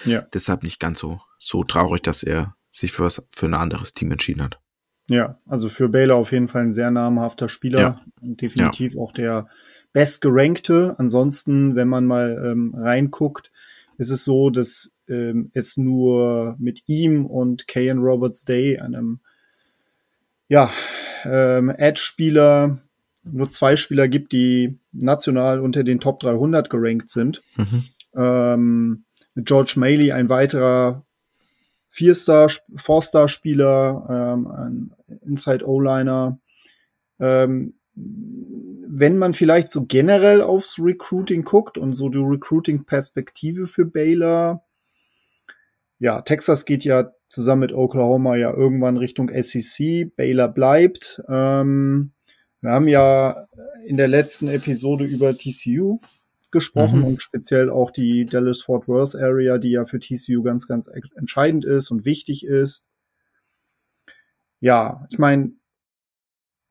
Ja. 0.04 0.26
Deshalb 0.32 0.62
nicht 0.62 0.78
ganz 0.78 1.00
so, 1.00 1.20
so 1.38 1.64
traurig, 1.64 2.02
dass 2.02 2.22
er 2.22 2.54
sich 2.70 2.92
für, 2.92 3.04
was, 3.04 3.26
für 3.30 3.46
ein 3.46 3.54
anderes 3.54 3.92
Team 3.92 4.12
entschieden 4.12 4.42
hat. 4.42 4.60
Ja, 5.08 5.40
also 5.46 5.68
für 5.68 5.88
Baylor 5.88 6.16
auf 6.16 6.30
jeden 6.30 6.46
Fall 6.46 6.62
ein 6.62 6.72
sehr 6.72 6.90
namhafter 6.90 7.48
Spieler 7.48 7.80
ja. 7.80 8.00
und 8.20 8.40
definitiv 8.40 8.94
ja. 8.94 9.00
auch 9.00 9.12
der 9.12 9.48
bestgerankte. 9.92 10.94
Ansonsten, 10.98 11.74
wenn 11.74 11.88
man 11.88 12.06
mal 12.06 12.40
ähm, 12.44 12.74
reinguckt, 12.76 13.50
ist 13.98 14.10
es 14.10 14.24
so, 14.24 14.50
dass 14.50 14.96
ähm, 15.08 15.50
es 15.52 15.76
nur 15.76 16.54
mit 16.60 16.84
ihm 16.86 17.26
und 17.26 17.66
Kayan 17.66 17.98
Roberts 17.98 18.44
Day, 18.44 18.78
einem 18.78 19.18
ja, 20.46 20.70
ähm, 21.24 21.70
Edge-Spieler, 21.70 22.78
nur 23.24 23.50
zwei 23.50 23.76
Spieler 23.76 24.08
gibt, 24.08 24.32
die 24.32 24.78
national 24.92 25.60
unter 25.60 25.84
den 25.84 26.00
Top 26.00 26.20
300 26.20 26.70
gerankt 26.70 27.10
sind. 27.10 27.42
Mhm. 27.56 27.84
Ähm, 28.14 29.04
mit 29.34 29.46
George 29.46 29.74
Maley 29.76 30.12
ein 30.12 30.28
weiterer 30.28 31.04
Vier-Star, 31.90 32.50
Four-Star-Spieler, 32.76 34.06
ähm, 34.36 34.46
ein 34.46 34.94
Inside-O-Liner. 35.22 36.38
Ähm, 37.18 37.74
wenn 37.94 39.18
man 39.18 39.34
vielleicht 39.34 39.70
so 39.70 39.86
generell 39.86 40.40
aufs 40.40 40.78
Recruiting 40.78 41.44
guckt 41.44 41.78
und 41.78 41.94
so 41.94 42.08
die 42.08 42.18
Recruiting-Perspektive 42.18 43.66
für 43.66 43.84
Baylor, 43.84 44.64
ja, 45.98 46.22
Texas 46.22 46.64
geht 46.64 46.84
ja 46.84 47.12
zusammen 47.30 47.60
mit 47.60 47.72
Oklahoma 47.72 48.36
ja 48.36 48.52
irgendwann 48.52 48.96
Richtung 48.96 49.30
SEC. 49.30 50.14
Baylor 50.16 50.48
bleibt. 50.48 51.22
Ähm, 51.28 52.12
wir 52.60 52.70
haben 52.70 52.88
ja 52.88 53.46
in 53.86 53.96
der 53.96 54.08
letzten 54.08 54.48
Episode 54.48 55.04
über 55.04 55.36
TCU 55.36 55.98
gesprochen 56.50 56.98
mhm. 56.98 57.04
und 57.04 57.22
speziell 57.22 57.70
auch 57.70 57.90
die 57.90 58.26
Dallas-Fort 58.26 58.88
Worth 58.88 59.14
Area, 59.14 59.58
die 59.58 59.70
ja 59.70 59.84
für 59.84 60.00
TCU 60.00 60.42
ganz, 60.42 60.66
ganz 60.66 60.90
entscheidend 61.14 61.64
ist 61.64 61.90
und 61.90 62.04
wichtig 62.04 62.44
ist. 62.44 62.88
Ja, 64.58 65.06
ich 65.10 65.18
meine, 65.18 65.52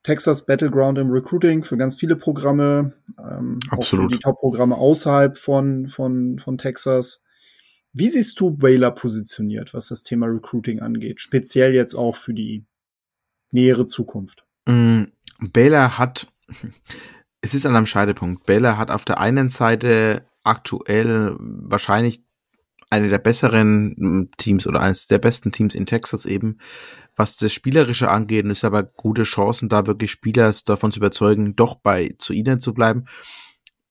Texas 0.03 0.45
Battleground 0.45 0.97
im 0.97 1.09
Recruiting 1.09 1.63
für 1.63 1.77
ganz 1.77 1.95
viele 1.95 2.15
Programme, 2.15 2.93
ähm, 3.17 3.59
Absolut. 3.69 4.05
auch 4.05 4.09
für 4.09 4.15
die 4.15 4.19
Top-Programme 4.21 4.75
außerhalb 4.75 5.37
von, 5.37 5.87
von, 5.87 6.39
von 6.39 6.57
Texas. 6.57 7.25
Wie 7.93 8.09
siehst 8.09 8.39
du 8.39 8.51
Baylor 8.51 8.91
positioniert, 8.91 9.73
was 9.73 9.87
das 9.87 10.03
Thema 10.03 10.27
Recruiting 10.27 10.79
angeht? 10.79 11.19
Speziell 11.19 11.73
jetzt 11.73 11.95
auch 11.95 12.15
für 12.15 12.33
die 12.33 12.65
nähere 13.51 13.87
Zukunft. 13.87 14.45
Mm, 14.67 15.03
Baylor 15.39 15.97
hat 15.97 16.31
Es 17.41 17.53
ist 17.53 17.65
an 17.65 17.75
einem 17.75 17.85
Scheidepunkt. 17.85 18.45
Baylor 18.45 18.77
hat 18.77 18.91
auf 18.91 19.05
der 19.05 19.19
einen 19.19 19.49
Seite 19.49 20.25
aktuell 20.43 21.35
wahrscheinlich 21.39 22.23
eine 22.89 23.09
der 23.09 23.19
besseren 23.19 23.95
hm, 23.97 24.29
Teams 24.37 24.65
oder 24.67 24.81
eines 24.81 25.07
der 25.07 25.19
besten 25.19 25.51
Teams 25.51 25.75
in 25.75 25.85
Texas 25.85 26.25
eben, 26.25 26.57
was 27.15 27.37
das 27.37 27.53
Spielerische 27.53 28.09
angeht, 28.09 28.45
ist 28.45 28.63
aber 28.63 28.83
gute 28.83 29.23
Chancen, 29.23 29.69
da 29.69 29.85
wirklich 29.85 30.11
Spieler 30.11 30.53
davon 30.65 30.91
zu 30.91 30.99
überzeugen, 30.99 31.55
doch 31.55 31.75
bei 31.75 32.15
zu 32.17 32.33
ihnen 32.33 32.59
zu 32.59 32.73
bleiben. 32.73 33.05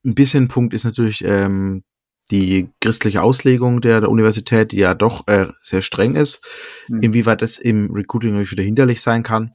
Ein 0.04 0.14
bisschen 0.14 0.48
Punkt 0.48 0.74
ist 0.74 0.84
natürlich 0.84 1.22
ähm, 1.24 1.84
die 2.30 2.68
christliche 2.80 3.22
Auslegung 3.22 3.80
der, 3.80 4.00
der 4.00 4.10
Universität, 4.10 4.72
die 4.72 4.78
ja 4.78 4.94
doch 4.94 5.26
äh, 5.28 5.46
sehr 5.62 5.82
streng 5.82 6.14
ist, 6.14 6.46
mhm. 6.88 7.02
inwieweit 7.02 7.42
das 7.42 7.58
im 7.58 7.90
Recruiting 7.92 8.38
wieder 8.38 8.62
hinderlich 8.62 9.00
sein 9.00 9.22
kann. 9.22 9.52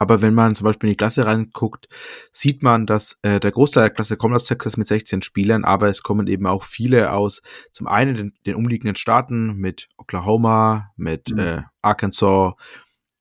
Aber 0.00 0.22
wenn 0.22 0.34
man 0.34 0.54
zum 0.54 0.64
Beispiel 0.64 0.88
in 0.88 0.92
die 0.92 0.96
Klasse 0.96 1.26
reinguckt, 1.26 1.88
sieht 2.30 2.62
man, 2.62 2.86
dass 2.86 3.18
äh, 3.22 3.40
der 3.40 3.50
Großteil 3.50 3.84
der 3.84 3.90
Klasse 3.90 4.16
kommt 4.16 4.34
aus 4.34 4.44
Texas 4.44 4.76
mit 4.76 4.86
16 4.86 5.22
Spielern, 5.22 5.64
aber 5.64 5.88
es 5.88 6.02
kommen 6.02 6.28
eben 6.28 6.46
auch 6.46 6.62
viele 6.62 7.12
aus 7.12 7.42
zum 7.72 7.88
einen 7.88 8.14
den, 8.14 8.32
den 8.46 8.54
umliegenden 8.54 8.96
Staaten 8.96 9.54
mit 9.56 9.88
Oklahoma, 9.96 10.90
mit 10.96 11.30
mhm. 11.30 11.38
äh, 11.38 11.62
Arkansas, 11.82 12.52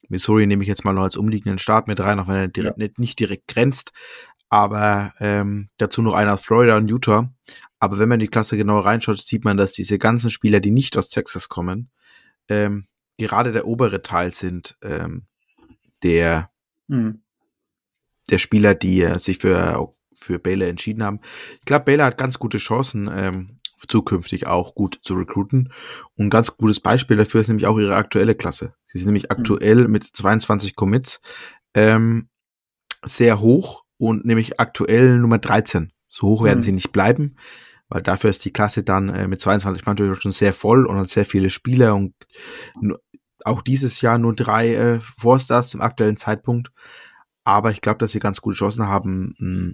Missouri 0.09 0.47
nehme 0.47 0.63
ich 0.63 0.69
jetzt 0.69 0.85
mal 0.85 0.93
noch 0.93 1.03
als 1.03 1.17
umliegenden 1.17 1.59
Staat 1.59 1.87
mit 1.87 1.99
rein, 1.99 2.19
auch 2.19 2.27
wenn 2.27 2.35
er 2.35 2.47
direkt, 2.47 2.77
ja. 2.77 2.83
nicht, 2.83 2.99
nicht 2.99 3.19
direkt 3.19 3.47
grenzt. 3.47 3.91
Aber 4.49 5.13
ähm, 5.19 5.69
dazu 5.77 6.01
noch 6.01 6.13
einer 6.13 6.33
aus 6.33 6.41
Florida 6.41 6.77
und 6.77 6.89
Utah. 6.89 7.33
Aber 7.79 7.99
wenn 7.99 8.09
man 8.09 8.19
die 8.19 8.27
Klasse 8.27 8.57
genau 8.57 8.79
reinschaut, 8.79 9.19
sieht 9.19 9.43
man, 9.43 9.57
dass 9.57 9.73
diese 9.73 9.99
ganzen 9.99 10.29
Spieler, 10.29 10.59
die 10.59 10.71
nicht 10.71 10.97
aus 10.97 11.09
Texas 11.09 11.49
kommen, 11.49 11.89
ähm, 12.49 12.87
gerade 13.17 13.51
der 13.51 13.67
obere 13.67 14.01
Teil 14.01 14.31
sind 14.31 14.77
ähm, 14.81 15.25
der 16.03 16.49
Mhm. 16.87 17.21
Der 18.29 18.39
Spieler, 18.39 18.75
die 18.75 19.01
äh, 19.01 19.19
sich 19.19 19.37
für, 19.37 19.93
für 20.13 20.39
Baylor 20.39 20.67
entschieden 20.67 21.03
haben. 21.03 21.19
Ich 21.59 21.65
glaube, 21.65 21.85
Baylor 21.85 22.05
hat 22.05 22.17
ganz 22.17 22.39
gute 22.39 22.57
Chancen, 22.57 23.09
ähm, 23.13 23.59
zukünftig 23.87 24.47
auch 24.47 24.75
gut 24.75 24.99
zu 25.03 25.13
recruiten. 25.13 25.71
Und 26.15 26.25
ein 26.25 26.29
ganz 26.29 26.57
gutes 26.57 26.79
Beispiel 26.79 27.15
dafür 27.15 27.41
ist 27.41 27.47
nämlich 27.47 27.67
auch 27.67 27.77
ihre 27.77 27.95
aktuelle 27.95 28.35
Klasse. 28.35 28.73
Sie 28.87 28.97
sind 28.97 29.07
nämlich 29.07 29.29
mhm. 29.29 29.31
aktuell 29.31 29.87
mit 29.87 30.03
22 30.03 30.75
Commits 30.75 31.21
ähm, 31.73 32.29
sehr 33.05 33.39
hoch 33.39 33.83
und 33.97 34.25
nämlich 34.25 34.59
aktuell 34.59 35.17
Nummer 35.19 35.39
13. 35.39 35.91
So 36.07 36.27
hoch 36.27 36.43
werden 36.43 36.59
mhm. 36.59 36.63
sie 36.63 36.71
nicht 36.71 36.91
bleiben, 36.91 37.35
weil 37.89 38.01
dafür 38.01 38.29
ist 38.29 38.45
die 38.45 38.53
Klasse 38.53 38.83
dann 38.83 39.09
äh, 39.09 39.27
mit 39.27 39.41
22 39.41 39.85
Mann 39.85 40.15
schon 40.15 40.31
sehr 40.31 40.53
voll 40.53 40.85
und 40.85 40.97
hat 40.97 41.09
sehr 41.09 41.25
viele 41.25 41.49
Spieler 41.49 41.95
und 41.95 42.13
auch 43.43 43.61
dieses 43.61 44.01
Jahr 44.01 44.17
nur 44.17 44.35
drei 44.35 44.73
äh, 44.73 44.99
Four-Stars 44.99 45.69
zum 45.69 45.81
aktuellen 45.81 46.17
Zeitpunkt. 46.17 46.71
Aber 47.43 47.71
ich 47.71 47.81
glaube, 47.81 47.99
dass 47.99 48.11
sie 48.11 48.19
ganz 48.19 48.41
gute 48.41 48.57
Chancen 48.57 48.87
haben, 48.87 49.35
mh, 49.37 49.73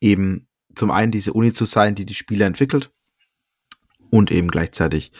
eben 0.00 0.48
zum 0.74 0.90
einen 0.90 1.10
diese 1.10 1.32
Uni 1.32 1.52
zu 1.52 1.64
sein, 1.64 1.94
die 1.94 2.06
die 2.06 2.14
Spieler 2.14 2.46
entwickelt 2.46 2.92
und 4.10 4.30
eben 4.30 4.48
gleichzeitig 4.48 5.10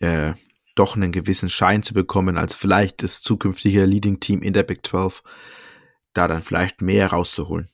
äh, 0.00 0.32
doch 0.74 0.96
einen 0.96 1.12
gewissen 1.12 1.50
Schein 1.50 1.82
zu 1.82 1.94
bekommen 1.94 2.38
als 2.38 2.54
vielleicht 2.54 3.02
das 3.02 3.20
zukünftige 3.20 3.84
Leading 3.84 4.18
Team 4.18 4.42
in 4.42 4.52
der 4.52 4.64
Big 4.64 4.84
12, 4.84 5.22
da 6.14 6.28
dann 6.28 6.42
vielleicht 6.42 6.80
mehr 6.80 7.08
rauszuholen. 7.08 7.68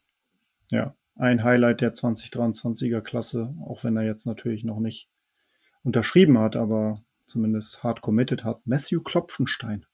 Ja, 0.70 0.94
ein 1.16 1.44
Highlight 1.44 1.80
der 1.80 1.94
2023er 1.94 3.00
Klasse, 3.00 3.54
auch 3.64 3.84
wenn 3.84 3.96
er 3.96 4.04
jetzt 4.04 4.26
natürlich 4.26 4.64
noch 4.64 4.80
nicht 4.80 5.08
unterschrieben 5.82 6.38
hat, 6.38 6.56
aber 6.56 6.98
zumindest 7.26 7.82
hart 7.82 8.00
committed 8.00 8.44
hat, 8.44 8.66
Matthew 8.66 9.02
Klopfenstein 9.02 9.86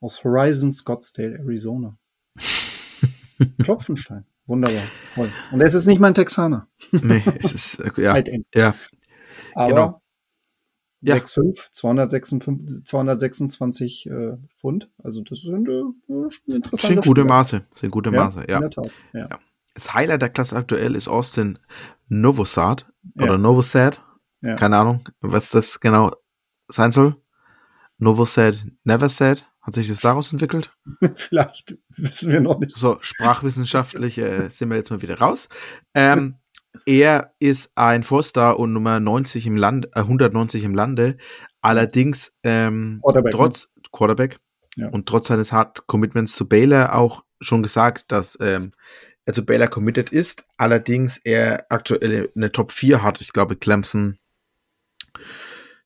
aus 0.00 0.22
Horizon 0.24 0.70
Scottsdale, 0.70 1.38
Arizona. 1.38 1.96
Klopfenstein. 3.62 4.24
Wunderbar. 4.46 4.82
Toll. 5.14 5.30
Und 5.52 5.60
es 5.60 5.74
ist 5.74 5.86
nicht 5.86 6.00
mein 6.00 6.14
Texaner. 6.14 6.68
nee, 6.90 7.22
es 7.38 7.52
ist, 7.52 7.80
äh, 7.80 7.90
ja. 8.00 8.12
Halt 8.14 8.30
ja. 8.54 8.74
Aber 9.54 9.68
genau. 9.68 10.02
6,5, 11.04 11.68
226, 11.70 12.84
226 12.84 14.06
äh, 14.10 14.36
Pfund. 14.56 14.90
Also 15.02 15.22
das 15.22 15.40
sind 15.40 15.68
äh, 15.68 15.84
interessante 16.46 16.94
Sind 16.94 17.04
gute 17.04 17.24
Maße. 17.24 17.62
Sind 17.74 17.90
gute 17.90 18.10
Maße, 18.10 18.44
ja. 18.48 18.60
ja. 18.60 18.88
ja. 19.12 19.38
Das 19.74 19.94
Highlight 19.94 20.22
der 20.22 20.30
Klasse 20.30 20.56
aktuell 20.56 20.96
ist 20.96 21.06
Austin 21.06 21.58
Novosad 22.08 22.86
oder 23.16 23.38
Novosad. 23.38 24.02
Ja. 24.40 24.56
Keine 24.56 24.76
Ahnung, 24.76 25.08
was 25.20 25.50
das 25.50 25.80
genau 25.80 26.12
sein 26.68 26.92
soll. 26.92 27.16
Novo 27.98 28.24
said, 28.24 28.64
never 28.84 29.08
said. 29.08 29.44
Hat 29.60 29.74
sich 29.74 29.88
das 29.88 30.00
daraus 30.00 30.32
entwickelt? 30.32 30.70
Vielleicht 31.14 31.76
wissen 31.88 32.32
wir 32.32 32.40
noch 32.40 32.58
nicht. 32.58 32.72
So, 32.72 32.96
sprachwissenschaftlich 33.02 34.16
äh, 34.16 34.48
sind 34.48 34.70
wir 34.70 34.76
jetzt 34.76 34.90
mal 34.90 35.02
wieder 35.02 35.18
raus. 35.18 35.48
Ähm, 35.94 36.36
er 36.86 37.32
ist 37.38 37.72
ein 37.76 38.02
Vorstar 38.02 38.58
und 38.58 38.72
Nummer 38.72 39.00
90 39.00 39.46
im 39.46 39.56
Land, 39.56 39.86
äh, 39.94 40.00
190 40.00 40.64
im 40.64 40.74
Lande. 40.74 41.16
Allerdings 41.60 42.34
ähm, 42.42 43.00
Quarterback, 43.02 43.32
trotz 43.32 43.72
ne? 43.74 43.82
Quarterback 43.92 44.38
ja. 44.76 44.88
und 44.88 45.06
trotz 45.06 45.28
seines 45.28 45.52
Hard 45.52 45.86
Commitments 45.86 46.34
zu 46.34 46.48
Baylor 46.48 46.94
auch 46.94 47.24
schon 47.40 47.62
gesagt, 47.62 48.10
dass 48.12 48.38
ähm, 48.40 48.72
er 49.24 49.34
zu 49.34 49.44
Baylor 49.44 49.68
committed 49.68 50.10
ist. 50.10 50.46
Allerdings 50.56 51.18
er 51.18 51.66
aktuell 51.68 52.30
eine 52.34 52.50
Top 52.50 52.72
4 52.72 53.02
hat. 53.02 53.20
Ich 53.20 53.32
glaube, 53.32 53.56
Clemson, 53.56 54.18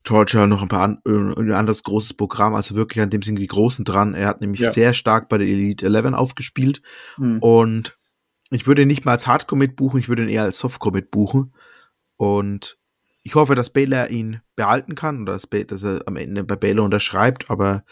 Georgia 0.04 0.46
noch 0.46 0.62
ein 0.62 0.68
paar 0.68 0.82
an, 0.82 1.02
ein 1.04 1.52
anderes 1.52 1.82
großes 1.82 2.14
Programm, 2.14 2.54
also 2.54 2.74
wirklich 2.74 3.02
an 3.02 3.10
dem 3.10 3.22
sind 3.22 3.36
die 3.36 3.46
Großen 3.46 3.84
dran. 3.84 4.14
Er 4.14 4.28
hat 4.28 4.40
nämlich 4.40 4.60
ja. 4.60 4.72
sehr 4.72 4.94
stark 4.94 5.28
bei 5.28 5.38
der 5.38 5.46
Elite 5.46 5.86
11 5.86 6.14
aufgespielt 6.14 6.82
mhm. 7.18 7.38
und 7.38 7.98
ich 8.54 8.66
würde 8.66 8.82
ihn 8.82 8.88
nicht 8.88 9.04
mal 9.04 9.12
als 9.12 9.26
Hardcore 9.26 9.58
mitbuchen, 9.58 10.00
ich 10.00 10.08
würde 10.08 10.22
ihn 10.22 10.28
eher 10.28 10.42
als 10.42 10.58
Softcore 10.58 10.94
mitbuchen 10.94 11.52
und 12.16 12.78
ich 13.22 13.34
hoffe, 13.34 13.54
dass 13.54 13.70
Baylor 13.70 14.10
ihn 14.10 14.40
behalten 14.56 14.94
kann 14.94 15.22
oder 15.22 15.34
dass, 15.34 15.48
dass 15.48 15.82
er 15.82 16.02
am 16.06 16.16
Ende 16.16 16.44
bei 16.44 16.56
Baylor 16.56 16.84
unterschreibt, 16.84 17.50
aber 17.50 17.84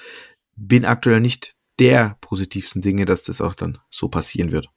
bin 0.56 0.84
aktuell 0.84 1.20
nicht 1.20 1.54
der 1.78 2.16
positivsten 2.20 2.82
Dinge, 2.82 3.04
dass 3.04 3.22
das 3.22 3.40
auch 3.40 3.54
dann 3.54 3.78
so 3.90 4.08
passieren 4.08 4.52
wird. 4.52 4.68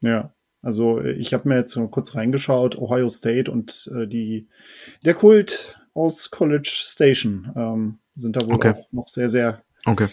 Ja, 0.00 0.34
also 0.60 1.00
ich 1.00 1.34
habe 1.34 1.48
mir 1.48 1.56
jetzt 1.56 1.78
kurz 1.90 2.14
reingeschaut, 2.14 2.76
Ohio 2.76 3.08
State 3.08 3.50
und 3.50 3.90
äh, 3.94 4.06
die 4.06 4.48
der 5.04 5.14
Kult 5.14 5.74
aus 5.94 6.30
College 6.30 6.70
Station 6.70 7.52
ähm, 7.56 7.98
sind 8.14 8.36
da 8.36 8.46
wohl 8.46 8.54
okay. 8.54 8.70
auch 8.70 8.92
noch 8.92 9.08
sehr, 9.08 9.28
sehr 9.28 9.62
okay. 9.86 10.08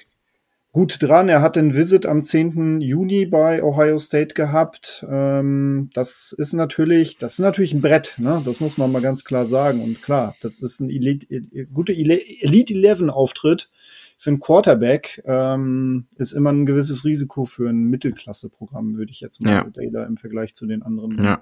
Gut 0.80 1.04
dran. 1.04 1.28
Er 1.28 1.42
hat 1.42 1.58
den 1.58 1.76
Visit 1.76 2.06
am 2.06 2.24
10. 2.24 2.80
Juni 2.80 3.26
bei 3.26 3.62
Ohio 3.62 4.00
State 4.00 4.34
gehabt. 4.34 5.06
Ähm, 5.10 5.90
das 5.94 6.32
ist 6.32 6.54
natürlich, 6.54 7.18
das 7.18 7.34
ist 7.34 7.40
natürlich 7.40 7.74
ein 7.74 7.82
Brett, 7.82 8.16
ne? 8.18 8.42
Das 8.46 8.62
muss 8.62 8.78
man 8.78 8.90
mal 8.90 9.02
ganz 9.02 9.26
klar 9.26 9.46
sagen. 9.46 9.82
Und 9.82 10.02
klar, 10.02 10.38
das 10.40 10.62
ist 10.62 10.80
ein 10.80 10.90
Elite, 10.90 11.28
guter 11.74 11.92
Elite 11.92 12.74
11 12.74 13.10
Auftritt 13.10 13.70
für 14.18 14.32
einen 14.32 14.40
Quarterback 14.42 15.22
ähm, 15.26 16.08
ist 16.18 16.34
immer 16.34 16.52
ein 16.52 16.66
gewisses 16.66 17.06
Risiko 17.06 17.46
für 17.46 17.70
ein 17.70 17.86
Mittelklasse-Programm, 17.86 18.98
würde 18.98 19.12
ich 19.12 19.22
jetzt 19.22 19.42
mal 19.42 19.52
ja. 19.52 19.64
Taylor 19.64 20.06
im 20.08 20.18
Vergleich 20.18 20.54
zu 20.54 20.66
den 20.66 20.84
anderen. 20.84 21.24
Ja. 21.24 21.42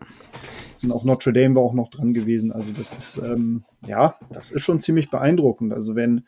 Sind 0.74 0.92
auch 0.92 1.04
Notre 1.04 1.34
Dame 1.34 1.56
war 1.56 1.64
auch 1.64 1.74
noch 1.74 1.90
dran 1.90 2.14
gewesen. 2.14 2.52
Also 2.52 2.72
das 2.72 2.92
ist 2.92 3.18
ähm, 3.18 3.64
ja, 3.88 4.16
das 4.32 4.52
ist 4.52 4.62
schon 4.62 4.78
ziemlich 4.78 5.10
beeindruckend. 5.10 5.74
Also 5.74 5.96
wenn 5.96 6.26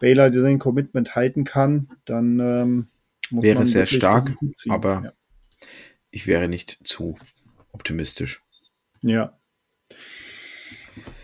Baylor 0.00 0.32
sein 0.32 0.58
Commitment 0.58 1.14
halten 1.14 1.44
kann, 1.44 1.88
dann 2.04 2.40
ähm, 2.40 2.86
muss 3.30 3.44
wäre 3.44 3.58
man 3.58 3.66
sehr 3.66 3.86
stark, 3.86 4.36
aber 4.68 5.02
ja. 5.04 5.12
ich 6.10 6.26
wäre 6.26 6.48
nicht 6.48 6.78
zu 6.84 7.16
optimistisch. 7.72 8.42
Ja, 9.02 9.36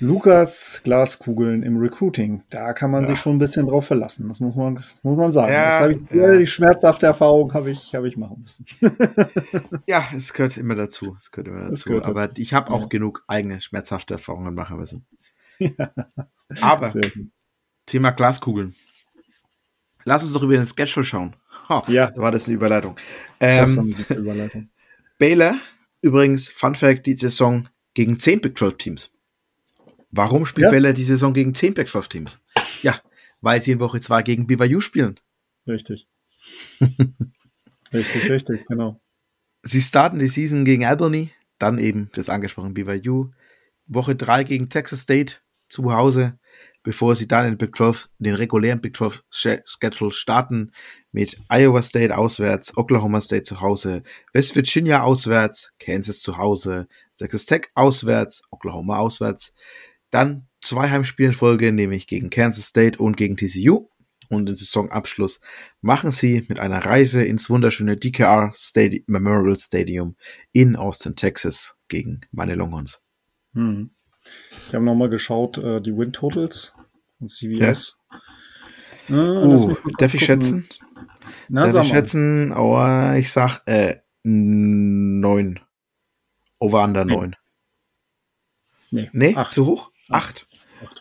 Lukas 0.00 0.80
Glaskugeln 0.84 1.62
im 1.62 1.76
Recruiting, 1.76 2.42
da 2.50 2.72
kann 2.72 2.90
man 2.90 3.02
ja. 3.02 3.08
sich 3.08 3.20
schon 3.20 3.36
ein 3.36 3.38
bisschen 3.38 3.68
drauf 3.68 3.86
verlassen. 3.86 4.28
Das 4.28 4.40
muss 4.40 4.54
man, 4.54 4.84
muss 5.02 5.16
man 5.16 5.32
sagen. 5.32 5.52
Ja, 5.52 5.66
das 5.66 5.80
habe 5.80 5.92
ich, 5.94 6.10
ja. 6.10 6.36
die 6.36 6.46
schmerzhafte 6.46 7.06
Erfahrung 7.06 7.54
habe 7.54 7.70
ich, 7.70 7.94
habe 7.94 8.08
ich 8.08 8.16
machen 8.16 8.42
müssen. 8.42 8.66
ja, 9.88 10.04
es 10.14 10.32
gehört 10.32 10.56
immer 10.58 10.74
dazu. 10.74 11.14
Es 11.16 11.30
gehört 11.30 11.48
immer 11.48 11.68
dazu. 11.68 11.88
Gehört 11.88 12.06
Aber 12.06 12.22
dazu. 12.22 12.42
ich 12.42 12.52
habe 12.52 12.70
auch 12.70 12.88
genug 12.88 13.24
eigene 13.28 13.60
schmerzhafte 13.60 14.14
Erfahrungen 14.14 14.54
machen 14.54 14.76
müssen. 14.76 15.06
Aber 16.60 16.92
Thema 17.92 18.10
Glaskugeln. 18.10 18.74
Lass 20.04 20.22
uns 20.22 20.32
doch 20.32 20.42
über 20.42 20.54
den 20.54 20.64
Schedule 20.64 21.04
schauen. 21.04 21.36
Oh, 21.68 21.82
ja. 21.88 22.10
Da 22.10 22.22
war 22.22 22.30
das 22.30 22.48
eine 22.48 22.56
Überleitung. 22.56 22.96
Ähm, 23.38 23.94
das 23.98 24.10
eine 24.10 24.20
Überleitung. 24.20 24.70
Baylor, 25.18 25.56
übrigens, 26.00 26.48
Fun 26.48 26.74
Fact, 26.74 27.04
die 27.04 27.14
Saison 27.14 27.68
gegen 27.92 28.18
10 28.18 28.40
Big 28.40 28.56
12 28.56 28.76
Teams. 28.78 29.14
Warum 30.10 30.46
spielt 30.46 30.64
ja. 30.64 30.70
Bella 30.70 30.92
die 30.94 31.02
Saison 31.02 31.34
gegen 31.34 31.54
10 31.54 31.74
Backdraft-Teams? 31.74 32.42
Ja, 32.82 32.98
weil 33.42 33.60
sie 33.60 33.72
in 33.72 33.80
Woche 33.80 34.00
2 34.00 34.22
gegen 34.22 34.46
BYU 34.46 34.80
spielen. 34.80 35.20
Richtig. 35.66 36.08
richtig, 37.92 38.30
richtig, 38.30 38.66
genau. 38.66 39.00
Sie 39.62 39.82
starten 39.82 40.18
die 40.18 40.28
Season 40.28 40.64
gegen 40.64 40.86
Albany, 40.86 41.30
dann 41.58 41.78
eben 41.78 42.10
das 42.14 42.30
angesprochene 42.30 42.72
BYU. 42.72 43.30
Woche 43.86 44.16
3 44.16 44.44
gegen 44.44 44.70
Texas 44.70 45.02
State 45.02 45.36
zu 45.68 45.92
Hause. 45.92 46.38
Bevor 46.82 47.14
sie 47.14 47.28
dann 47.28 47.46
in 47.46 47.56
Big 47.56 47.76
12, 47.76 48.08
den 48.18 48.34
regulären 48.34 48.80
Big 48.80 48.96
12 48.96 49.22
Schedule 49.30 50.12
starten 50.12 50.72
mit 51.12 51.36
Iowa 51.48 51.82
State 51.82 52.16
auswärts, 52.16 52.76
Oklahoma 52.76 53.20
State 53.20 53.44
zu 53.44 53.60
Hause, 53.60 54.02
West 54.32 54.56
Virginia 54.56 55.02
auswärts, 55.02 55.72
Kansas 55.78 56.20
zu 56.20 56.38
Hause, 56.38 56.88
Texas 57.16 57.46
Tech 57.46 57.68
auswärts, 57.74 58.42
Oklahoma 58.50 58.98
auswärts, 58.98 59.54
dann 60.10 60.48
zwei 60.60 60.90
Heimspiele 60.90 61.28
in 61.28 61.34
Folge, 61.34 61.72
nämlich 61.72 62.06
gegen 62.06 62.30
Kansas 62.30 62.66
State 62.66 62.98
und 62.98 63.16
gegen 63.16 63.36
TCU. 63.36 63.88
Und 64.28 64.46
den 64.46 64.56
Saisonabschluss 64.56 65.40
machen 65.82 66.10
sie 66.10 66.46
mit 66.48 66.58
einer 66.58 66.86
Reise 66.86 67.22
ins 67.22 67.50
wunderschöne 67.50 67.98
DKR 67.98 68.50
Stadium, 68.54 69.04
Memorial 69.06 69.56
Stadium 69.56 70.16
in 70.52 70.74
Austin, 70.74 71.16
Texas 71.16 71.76
gegen 71.88 72.22
meine 72.30 72.54
Longhorns. 72.54 73.02
Hm. 73.52 73.90
Ich 74.72 74.74
habe 74.74 74.86
nochmal 74.86 75.10
geschaut, 75.10 75.58
äh, 75.58 75.82
die 75.82 75.94
Win 75.94 76.14
Totals 76.14 76.72
und 77.20 77.28
CVS. 77.28 77.98
Ja. 79.08 79.16
Äh, 79.16 79.44
uh, 79.44 79.76
darf 79.98 80.14
ich 80.14 80.24
schätzen? 80.24 80.66
Na, 81.50 81.70
darf 81.70 81.84
ich 81.84 81.90
schätzen? 81.90 82.52
Oh, 82.56 83.12
ich 83.12 83.30
sag 83.30 83.60
äh, 83.66 83.96
9. 84.22 85.60
Over 86.58 86.84
under 86.84 87.04
9. 87.04 87.36
Nee, 88.90 89.10
nee 89.12 89.36
acht. 89.36 89.52
zu 89.52 89.66
hoch? 89.66 89.90
8. 90.08 90.48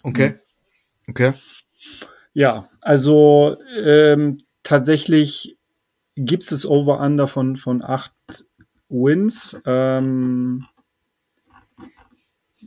Okay. 0.03 0.33
Okay. 1.07 1.31
Ja, 2.33 2.67
also 2.81 3.55
ähm, 3.85 4.43
tatsächlich 4.63 5.57
gibt 6.17 6.43
es 6.43 6.49
das 6.49 6.65
Over-Under 6.65 7.29
von, 7.29 7.55
von 7.55 7.81
8 7.81 8.11
Wins. 8.89 9.61
Ähm, 9.65 10.65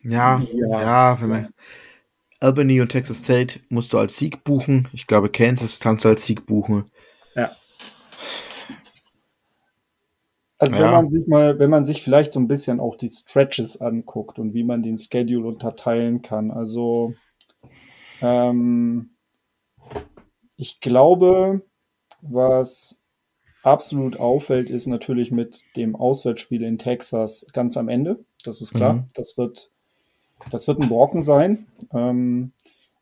ja, 0.05 0.42
ja, 0.52 0.80
ja, 0.80 1.20
wenn 1.20 1.28
man 1.28 1.48
Albany 2.40 2.80
und 2.80 2.90
Texas 2.90 3.20
State 3.20 3.61
musst 3.70 3.92
du 3.92 3.98
als 3.98 4.16
Sieg 4.18 4.44
buchen. 4.44 4.88
Ich 4.92 5.07
glaube, 5.07 5.30
Kansas 5.30 5.80
kannst 5.80 6.05
du 6.05 6.11
als 6.11 6.26
Sieg 6.26 6.46
buchen. 6.46 6.90
Ja. 7.34 7.52
Also 10.59 10.76
ja. 10.76 10.82
wenn 10.82 10.90
man 10.90 11.09
sich 11.09 11.26
mal, 11.26 11.59
wenn 11.59 11.70
man 11.70 11.84
sich 11.84 12.02
vielleicht 12.02 12.32
so 12.32 12.40
ein 12.40 12.48
bisschen 12.48 12.80
auch 12.80 12.96
die 12.96 13.09
Stretches 13.09 13.80
anguckt 13.80 14.38
und 14.38 14.55
wie 14.55 14.64
man 14.64 14.82
den 14.82 14.98
Schedule 14.98 15.48
unterteilen 15.48 16.22
kann. 16.22 16.50
Also 16.50 17.14
ähm, 18.20 19.11
ich 20.57 20.80
glaube, 20.80 21.62
was 22.20 23.07
absolut 23.62 24.18
auffällt, 24.18 24.70
ist 24.70 24.86
natürlich 24.86 25.30
mit 25.30 25.64
dem 25.76 25.96
Auswärtsspiel 25.96 26.62
in 26.62 26.78
Texas 26.78 27.46
ganz 27.52 27.76
am 27.76 27.88
Ende. 27.88 28.24
Das 28.44 28.61
ist 28.61 28.74
klar. 28.74 28.94
Mhm. 28.94 29.07
Das 29.14 29.36
wird 29.38 29.70
das 30.51 30.68
wird 30.68 30.80
ein 30.80 30.89
Brocken 30.89 31.22
sein. 31.22 31.66
Ähm, 31.93 32.53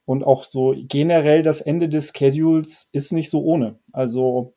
und 0.05 0.25
auch 0.25 0.45
so 0.45 0.75
generell 0.77 1.43
das 1.43 1.61
Ende 1.61 1.89
des 1.89 2.13
Schedules 2.17 2.89
ist 2.93 3.13
nicht 3.13 3.31
so 3.31 3.43
ohne. 3.43 3.79
Also 3.93 4.55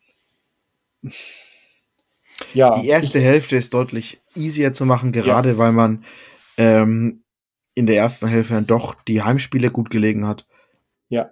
ja. 2.54 2.80
Die 2.80 2.88
erste 2.88 3.20
Hälfte 3.20 3.56
ist 3.56 3.74
deutlich 3.74 4.22
easier 4.36 4.74
zu 4.74 4.86
machen, 4.86 5.12
gerade 5.12 5.52
ja. 5.52 5.58
weil 5.58 5.72
man 5.72 6.04
ähm, 6.58 7.24
in 7.74 7.88
der 7.88 7.98
ersten 7.98 8.28
Hälfte 8.28 8.54
dann 8.54 8.68
doch 8.68 8.96
die 9.04 9.22
Heimspiele 9.22 9.70
gut 9.70 9.90
gelegen 9.90 10.26
hat. 10.26 10.48
Ja. 11.10 11.32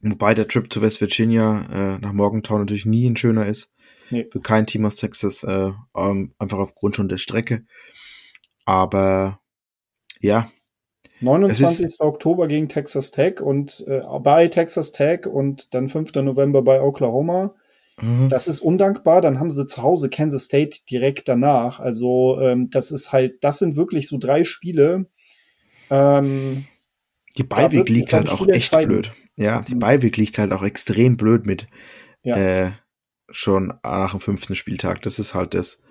Wobei 0.00 0.34
der 0.34 0.48
Trip 0.48 0.72
zu 0.72 0.82
West 0.82 1.00
Virginia 1.00 1.66
äh, 1.70 1.98
nach 1.98 2.12
Morgantown 2.12 2.60
natürlich 2.60 2.86
nie 2.86 3.08
ein 3.08 3.16
schöner 3.16 3.46
ist. 3.46 3.72
Nee. 4.10 4.26
Für 4.30 4.40
kein 4.40 4.66
Team 4.66 4.84
aus 4.84 4.96
Texas, 4.96 5.42
äh, 5.44 5.72
ähm, 5.96 6.34
einfach 6.38 6.58
aufgrund 6.58 6.96
schon 6.96 7.08
der 7.08 7.18
Strecke. 7.18 7.64
Aber 8.64 9.40
ja, 10.20 10.50
29. 11.20 12.00
Oktober 12.00 12.48
gegen 12.48 12.68
Texas 12.68 13.10
Tech 13.10 13.40
und 13.40 13.84
äh, 13.86 14.02
bei 14.20 14.48
Texas 14.48 14.92
Tech 14.92 15.26
und 15.26 15.74
dann 15.74 15.88
5. 15.88 16.14
November 16.14 16.62
bei 16.62 16.80
Oklahoma. 16.80 17.54
Mhm. 18.00 18.28
Das 18.28 18.48
ist 18.48 18.60
undankbar. 18.60 19.20
Dann 19.20 19.38
haben 19.38 19.50
sie 19.50 19.66
zu 19.66 19.82
Hause 19.82 20.08
Kansas 20.08 20.44
State 20.44 20.80
direkt 20.90 21.28
danach. 21.28 21.80
Also 21.80 22.40
ähm, 22.40 22.70
das 22.70 22.92
ist 22.92 23.12
halt, 23.12 23.42
das 23.44 23.58
sind 23.58 23.76
wirklich 23.76 24.08
so 24.08 24.18
drei 24.18 24.44
Spiele. 24.44 25.06
Ähm, 25.90 26.64
die 27.36 27.44
Beiweg 27.44 27.88
liegt 27.88 28.12
halt 28.12 28.28
auch 28.28 28.46
echt 28.48 28.76
blöd. 28.76 29.12
Ja, 29.36 29.62
die 29.62 29.74
mhm. 29.74 29.80
Beiweg 29.80 30.16
liegt 30.16 30.38
halt 30.38 30.52
auch 30.52 30.62
extrem 30.62 31.16
blöd 31.16 31.46
mit. 31.46 31.66
Ja. 32.22 32.36
Äh, 32.36 32.72
schon 33.30 33.74
nach 33.82 34.10
dem 34.10 34.20
fünften 34.20 34.54
Spieltag. 34.54 35.02
Das 35.02 35.18
ist 35.18 35.34
halt 35.34 35.54
das. 35.54 35.82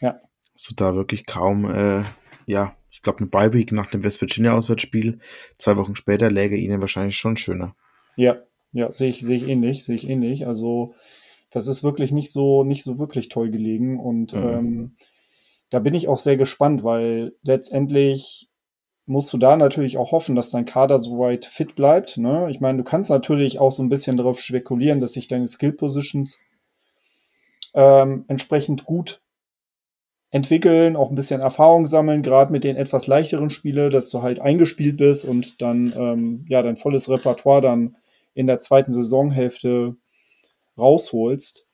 Ja. 0.00 0.20
So 0.54 0.74
da 0.74 0.94
wirklich 0.94 1.26
kaum, 1.26 1.64
äh, 1.70 2.04
ja, 2.46 2.76
ich 2.90 3.02
glaube, 3.02 3.18
eine 3.18 3.28
Bye-Week 3.28 3.72
nach 3.72 3.90
dem 3.90 4.04
West 4.04 4.20
Virginia-Auswärtsspiel, 4.20 5.18
zwei 5.58 5.76
Wochen 5.76 5.96
später, 5.96 6.30
läge 6.30 6.56
ihnen 6.56 6.80
wahrscheinlich 6.80 7.16
schon 7.16 7.36
schöner. 7.36 7.76
Ja, 8.16 8.38
ja, 8.72 8.90
sehe 8.90 9.10
ich, 9.10 9.20
sehe 9.20 9.36
ich 9.36 9.46
ähnlich, 9.46 9.84
sehe 9.84 9.96
ich 9.96 10.08
ähnlich. 10.08 10.46
Also, 10.46 10.94
das 11.50 11.66
ist 11.66 11.84
wirklich 11.84 12.12
nicht 12.12 12.32
so, 12.32 12.64
nicht 12.64 12.84
so 12.84 12.98
wirklich 12.98 13.28
toll 13.28 13.50
gelegen 13.50 14.00
und 14.00 14.32
mhm. 14.32 14.48
ähm, 14.48 14.96
da 15.70 15.80
bin 15.80 15.94
ich 15.94 16.08
auch 16.08 16.18
sehr 16.18 16.36
gespannt, 16.36 16.84
weil 16.84 17.34
letztendlich 17.42 18.48
musst 19.04 19.32
du 19.32 19.38
da 19.38 19.56
natürlich 19.56 19.98
auch 19.98 20.12
hoffen, 20.12 20.34
dass 20.34 20.50
dein 20.50 20.64
Kader 20.64 21.00
soweit 21.00 21.44
fit 21.44 21.76
bleibt. 21.76 22.18
Ne? 22.18 22.48
Ich 22.50 22.60
meine, 22.60 22.78
du 22.78 22.84
kannst 22.84 23.10
natürlich 23.10 23.58
auch 23.58 23.72
so 23.72 23.82
ein 23.82 23.88
bisschen 23.88 24.16
darauf 24.16 24.40
spekulieren, 24.40 25.00
dass 25.00 25.12
sich 25.12 25.28
deine 25.28 25.48
Skill 25.48 25.72
Positions 25.72 26.38
ähm, 27.74 28.24
entsprechend 28.28 28.84
gut 28.84 29.20
entwickeln, 30.30 30.96
auch 30.96 31.10
ein 31.10 31.14
bisschen 31.14 31.40
Erfahrung 31.40 31.86
sammeln, 31.86 32.22
gerade 32.22 32.52
mit 32.52 32.64
den 32.64 32.76
etwas 32.76 33.06
leichteren 33.06 33.50
Spielen, 33.50 33.90
dass 33.90 34.10
du 34.10 34.22
halt 34.22 34.40
eingespielt 34.40 34.96
bist 34.96 35.24
und 35.24 35.62
dann 35.62 35.92
ähm, 35.96 36.44
ja 36.48 36.62
dein 36.62 36.76
volles 36.76 37.08
Repertoire 37.08 37.60
dann 37.60 37.96
in 38.34 38.46
der 38.46 38.60
zweiten 38.60 38.92
Saisonhälfte 38.92 39.96
rausholst. 40.76 41.66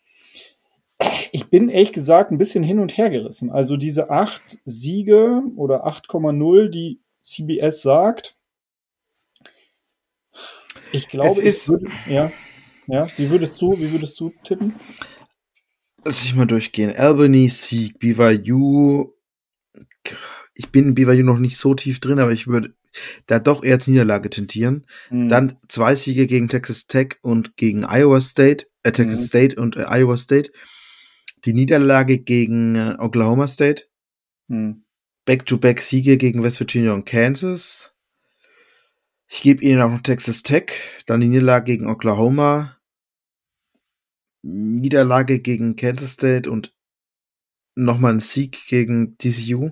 Ich 1.32 1.50
bin 1.50 1.68
ehrlich 1.68 1.92
gesagt 1.92 2.30
ein 2.30 2.38
bisschen 2.38 2.62
hin 2.62 2.78
und 2.78 2.96
her 2.96 3.10
gerissen. 3.10 3.50
Also 3.50 3.76
diese 3.76 4.10
acht 4.10 4.58
Siege 4.64 5.42
oder 5.56 5.86
8,0, 5.86 6.68
die 6.68 7.00
CBS 7.20 7.82
sagt, 7.82 8.36
ich 10.92 11.08
glaube, 11.08 11.28
es 11.28 11.38
ist, 11.38 11.68
würde, 11.68 11.86
ja, 12.06 12.30
ja, 12.86 13.06
wie 13.16 13.30
würdest 13.30 13.60
du, 13.60 13.78
wie 13.78 13.90
würdest 13.90 14.20
du 14.20 14.30
tippen? 14.44 14.74
Lass 16.04 16.24
ich 16.24 16.34
mal 16.34 16.46
durchgehen. 16.46 16.94
Albany, 16.96 17.48
Sieg, 17.48 17.98
BYU. 17.98 19.12
Ich 20.54 20.70
bin 20.70 20.88
in 20.88 20.94
BYU 20.94 21.22
noch 21.22 21.38
nicht 21.38 21.56
so 21.56 21.74
tief 21.74 22.00
drin, 22.00 22.18
aber 22.18 22.32
ich 22.32 22.46
würde 22.46 22.74
da 23.26 23.38
doch 23.38 23.62
eher 23.62 23.78
zur 23.78 23.92
Niederlage 23.92 24.28
tendieren. 24.28 24.86
Mhm. 25.10 25.28
Dann 25.28 25.56
zwei 25.68 25.96
Siege 25.96 26.26
gegen 26.26 26.48
Texas 26.48 26.86
Tech 26.86 27.16
und 27.22 27.56
gegen 27.56 27.84
Iowa 27.84 28.20
State, 28.20 28.66
äh, 28.82 28.92
Texas 28.92 29.20
mhm. 29.20 29.24
State 29.24 29.60
und 29.60 29.76
äh, 29.76 29.84
Iowa 29.88 30.16
State. 30.16 30.52
Die 31.44 31.52
Niederlage 31.52 32.18
gegen 32.18 32.74
äh, 32.74 32.96
Oklahoma 32.98 33.46
State. 33.46 33.84
Mhm. 34.48 34.84
Back-to-back-Siege 35.24 36.16
gegen 36.16 36.42
West 36.42 36.58
Virginia 36.58 36.92
und 36.92 37.06
Kansas. 37.06 37.94
Ich 39.28 39.40
gebe 39.40 39.62
ihnen 39.64 39.80
auch 39.80 39.90
noch 39.90 40.02
Texas 40.02 40.42
Tech, 40.42 40.72
dann 41.06 41.20
die 41.20 41.28
Niederlage 41.28 41.64
gegen 41.64 41.86
Oklahoma, 41.86 42.76
Niederlage 44.42 45.40
gegen 45.40 45.76
Kansas 45.76 46.12
State 46.12 46.50
und 46.50 46.74
nochmal 47.74 48.14
ein 48.14 48.20
Sieg 48.20 48.66
gegen 48.66 49.16
TCU. 49.16 49.70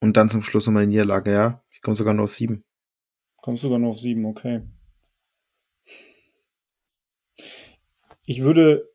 Und 0.00 0.16
dann 0.16 0.28
zum 0.28 0.42
Schluss 0.42 0.66
nochmal 0.66 0.82
eine 0.82 0.90
Niederlage, 0.90 1.32
ja. 1.32 1.64
Ich 1.70 1.80
komme 1.80 1.94
sogar 1.94 2.12
nur 2.12 2.24
auf 2.24 2.32
sieben. 2.32 2.64
Kommst 3.36 3.62
sogar 3.62 3.78
nur 3.78 3.90
auf 3.90 3.98
sieben, 3.98 4.26
okay. 4.26 4.62
Ich 8.26 8.42
würde, 8.42 8.90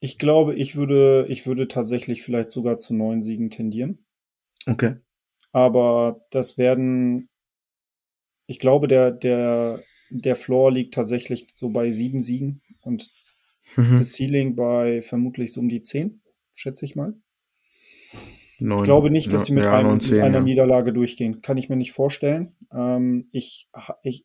ich 0.00 0.18
glaube, 0.18 0.54
ich 0.56 0.76
würde, 0.76 1.26
ich 1.28 1.46
würde 1.46 1.68
tatsächlich 1.68 2.22
vielleicht 2.22 2.50
sogar 2.50 2.78
zu 2.78 2.94
neun 2.94 3.22
Siegen 3.22 3.50
tendieren. 3.50 4.04
Okay. 4.66 4.96
Aber 5.52 6.26
das 6.30 6.58
werden, 6.58 7.28
ich 8.46 8.58
glaube, 8.58 8.88
der, 8.88 9.12
der, 9.12 9.82
der 10.10 10.36
Floor 10.36 10.72
liegt 10.72 10.94
tatsächlich 10.94 11.52
so 11.54 11.70
bei 11.70 11.90
sieben 11.90 12.20
Siegen 12.20 12.60
und 12.86 13.10
mhm. 13.76 13.98
das 13.98 14.14
Ceiling 14.14 14.56
bei 14.56 15.02
vermutlich 15.02 15.52
so 15.52 15.60
um 15.60 15.68
die 15.68 15.82
10, 15.82 16.20
schätze 16.54 16.84
ich 16.84 16.96
mal. 16.96 17.14
9, 18.58 18.78
ich 18.78 18.84
glaube 18.84 19.10
nicht, 19.10 19.32
dass 19.32 19.46
sie 19.46 19.52
mit, 19.52 19.64
ja, 19.64 19.76
einem, 19.76 19.88
9, 19.88 20.00
10, 20.00 20.14
mit 20.14 20.24
einer 20.24 20.38
ja. 20.38 20.44
Niederlage 20.44 20.92
durchgehen. 20.92 21.42
Kann 21.42 21.58
ich 21.58 21.68
mir 21.68 21.76
nicht 21.76 21.92
vorstellen. 21.92 22.56
Ähm, 22.72 23.28
ich, 23.32 23.68
ich 24.02 24.24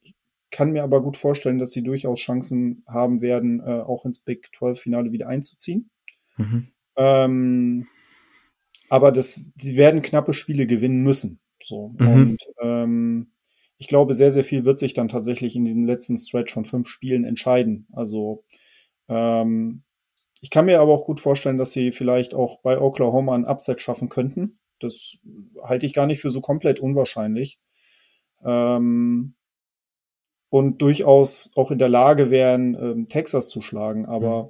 kann 0.52 0.72
mir 0.72 0.84
aber 0.84 1.02
gut 1.02 1.18
vorstellen, 1.18 1.60
dass 1.60 1.72
sie 1.72 1.84
durchaus 1.84 2.20
Chancen 2.20 2.84
haben 2.88 3.22
werden, 3.22 3.60
äh, 3.60 3.82
auch 3.82 4.06
ins 4.06 4.20
Big 4.20 4.50
12-Finale 4.58 5.12
wieder 5.12 5.28
einzuziehen. 5.28 5.90
Mhm. 6.38 6.68
Ähm, 6.96 7.88
aber 8.90 9.12
das, 9.12 9.46
sie 9.58 9.78
werden 9.78 10.02
knappe 10.02 10.34
Spiele 10.34 10.68
gewinnen 10.68 11.04
müssen. 11.04 11.40
So. 11.62 11.96
Mhm. 11.98 12.08
Und 12.08 12.38
ähm, 12.62 13.32
ich 13.82 13.88
glaube, 13.88 14.14
sehr, 14.14 14.32
sehr 14.32 14.44
viel 14.44 14.64
wird 14.64 14.78
sich 14.78 14.94
dann 14.94 15.08
tatsächlich 15.08 15.56
in 15.56 15.66
diesem 15.66 15.86
letzten 15.86 16.16
Stretch 16.16 16.54
von 16.54 16.66
fünf 16.66 16.88
Spielen 16.88 17.24
entscheiden. 17.26 17.88
Also 17.94 18.44
ähm, 19.10 19.82
ich 20.40 20.52
kann 20.52 20.66
mir 20.66 20.82
aber 20.82 20.94
auch 20.94 21.04
gut 21.04 21.20
vorstellen, 21.20 21.58
dass 21.58 21.72
sie 21.72 21.92
vielleicht 21.92 22.36
auch 22.36 22.60
bei 22.62 22.80
Oklahoma 22.80 23.34
ein 23.34 23.48
Upset 23.48 23.82
schaffen 23.82 24.08
könnten. 24.08 24.60
Das 24.80 25.18
halte 25.64 25.88
ich 25.88 25.94
gar 25.94 26.06
nicht 26.06 26.22
für 26.22 26.30
so 26.30 26.42
komplett 26.42 26.80
unwahrscheinlich. 26.80 27.60
Ähm, 28.46 29.34
und 30.50 30.80
durchaus 30.84 31.52
auch 31.56 31.72
in 31.72 31.80
der 31.80 31.90
Lage 31.90 32.30
wären, 32.30 32.76
ähm, 32.76 33.08
Texas 33.10 33.50
zu 33.50 33.62
schlagen. 33.64 34.06
Aber 34.06 34.44
mhm. 34.44 34.50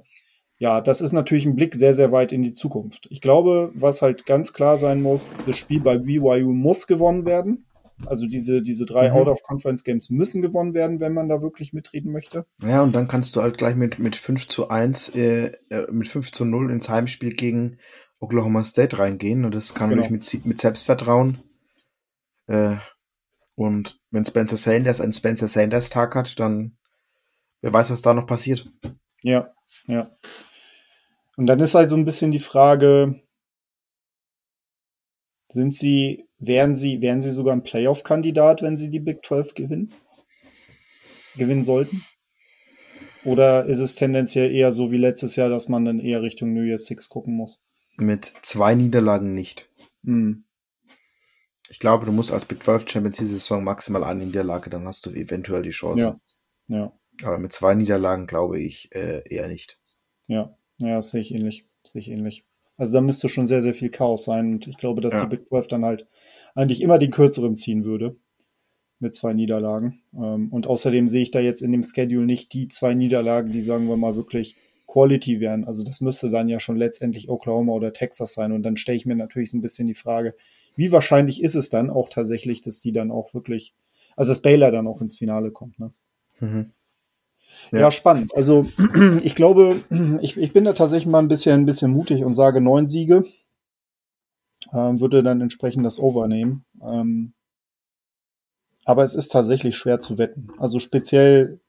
ja, 0.58 0.82
das 0.82 1.00
ist 1.00 1.12
natürlich 1.12 1.46
ein 1.46 1.56
Blick 1.56 1.74
sehr, 1.74 1.94
sehr 1.94 2.12
weit 2.12 2.32
in 2.32 2.42
die 2.42 2.52
Zukunft. 2.52 3.06
Ich 3.08 3.22
glaube, 3.22 3.72
was 3.74 4.02
halt 4.02 4.26
ganz 4.26 4.52
klar 4.52 4.76
sein 4.76 5.00
muss, 5.00 5.32
das 5.46 5.56
Spiel 5.56 5.80
bei 5.80 5.96
BYU 5.96 6.52
muss 6.52 6.86
gewonnen 6.86 7.24
werden. 7.24 7.64
Also 8.06 8.26
diese, 8.26 8.62
diese 8.62 8.84
drei 8.84 9.10
mhm. 9.10 9.16
Out-of-Conference-Games 9.16 10.10
müssen 10.10 10.42
gewonnen 10.42 10.74
werden, 10.74 11.00
wenn 11.00 11.14
man 11.14 11.28
da 11.28 11.42
wirklich 11.42 11.72
mitreden 11.72 12.12
möchte. 12.12 12.46
Ja, 12.62 12.82
und 12.82 12.94
dann 12.94 13.08
kannst 13.08 13.36
du 13.36 13.42
halt 13.42 13.58
gleich 13.58 13.76
mit, 13.76 13.98
mit 13.98 14.16
5 14.16 14.46
zu 14.46 14.68
1, 14.68 15.10
äh, 15.16 15.52
äh, 15.70 15.90
mit 15.90 16.08
5 16.08 16.32
zu 16.32 16.44
0 16.44 16.70
ins 16.70 16.88
Heimspiel 16.88 17.32
gegen 17.32 17.78
Oklahoma 18.20 18.64
State 18.64 18.98
reingehen. 18.98 19.44
Und 19.44 19.54
das 19.54 19.74
kann 19.74 19.90
genau. 19.90 20.08
mit, 20.08 20.44
mit 20.44 20.60
Selbstvertrauen 20.60 21.38
äh, 22.46 22.76
und 23.56 24.00
wenn 24.10 24.24
Spencer 24.24 24.56
Sanders 24.56 25.00
einen 25.00 25.12
Spencer 25.12 25.48
Sanders 25.48 25.90
Tag 25.90 26.14
hat, 26.14 26.38
dann 26.40 26.76
wer 27.60 27.72
weiß, 27.72 27.90
was 27.90 28.02
da 28.02 28.14
noch 28.14 28.26
passiert. 28.26 28.66
Ja, 29.22 29.52
ja. 29.86 30.10
Und 31.36 31.46
dann 31.46 31.60
ist 31.60 31.74
halt 31.74 31.88
so 31.88 31.96
ein 31.96 32.04
bisschen 32.04 32.30
die 32.30 32.40
Frage, 32.40 33.21
sind 35.52 35.74
sie, 35.74 36.28
wären 36.38 36.74
sie, 36.74 37.02
wären 37.02 37.20
sie 37.20 37.30
sogar 37.30 37.52
ein 37.52 37.62
Playoff-Kandidat, 37.62 38.62
wenn 38.62 38.76
sie 38.76 38.90
die 38.90 39.00
Big 39.00 39.24
12 39.24 39.54
gewinnen? 39.54 39.94
Gewinnen 41.36 41.62
sollten? 41.62 42.04
Oder 43.24 43.66
ist 43.66 43.78
es 43.78 43.94
tendenziell 43.94 44.50
eher 44.50 44.72
so 44.72 44.90
wie 44.90 44.96
letztes 44.96 45.36
Jahr, 45.36 45.48
dass 45.48 45.68
man 45.68 45.84
dann 45.84 46.00
eher 46.00 46.22
Richtung 46.22 46.52
New 46.52 46.62
Year's 46.62 46.86
Six 46.86 47.08
gucken 47.08 47.34
muss? 47.34 47.64
Mit 47.96 48.32
zwei 48.42 48.74
Niederlagen 48.74 49.34
nicht. 49.34 49.68
Hm. 50.04 50.44
Ich 51.68 51.78
glaube, 51.78 52.04
du 52.06 52.12
musst 52.12 52.32
als 52.32 52.44
Big 52.44 52.62
12 52.62 52.88
Champions 52.88 53.18
diese 53.18 53.34
Saison 53.34 53.62
maximal 53.62 54.04
eine 54.04 54.26
Niederlage, 54.26 54.70
dann 54.70 54.86
hast 54.86 55.06
du 55.06 55.10
eventuell 55.10 55.62
die 55.62 55.70
Chance. 55.70 56.18
Ja. 56.68 56.76
ja. 56.76 56.92
Aber 57.22 57.38
mit 57.38 57.52
zwei 57.52 57.74
Niederlagen 57.74 58.26
glaube 58.26 58.60
ich 58.60 58.90
äh, 58.94 59.22
eher 59.28 59.48
nicht. 59.48 59.78
Ja, 60.26 60.56
ja, 60.78 60.96
das 60.96 61.10
sehe 61.10 61.20
ich 61.20 61.32
ähnlich. 61.32 61.66
Sehe 61.84 62.00
ich 62.00 62.08
ähnlich. 62.08 62.46
Also 62.82 62.94
da 62.94 63.00
müsste 63.00 63.28
schon 63.28 63.46
sehr, 63.46 63.60
sehr 63.60 63.74
viel 63.74 63.90
Chaos 63.90 64.24
sein. 64.24 64.54
Und 64.54 64.66
ich 64.66 64.76
glaube, 64.76 65.00
dass 65.00 65.14
ja. 65.14 65.20
die 65.20 65.36
Big 65.36 65.46
12 65.46 65.68
dann 65.68 65.84
halt 65.84 66.08
eigentlich 66.56 66.82
immer 66.82 66.98
den 66.98 67.12
kürzeren 67.12 67.54
ziehen 67.54 67.84
würde. 67.84 68.16
Mit 68.98 69.14
zwei 69.14 69.34
Niederlagen. 69.34 70.02
Ähm, 70.12 70.48
und 70.48 70.66
außerdem 70.66 71.06
sehe 71.06 71.22
ich 71.22 71.30
da 71.30 71.38
jetzt 71.38 71.62
in 71.62 71.70
dem 71.70 71.84
Schedule 71.84 72.26
nicht 72.26 72.52
die 72.52 72.66
zwei 72.66 72.94
Niederlagen, 72.94 73.52
die, 73.52 73.60
sagen 73.60 73.86
wir 73.86 73.96
mal, 73.96 74.16
wirklich 74.16 74.56
Quality 74.88 75.38
wären. 75.38 75.64
Also 75.64 75.84
das 75.84 76.00
müsste 76.00 76.28
dann 76.30 76.48
ja 76.48 76.58
schon 76.58 76.76
letztendlich 76.76 77.28
Oklahoma 77.28 77.72
oder 77.72 77.92
Texas 77.92 78.34
sein. 78.34 78.50
Und 78.50 78.64
dann 78.64 78.76
stelle 78.76 78.96
ich 78.96 79.06
mir 79.06 79.14
natürlich 79.14 79.52
so 79.52 79.58
ein 79.58 79.62
bisschen 79.62 79.86
die 79.86 79.94
Frage, 79.94 80.34
wie 80.74 80.90
wahrscheinlich 80.90 81.40
ist 81.40 81.54
es 81.54 81.68
dann 81.68 81.88
auch 81.88 82.08
tatsächlich, 82.08 82.62
dass 82.62 82.80
die 82.80 82.90
dann 82.90 83.12
auch 83.12 83.32
wirklich, 83.32 83.76
also 84.16 84.32
dass 84.32 84.42
Baylor 84.42 84.72
dann 84.72 84.88
auch 84.88 85.00
ins 85.00 85.16
Finale 85.16 85.52
kommt, 85.52 85.78
ne? 85.78 85.92
Mhm. 86.40 86.72
Ja. 87.70 87.80
ja. 87.80 87.90
spannend. 87.90 88.34
Also 88.34 88.66
ich 89.22 89.34
glaube, 89.34 89.80
ich, 90.20 90.36
ich 90.36 90.52
bin 90.52 90.64
da 90.64 90.72
tatsächlich 90.72 91.10
mal 91.10 91.20
ein 91.20 91.28
bisschen, 91.28 91.60
ein 91.60 91.66
bisschen 91.66 91.92
mutig 91.92 92.24
und 92.24 92.32
sage 92.32 92.60
neun 92.60 92.86
Siege. 92.86 93.24
Ähm, 94.72 95.00
würde 95.00 95.22
dann 95.22 95.40
entsprechend 95.40 95.84
das 95.84 95.98
Over 95.98 96.28
nehmen. 96.28 96.64
Ähm, 96.82 97.32
aber 98.84 99.04
es 99.04 99.14
ist 99.14 99.28
tatsächlich 99.28 99.76
schwer 99.76 100.00
zu 100.00 100.18
wetten. 100.18 100.48
Also 100.58 100.78
speziell 100.78 101.60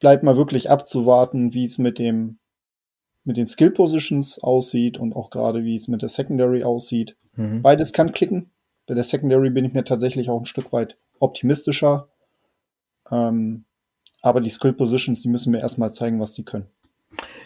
bleibt 0.00 0.22
mal 0.22 0.36
wirklich 0.36 0.70
abzuwarten, 0.70 1.54
wie 1.54 1.64
es 1.64 1.78
mit 1.78 1.98
dem 1.98 2.38
mit 3.24 3.38
den 3.38 3.46
Skill 3.46 3.70
Positions 3.70 4.38
aussieht 4.38 4.98
und 4.98 5.16
auch 5.16 5.30
gerade 5.30 5.64
wie 5.64 5.74
es 5.74 5.88
mit 5.88 6.02
der 6.02 6.10
Secondary 6.10 6.62
aussieht. 6.62 7.16
Mhm. 7.36 7.62
Beides 7.62 7.92
kann 7.92 8.12
klicken. 8.12 8.50
Bei 8.86 8.94
der 8.94 9.04
Secondary 9.04 9.48
bin 9.48 9.64
ich 9.64 9.72
mir 9.72 9.84
tatsächlich 9.84 10.28
auch 10.28 10.40
ein 10.40 10.46
Stück 10.46 10.72
weit 10.72 10.98
optimistischer. 11.20 12.08
Ähm, 13.10 13.64
aber 14.24 14.40
die 14.40 14.48
Skill 14.48 14.72
Positions, 14.72 15.20
die 15.20 15.28
müssen 15.28 15.50
mir 15.50 15.60
erstmal 15.60 15.92
zeigen, 15.92 16.18
was 16.18 16.32
die 16.32 16.46
können. 16.46 16.66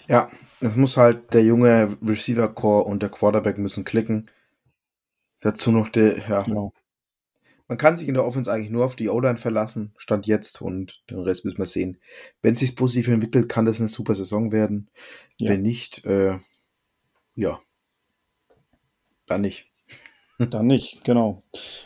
Ja, 0.06 0.30
es 0.60 0.76
muss 0.76 0.96
halt 0.96 1.34
der 1.34 1.42
junge 1.42 1.96
Receiver 2.06 2.46
Core 2.46 2.84
und 2.84 3.02
der 3.02 3.10
Quarterback 3.10 3.58
müssen 3.58 3.84
klicken. 3.84 4.30
Dazu 5.40 5.72
noch 5.72 5.88
der, 5.88 6.18
ja. 6.28 6.42
Genau. 6.42 6.72
Man 7.66 7.78
kann 7.78 7.96
sich 7.96 8.06
in 8.06 8.14
der 8.14 8.24
Offense 8.24 8.50
eigentlich 8.50 8.70
nur 8.70 8.84
auf 8.84 8.94
die 8.94 9.08
O-Line 9.08 9.38
verlassen, 9.38 9.92
stand 9.98 10.26
jetzt 10.28 10.62
und 10.62 11.02
den 11.10 11.18
Rest 11.18 11.44
müssen 11.44 11.58
wir 11.58 11.66
sehen. 11.66 12.00
Wenn 12.42 12.54
es 12.54 12.60
sich 12.60 12.76
positiv 12.76 13.08
entwickelt, 13.08 13.48
kann 13.48 13.66
das 13.66 13.80
eine 13.80 13.88
super 13.88 14.14
Saison 14.14 14.52
werden. 14.52 14.88
Ja. 15.36 15.50
Wenn 15.50 15.62
nicht, 15.62 16.04
äh, 16.06 16.38
ja, 17.34 17.60
dann 19.26 19.40
nicht. 19.40 19.66
Dann 20.38 20.68
nicht, 20.68 21.02
genau. 21.02 21.42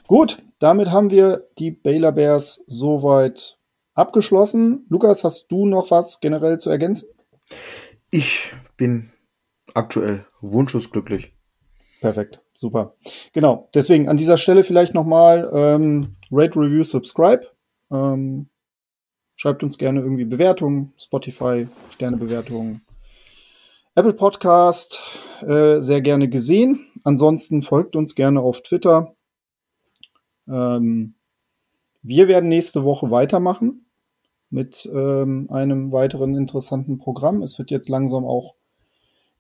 Gut, 0.07 0.43
damit 0.59 0.91
haben 0.91 1.11
wir 1.11 1.49
die 1.59 1.71
Baylor 1.71 2.13
Bears 2.13 2.63
soweit 2.67 3.59
abgeschlossen. 3.95 4.87
Lukas, 4.89 5.25
hast 5.25 5.51
du 5.51 5.67
noch 5.67 5.91
was 5.91 6.21
generell 6.21 6.59
zu 6.59 6.71
ergänzen? 6.71 7.09
Ich 8.11 8.53
bin 8.77 9.11
aktuell 9.75 10.27
wunschlos 10.41 10.91
glücklich. 10.91 11.35
Perfekt, 12.01 12.41
super. 12.53 12.97
Genau, 13.33 13.69
deswegen 13.75 14.09
an 14.09 14.17
dieser 14.17 14.37
Stelle 14.37 14.65
vielleicht 14.65 14.93
nochmal 14.93 15.51
ähm, 15.55 16.17
Rate, 16.31 16.59
Review, 16.59 16.85
Subscribe. 16.85 17.47
Ähm, 17.93 18.49
schreibt 19.37 19.63
uns 19.63 19.79
gerne 19.79 20.01
irgendwie 20.01 20.25
Bewertungen, 20.25 20.93
Spotify, 20.99 21.69
Sternebewertungen, 21.91 22.83
Apple 23.95 24.15
Podcast, 24.15 25.01
äh, 25.43 25.81
sehr 25.81 26.01
gerne 26.01 26.29
gesehen. 26.29 26.87
Ansonsten 27.05 27.63
folgt 27.63 27.95
uns 27.95 28.15
gerne 28.15 28.41
auf 28.41 28.63
Twitter. 28.63 29.15
Ähm, 30.49 31.15
wir 32.03 32.29
werden 32.29 32.49
nächste 32.49 32.85
Woche 32.85 33.11
weitermachen 33.11 33.87
mit 34.51 34.89
ähm, 34.93 35.49
einem 35.51 35.93
weiteren 35.93 36.35
interessanten 36.35 36.99
Programm. 36.99 37.43
Es 37.43 37.59
wird 37.59 37.71
jetzt 37.71 37.89
langsam 37.89 38.25
auch 38.25 38.55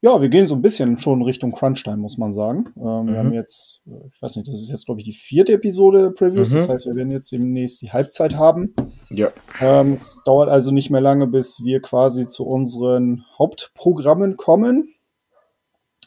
ja, 0.04 0.20
wir 0.20 0.28
gehen 0.28 0.48
so 0.48 0.56
ein 0.56 0.62
bisschen 0.62 0.98
schon 0.98 1.22
Richtung 1.22 1.52
Crunch-Time, 1.52 1.96
muss 1.96 2.18
man 2.18 2.32
sagen. 2.32 2.64
Ähm, 2.76 2.82
mhm. 2.82 3.08
Wir 3.08 3.18
haben 3.18 3.32
jetzt, 3.32 3.82
äh, 3.86 4.08
ich 4.12 4.20
weiß 4.20 4.34
nicht, 4.34 4.48
das 4.48 4.60
ist 4.60 4.68
jetzt, 4.68 4.84
glaube 4.84 5.00
ich, 5.00 5.04
die 5.04 5.12
vierte 5.12 5.52
Episode 5.52 6.02
der 6.02 6.10
Previews. 6.10 6.50
Mhm. 6.50 6.56
Das 6.56 6.68
heißt, 6.68 6.86
wir 6.86 6.96
werden 6.96 7.12
jetzt 7.12 7.30
demnächst 7.30 7.80
die 7.82 7.92
Halbzeit 7.92 8.34
haben. 8.34 8.74
Ja. 9.10 9.30
Ähm, 9.60 9.92
es 9.92 10.20
dauert 10.24 10.48
also 10.48 10.72
nicht 10.72 10.90
mehr 10.90 11.00
lange, 11.00 11.28
bis 11.28 11.62
wir 11.62 11.80
quasi 11.80 12.26
zu 12.26 12.44
unseren 12.44 13.24
Hauptprogrammen 13.38 14.36
kommen. 14.36 14.92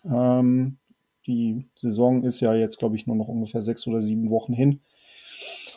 Ähm, 0.03 0.77
die 1.25 1.65
Saison 1.75 2.23
ist 2.23 2.41
ja 2.41 2.53
jetzt, 2.53 2.77
glaube 2.79 2.97
ich, 2.97 3.07
nur 3.07 3.15
noch 3.15 3.29
ungefähr 3.29 3.61
sechs 3.61 3.87
oder 3.87 4.01
sieben 4.01 4.29
Wochen 4.29 4.51
hin. 4.51 4.81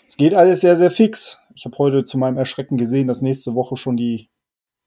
Es 0.09 0.17
geht 0.17 0.33
alles 0.33 0.63
sehr, 0.63 0.77
sehr 0.79 0.91
fix. 0.91 1.39
Ich 1.55 1.67
habe 1.67 1.77
heute 1.77 2.03
zu 2.03 2.17
meinem 2.17 2.39
Erschrecken 2.39 2.79
gesehen, 2.79 3.09
dass 3.09 3.21
nächste 3.21 3.55
Woche 3.55 3.77
schon 3.77 3.99
die 3.99 4.31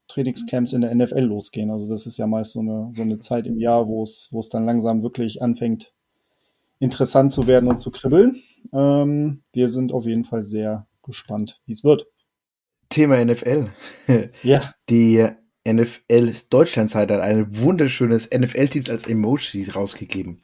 Trainingscamps 0.08 0.72
in 0.72 0.80
der 0.80 0.92
NFL 0.92 1.20
losgehen. 1.20 1.70
Also 1.70 1.88
das 1.88 2.06
ist 2.06 2.18
ja 2.18 2.26
meist 2.26 2.52
so 2.52 2.60
eine, 2.60 2.88
so 2.90 3.02
eine 3.02 3.18
Zeit 3.18 3.46
im 3.46 3.56
Jahr, 3.56 3.86
wo 3.86 4.02
es, 4.02 4.30
wo 4.32 4.40
es 4.40 4.48
dann 4.48 4.66
langsam 4.66 5.04
wirklich 5.04 5.40
anfängt, 5.40 5.92
interessant 6.80 7.30
zu 7.30 7.46
werden 7.46 7.68
und 7.68 7.76
zu 7.76 7.92
kribbeln. 7.92 8.42
Ähm, 8.72 9.44
wir 9.52 9.68
sind 9.68 9.92
auf 9.92 10.06
jeden 10.06 10.24
Fall 10.24 10.44
sehr 10.44 10.88
gespannt, 11.04 11.60
wie 11.66 11.72
es 11.72 11.84
wird. 11.84 12.08
Thema 12.88 13.24
NFL. 13.24 13.68
ja. 14.42 14.74
Die 14.90 15.24
NFL 15.66 16.32
Deutschlandzeit 16.50 17.12
hat 17.12 17.20
ein 17.20 17.56
wunderschönes 17.60 18.28
NFL-Teams 18.36 18.90
als 18.90 19.06
Emoji 19.06 19.70
rausgegeben. 19.70 20.42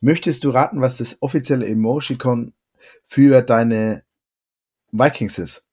Möchtest 0.00 0.42
du 0.42 0.50
raten, 0.50 0.80
was 0.80 0.98
das 0.98 1.22
offizielle 1.22 1.66
Emojicon 1.66 2.54
für 3.04 3.42
deine 3.42 4.02
Vikings 4.92 5.38
ist? 5.38 5.64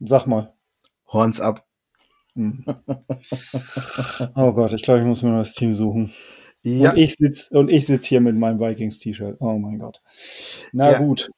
Sag 0.00 0.26
mal. 0.26 0.54
Horns 1.12 1.40
ab. 1.40 1.66
Hm. 2.34 2.64
oh 4.36 4.52
Gott, 4.52 4.72
ich 4.72 4.82
glaube, 4.82 5.00
ich 5.00 5.06
muss 5.06 5.22
mir 5.22 5.30
noch 5.30 5.38
das 5.38 5.54
Team 5.54 5.74
suchen. 5.74 6.12
Ja. 6.64 6.90
Und 6.90 6.98
ich 6.98 7.16
sitze 7.16 7.50
sitz 7.80 8.06
hier 8.06 8.20
mit 8.20 8.36
meinem 8.36 8.60
Vikings-T-Shirt. 8.60 9.36
Oh 9.40 9.58
mein 9.58 9.78
Gott. 9.78 10.02
Na 10.72 10.92
ja. 10.92 10.98
gut. 10.98 11.30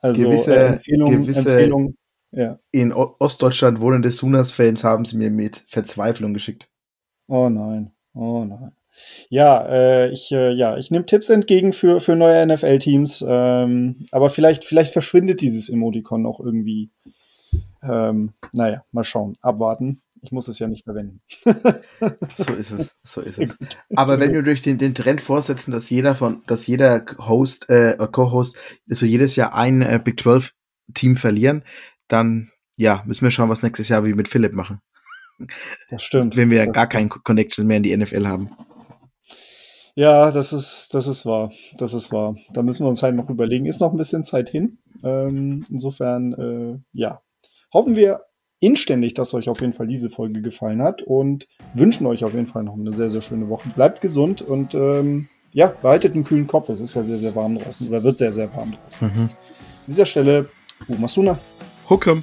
Also 0.00 0.24
gewisse, 0.24 0.56
äh, 0.56 0.66
Empfehlung, 0.74 1.10
gewisse 1.10 1.52
Empfehlung, 1.52 1.94
ja. 2.32 2.58
in 2.72 2.92
Ostdeutschland 2.92 3.80
wohnende 3.80 4.10
Sunas-Fans 4.10 4.84
haben 4.84 5.04
sie 5.04 5.16
mir 5.16 5.30
mit 5.30 5.56
Verzweiflung 5.56 6.34
geschickt. 6.34 6.68
Oh 7.28 7.48
nein. 7.48 7.92
Oh 8.14 8.44
nein. 8.44 8.72
Ja, 9.28 9.66
äh, 9.66 10.10
ich, 10.10 10.32
äh, 10.32 10.52
ja, 10.52 10.76
ich 10.76 10.90
nehme 10.90 11.06
Tipps 11.06 11.28
entgegen 11.28 11.72
für, 11.72 12.00
für 12.00 12.16
neue 12.16 12.46
NFL-Teams, 12.46 13.24
ähm, 13.26 14.06
aber 14.10 14.30
vielleicht, 14.30 14.64
vielleicht 14.64 14.92
verschwindet 14.92 15.40
dieses 15.40 15.68
Emoticon 15.68 16.22
noch 16.22 16.40
irgendwie. 16.40 16.90
Ähm, 17.82 18.32
naja, 18.52 18.84
mal 18.90 19.04
schauen, 19.04 19.36
abwarten. 19.40 20.02
Ich 20.20 20.32
muss 20.32 20.48
es 20.48 20.58
ja 20.58 20.66
nicht 20.66 20.84
verwenden. 20.84 21.20
so 22.34 22.52
ist 22.54 22.72
es, 22.72 22.96
so 23.04 23.20
ist 23.20 23.38
es. 23.38 23.56
Aber 23.94 24.18
wenn 24.18 24.32
wir 24.32 24.42
durch 24.42 24.62
den, 24.62 24.78
den 24.78 24.94
Trend 24.94 25.20
vorsetzen, 25.20 25.70
dass 25.70 25.88
jeder 25.90 26.16
von, 26.16 26.42
dass 26.46 26.66
jeder 26.66 27.04
Host, 27.18 27.70
äh, 27.70 27.96
Co-Host, 28.10 28.58
dass 28.86 29.00
wir 29.00 29.08
jedes 29.08 29.36
Jahr 29.36 29.54
ein 29.54 29.82
äh, 29.82 30.00
Big 30.02 30.18
12 30.20 30.54
Team 30.92 31.16
verlieren, 31.16 31.62
dann 32.08 32.50
ja, 32.76 33.02
müssen 33.06 33.24
wir 33.24 33.30
schauen, 33.30 33.48
was 33.48 33.62
nächstes 33.62 33.88
Jahr 33.88 34.04
wie 34.04 34.14
mit 34.14 34.28
Philipp 34.28 34.54
machen. 34.54 34.80
Das 35.90 36.02
stimmt. 36.02 36.36
Wenn 36.36 36.50
wir 36.50 36.66
gar 36.66 36.88
keinen 36.88 37.08
Connection 37.08 37.66
mehr 37.66 37.76
in 37.76 37.82
die 37.82 37.96
NFL 37.96 38.26
haben. 38.26 38.50
Ja, 39.98 40.30
das 40.30 40.52
ist, 40.52 40.94
das 40.94 41.08
ist 41.08 41.26
wahr. 41.26 41.50
Das 41.76 41.92
ist 41.92 42.12
wahr. 42.12 42.36
Da 42.52 42.62
müssen 42.62 42.84
wir 42.84 42.88
uns 42.88 43.02
halt 43.02 43.16
noch 43.16 43.28
überlegen. 43.28 43.66
Ist 43.66 43.80
noch 43.80 43.90
ein 43.90 43.96
bisschen 43.96 44.22
Zeit 44.22 44.48
hin. 44.48 44.78
Ähm, 45.02 45.64
insofern, 45.68 46.34
äh, 46.34 46.78
ja, 46.92 47.20
hoffen 47.74 47.96
wir 47.96 48.20
inständig, 48.60 49.14
dass 49.14 49.34
euch 49.34 49.48
auf 49.48 49.60
jeden 49.60 49.72
Fall 49.72 49.88
diese 49.88 50.08
Folge 50.08 50.40
gefallen 50.40 50.84
hat 50.84 51.02
und 51.02 51.48
wünschen 51.74 52.06
euch 52.06 52.22
auf 52.22 52.32
jeden 52.32 52.46
Fall 52.46 52.62
noch 52.62 52.74
eine 52.74 52.92
sehr, 52.92 53.10
sehr 53.10 53.22
schöne 53.22 53.48
Woche. 53.48 53.70
Bleibt 53.70 54.00
gesund 54.00 54.40
und 54.40 54.72
ähm, 54.72 55.26
ja, 55.52 55.74
behaltet 55.82 56.14
einen 56.14 56.22
kühlen 56.22 56.46
Kopf. 56.46 56.68
Es 56.68 56.80
ist 56.80 56.94
ja 56.94 57.02
sehr, 57.02 57.18
sehr 57.18 57.34
warm 57.34 57.58
draußen 57.58 57.88
oder 57.88 58.04
wird 58.04 58.18
sehr, 58.18 58.32
sehr 58.32 58.54
warm 58.54 58.74
draußen. 58.80 59.08
Mhm. 59.12 59.22
An 59.22 59.30
dieser 59.88 60.06
Stelle, 60.06 60.48
Masuna. 60.86 61.40
Huckem. 61.90 62.22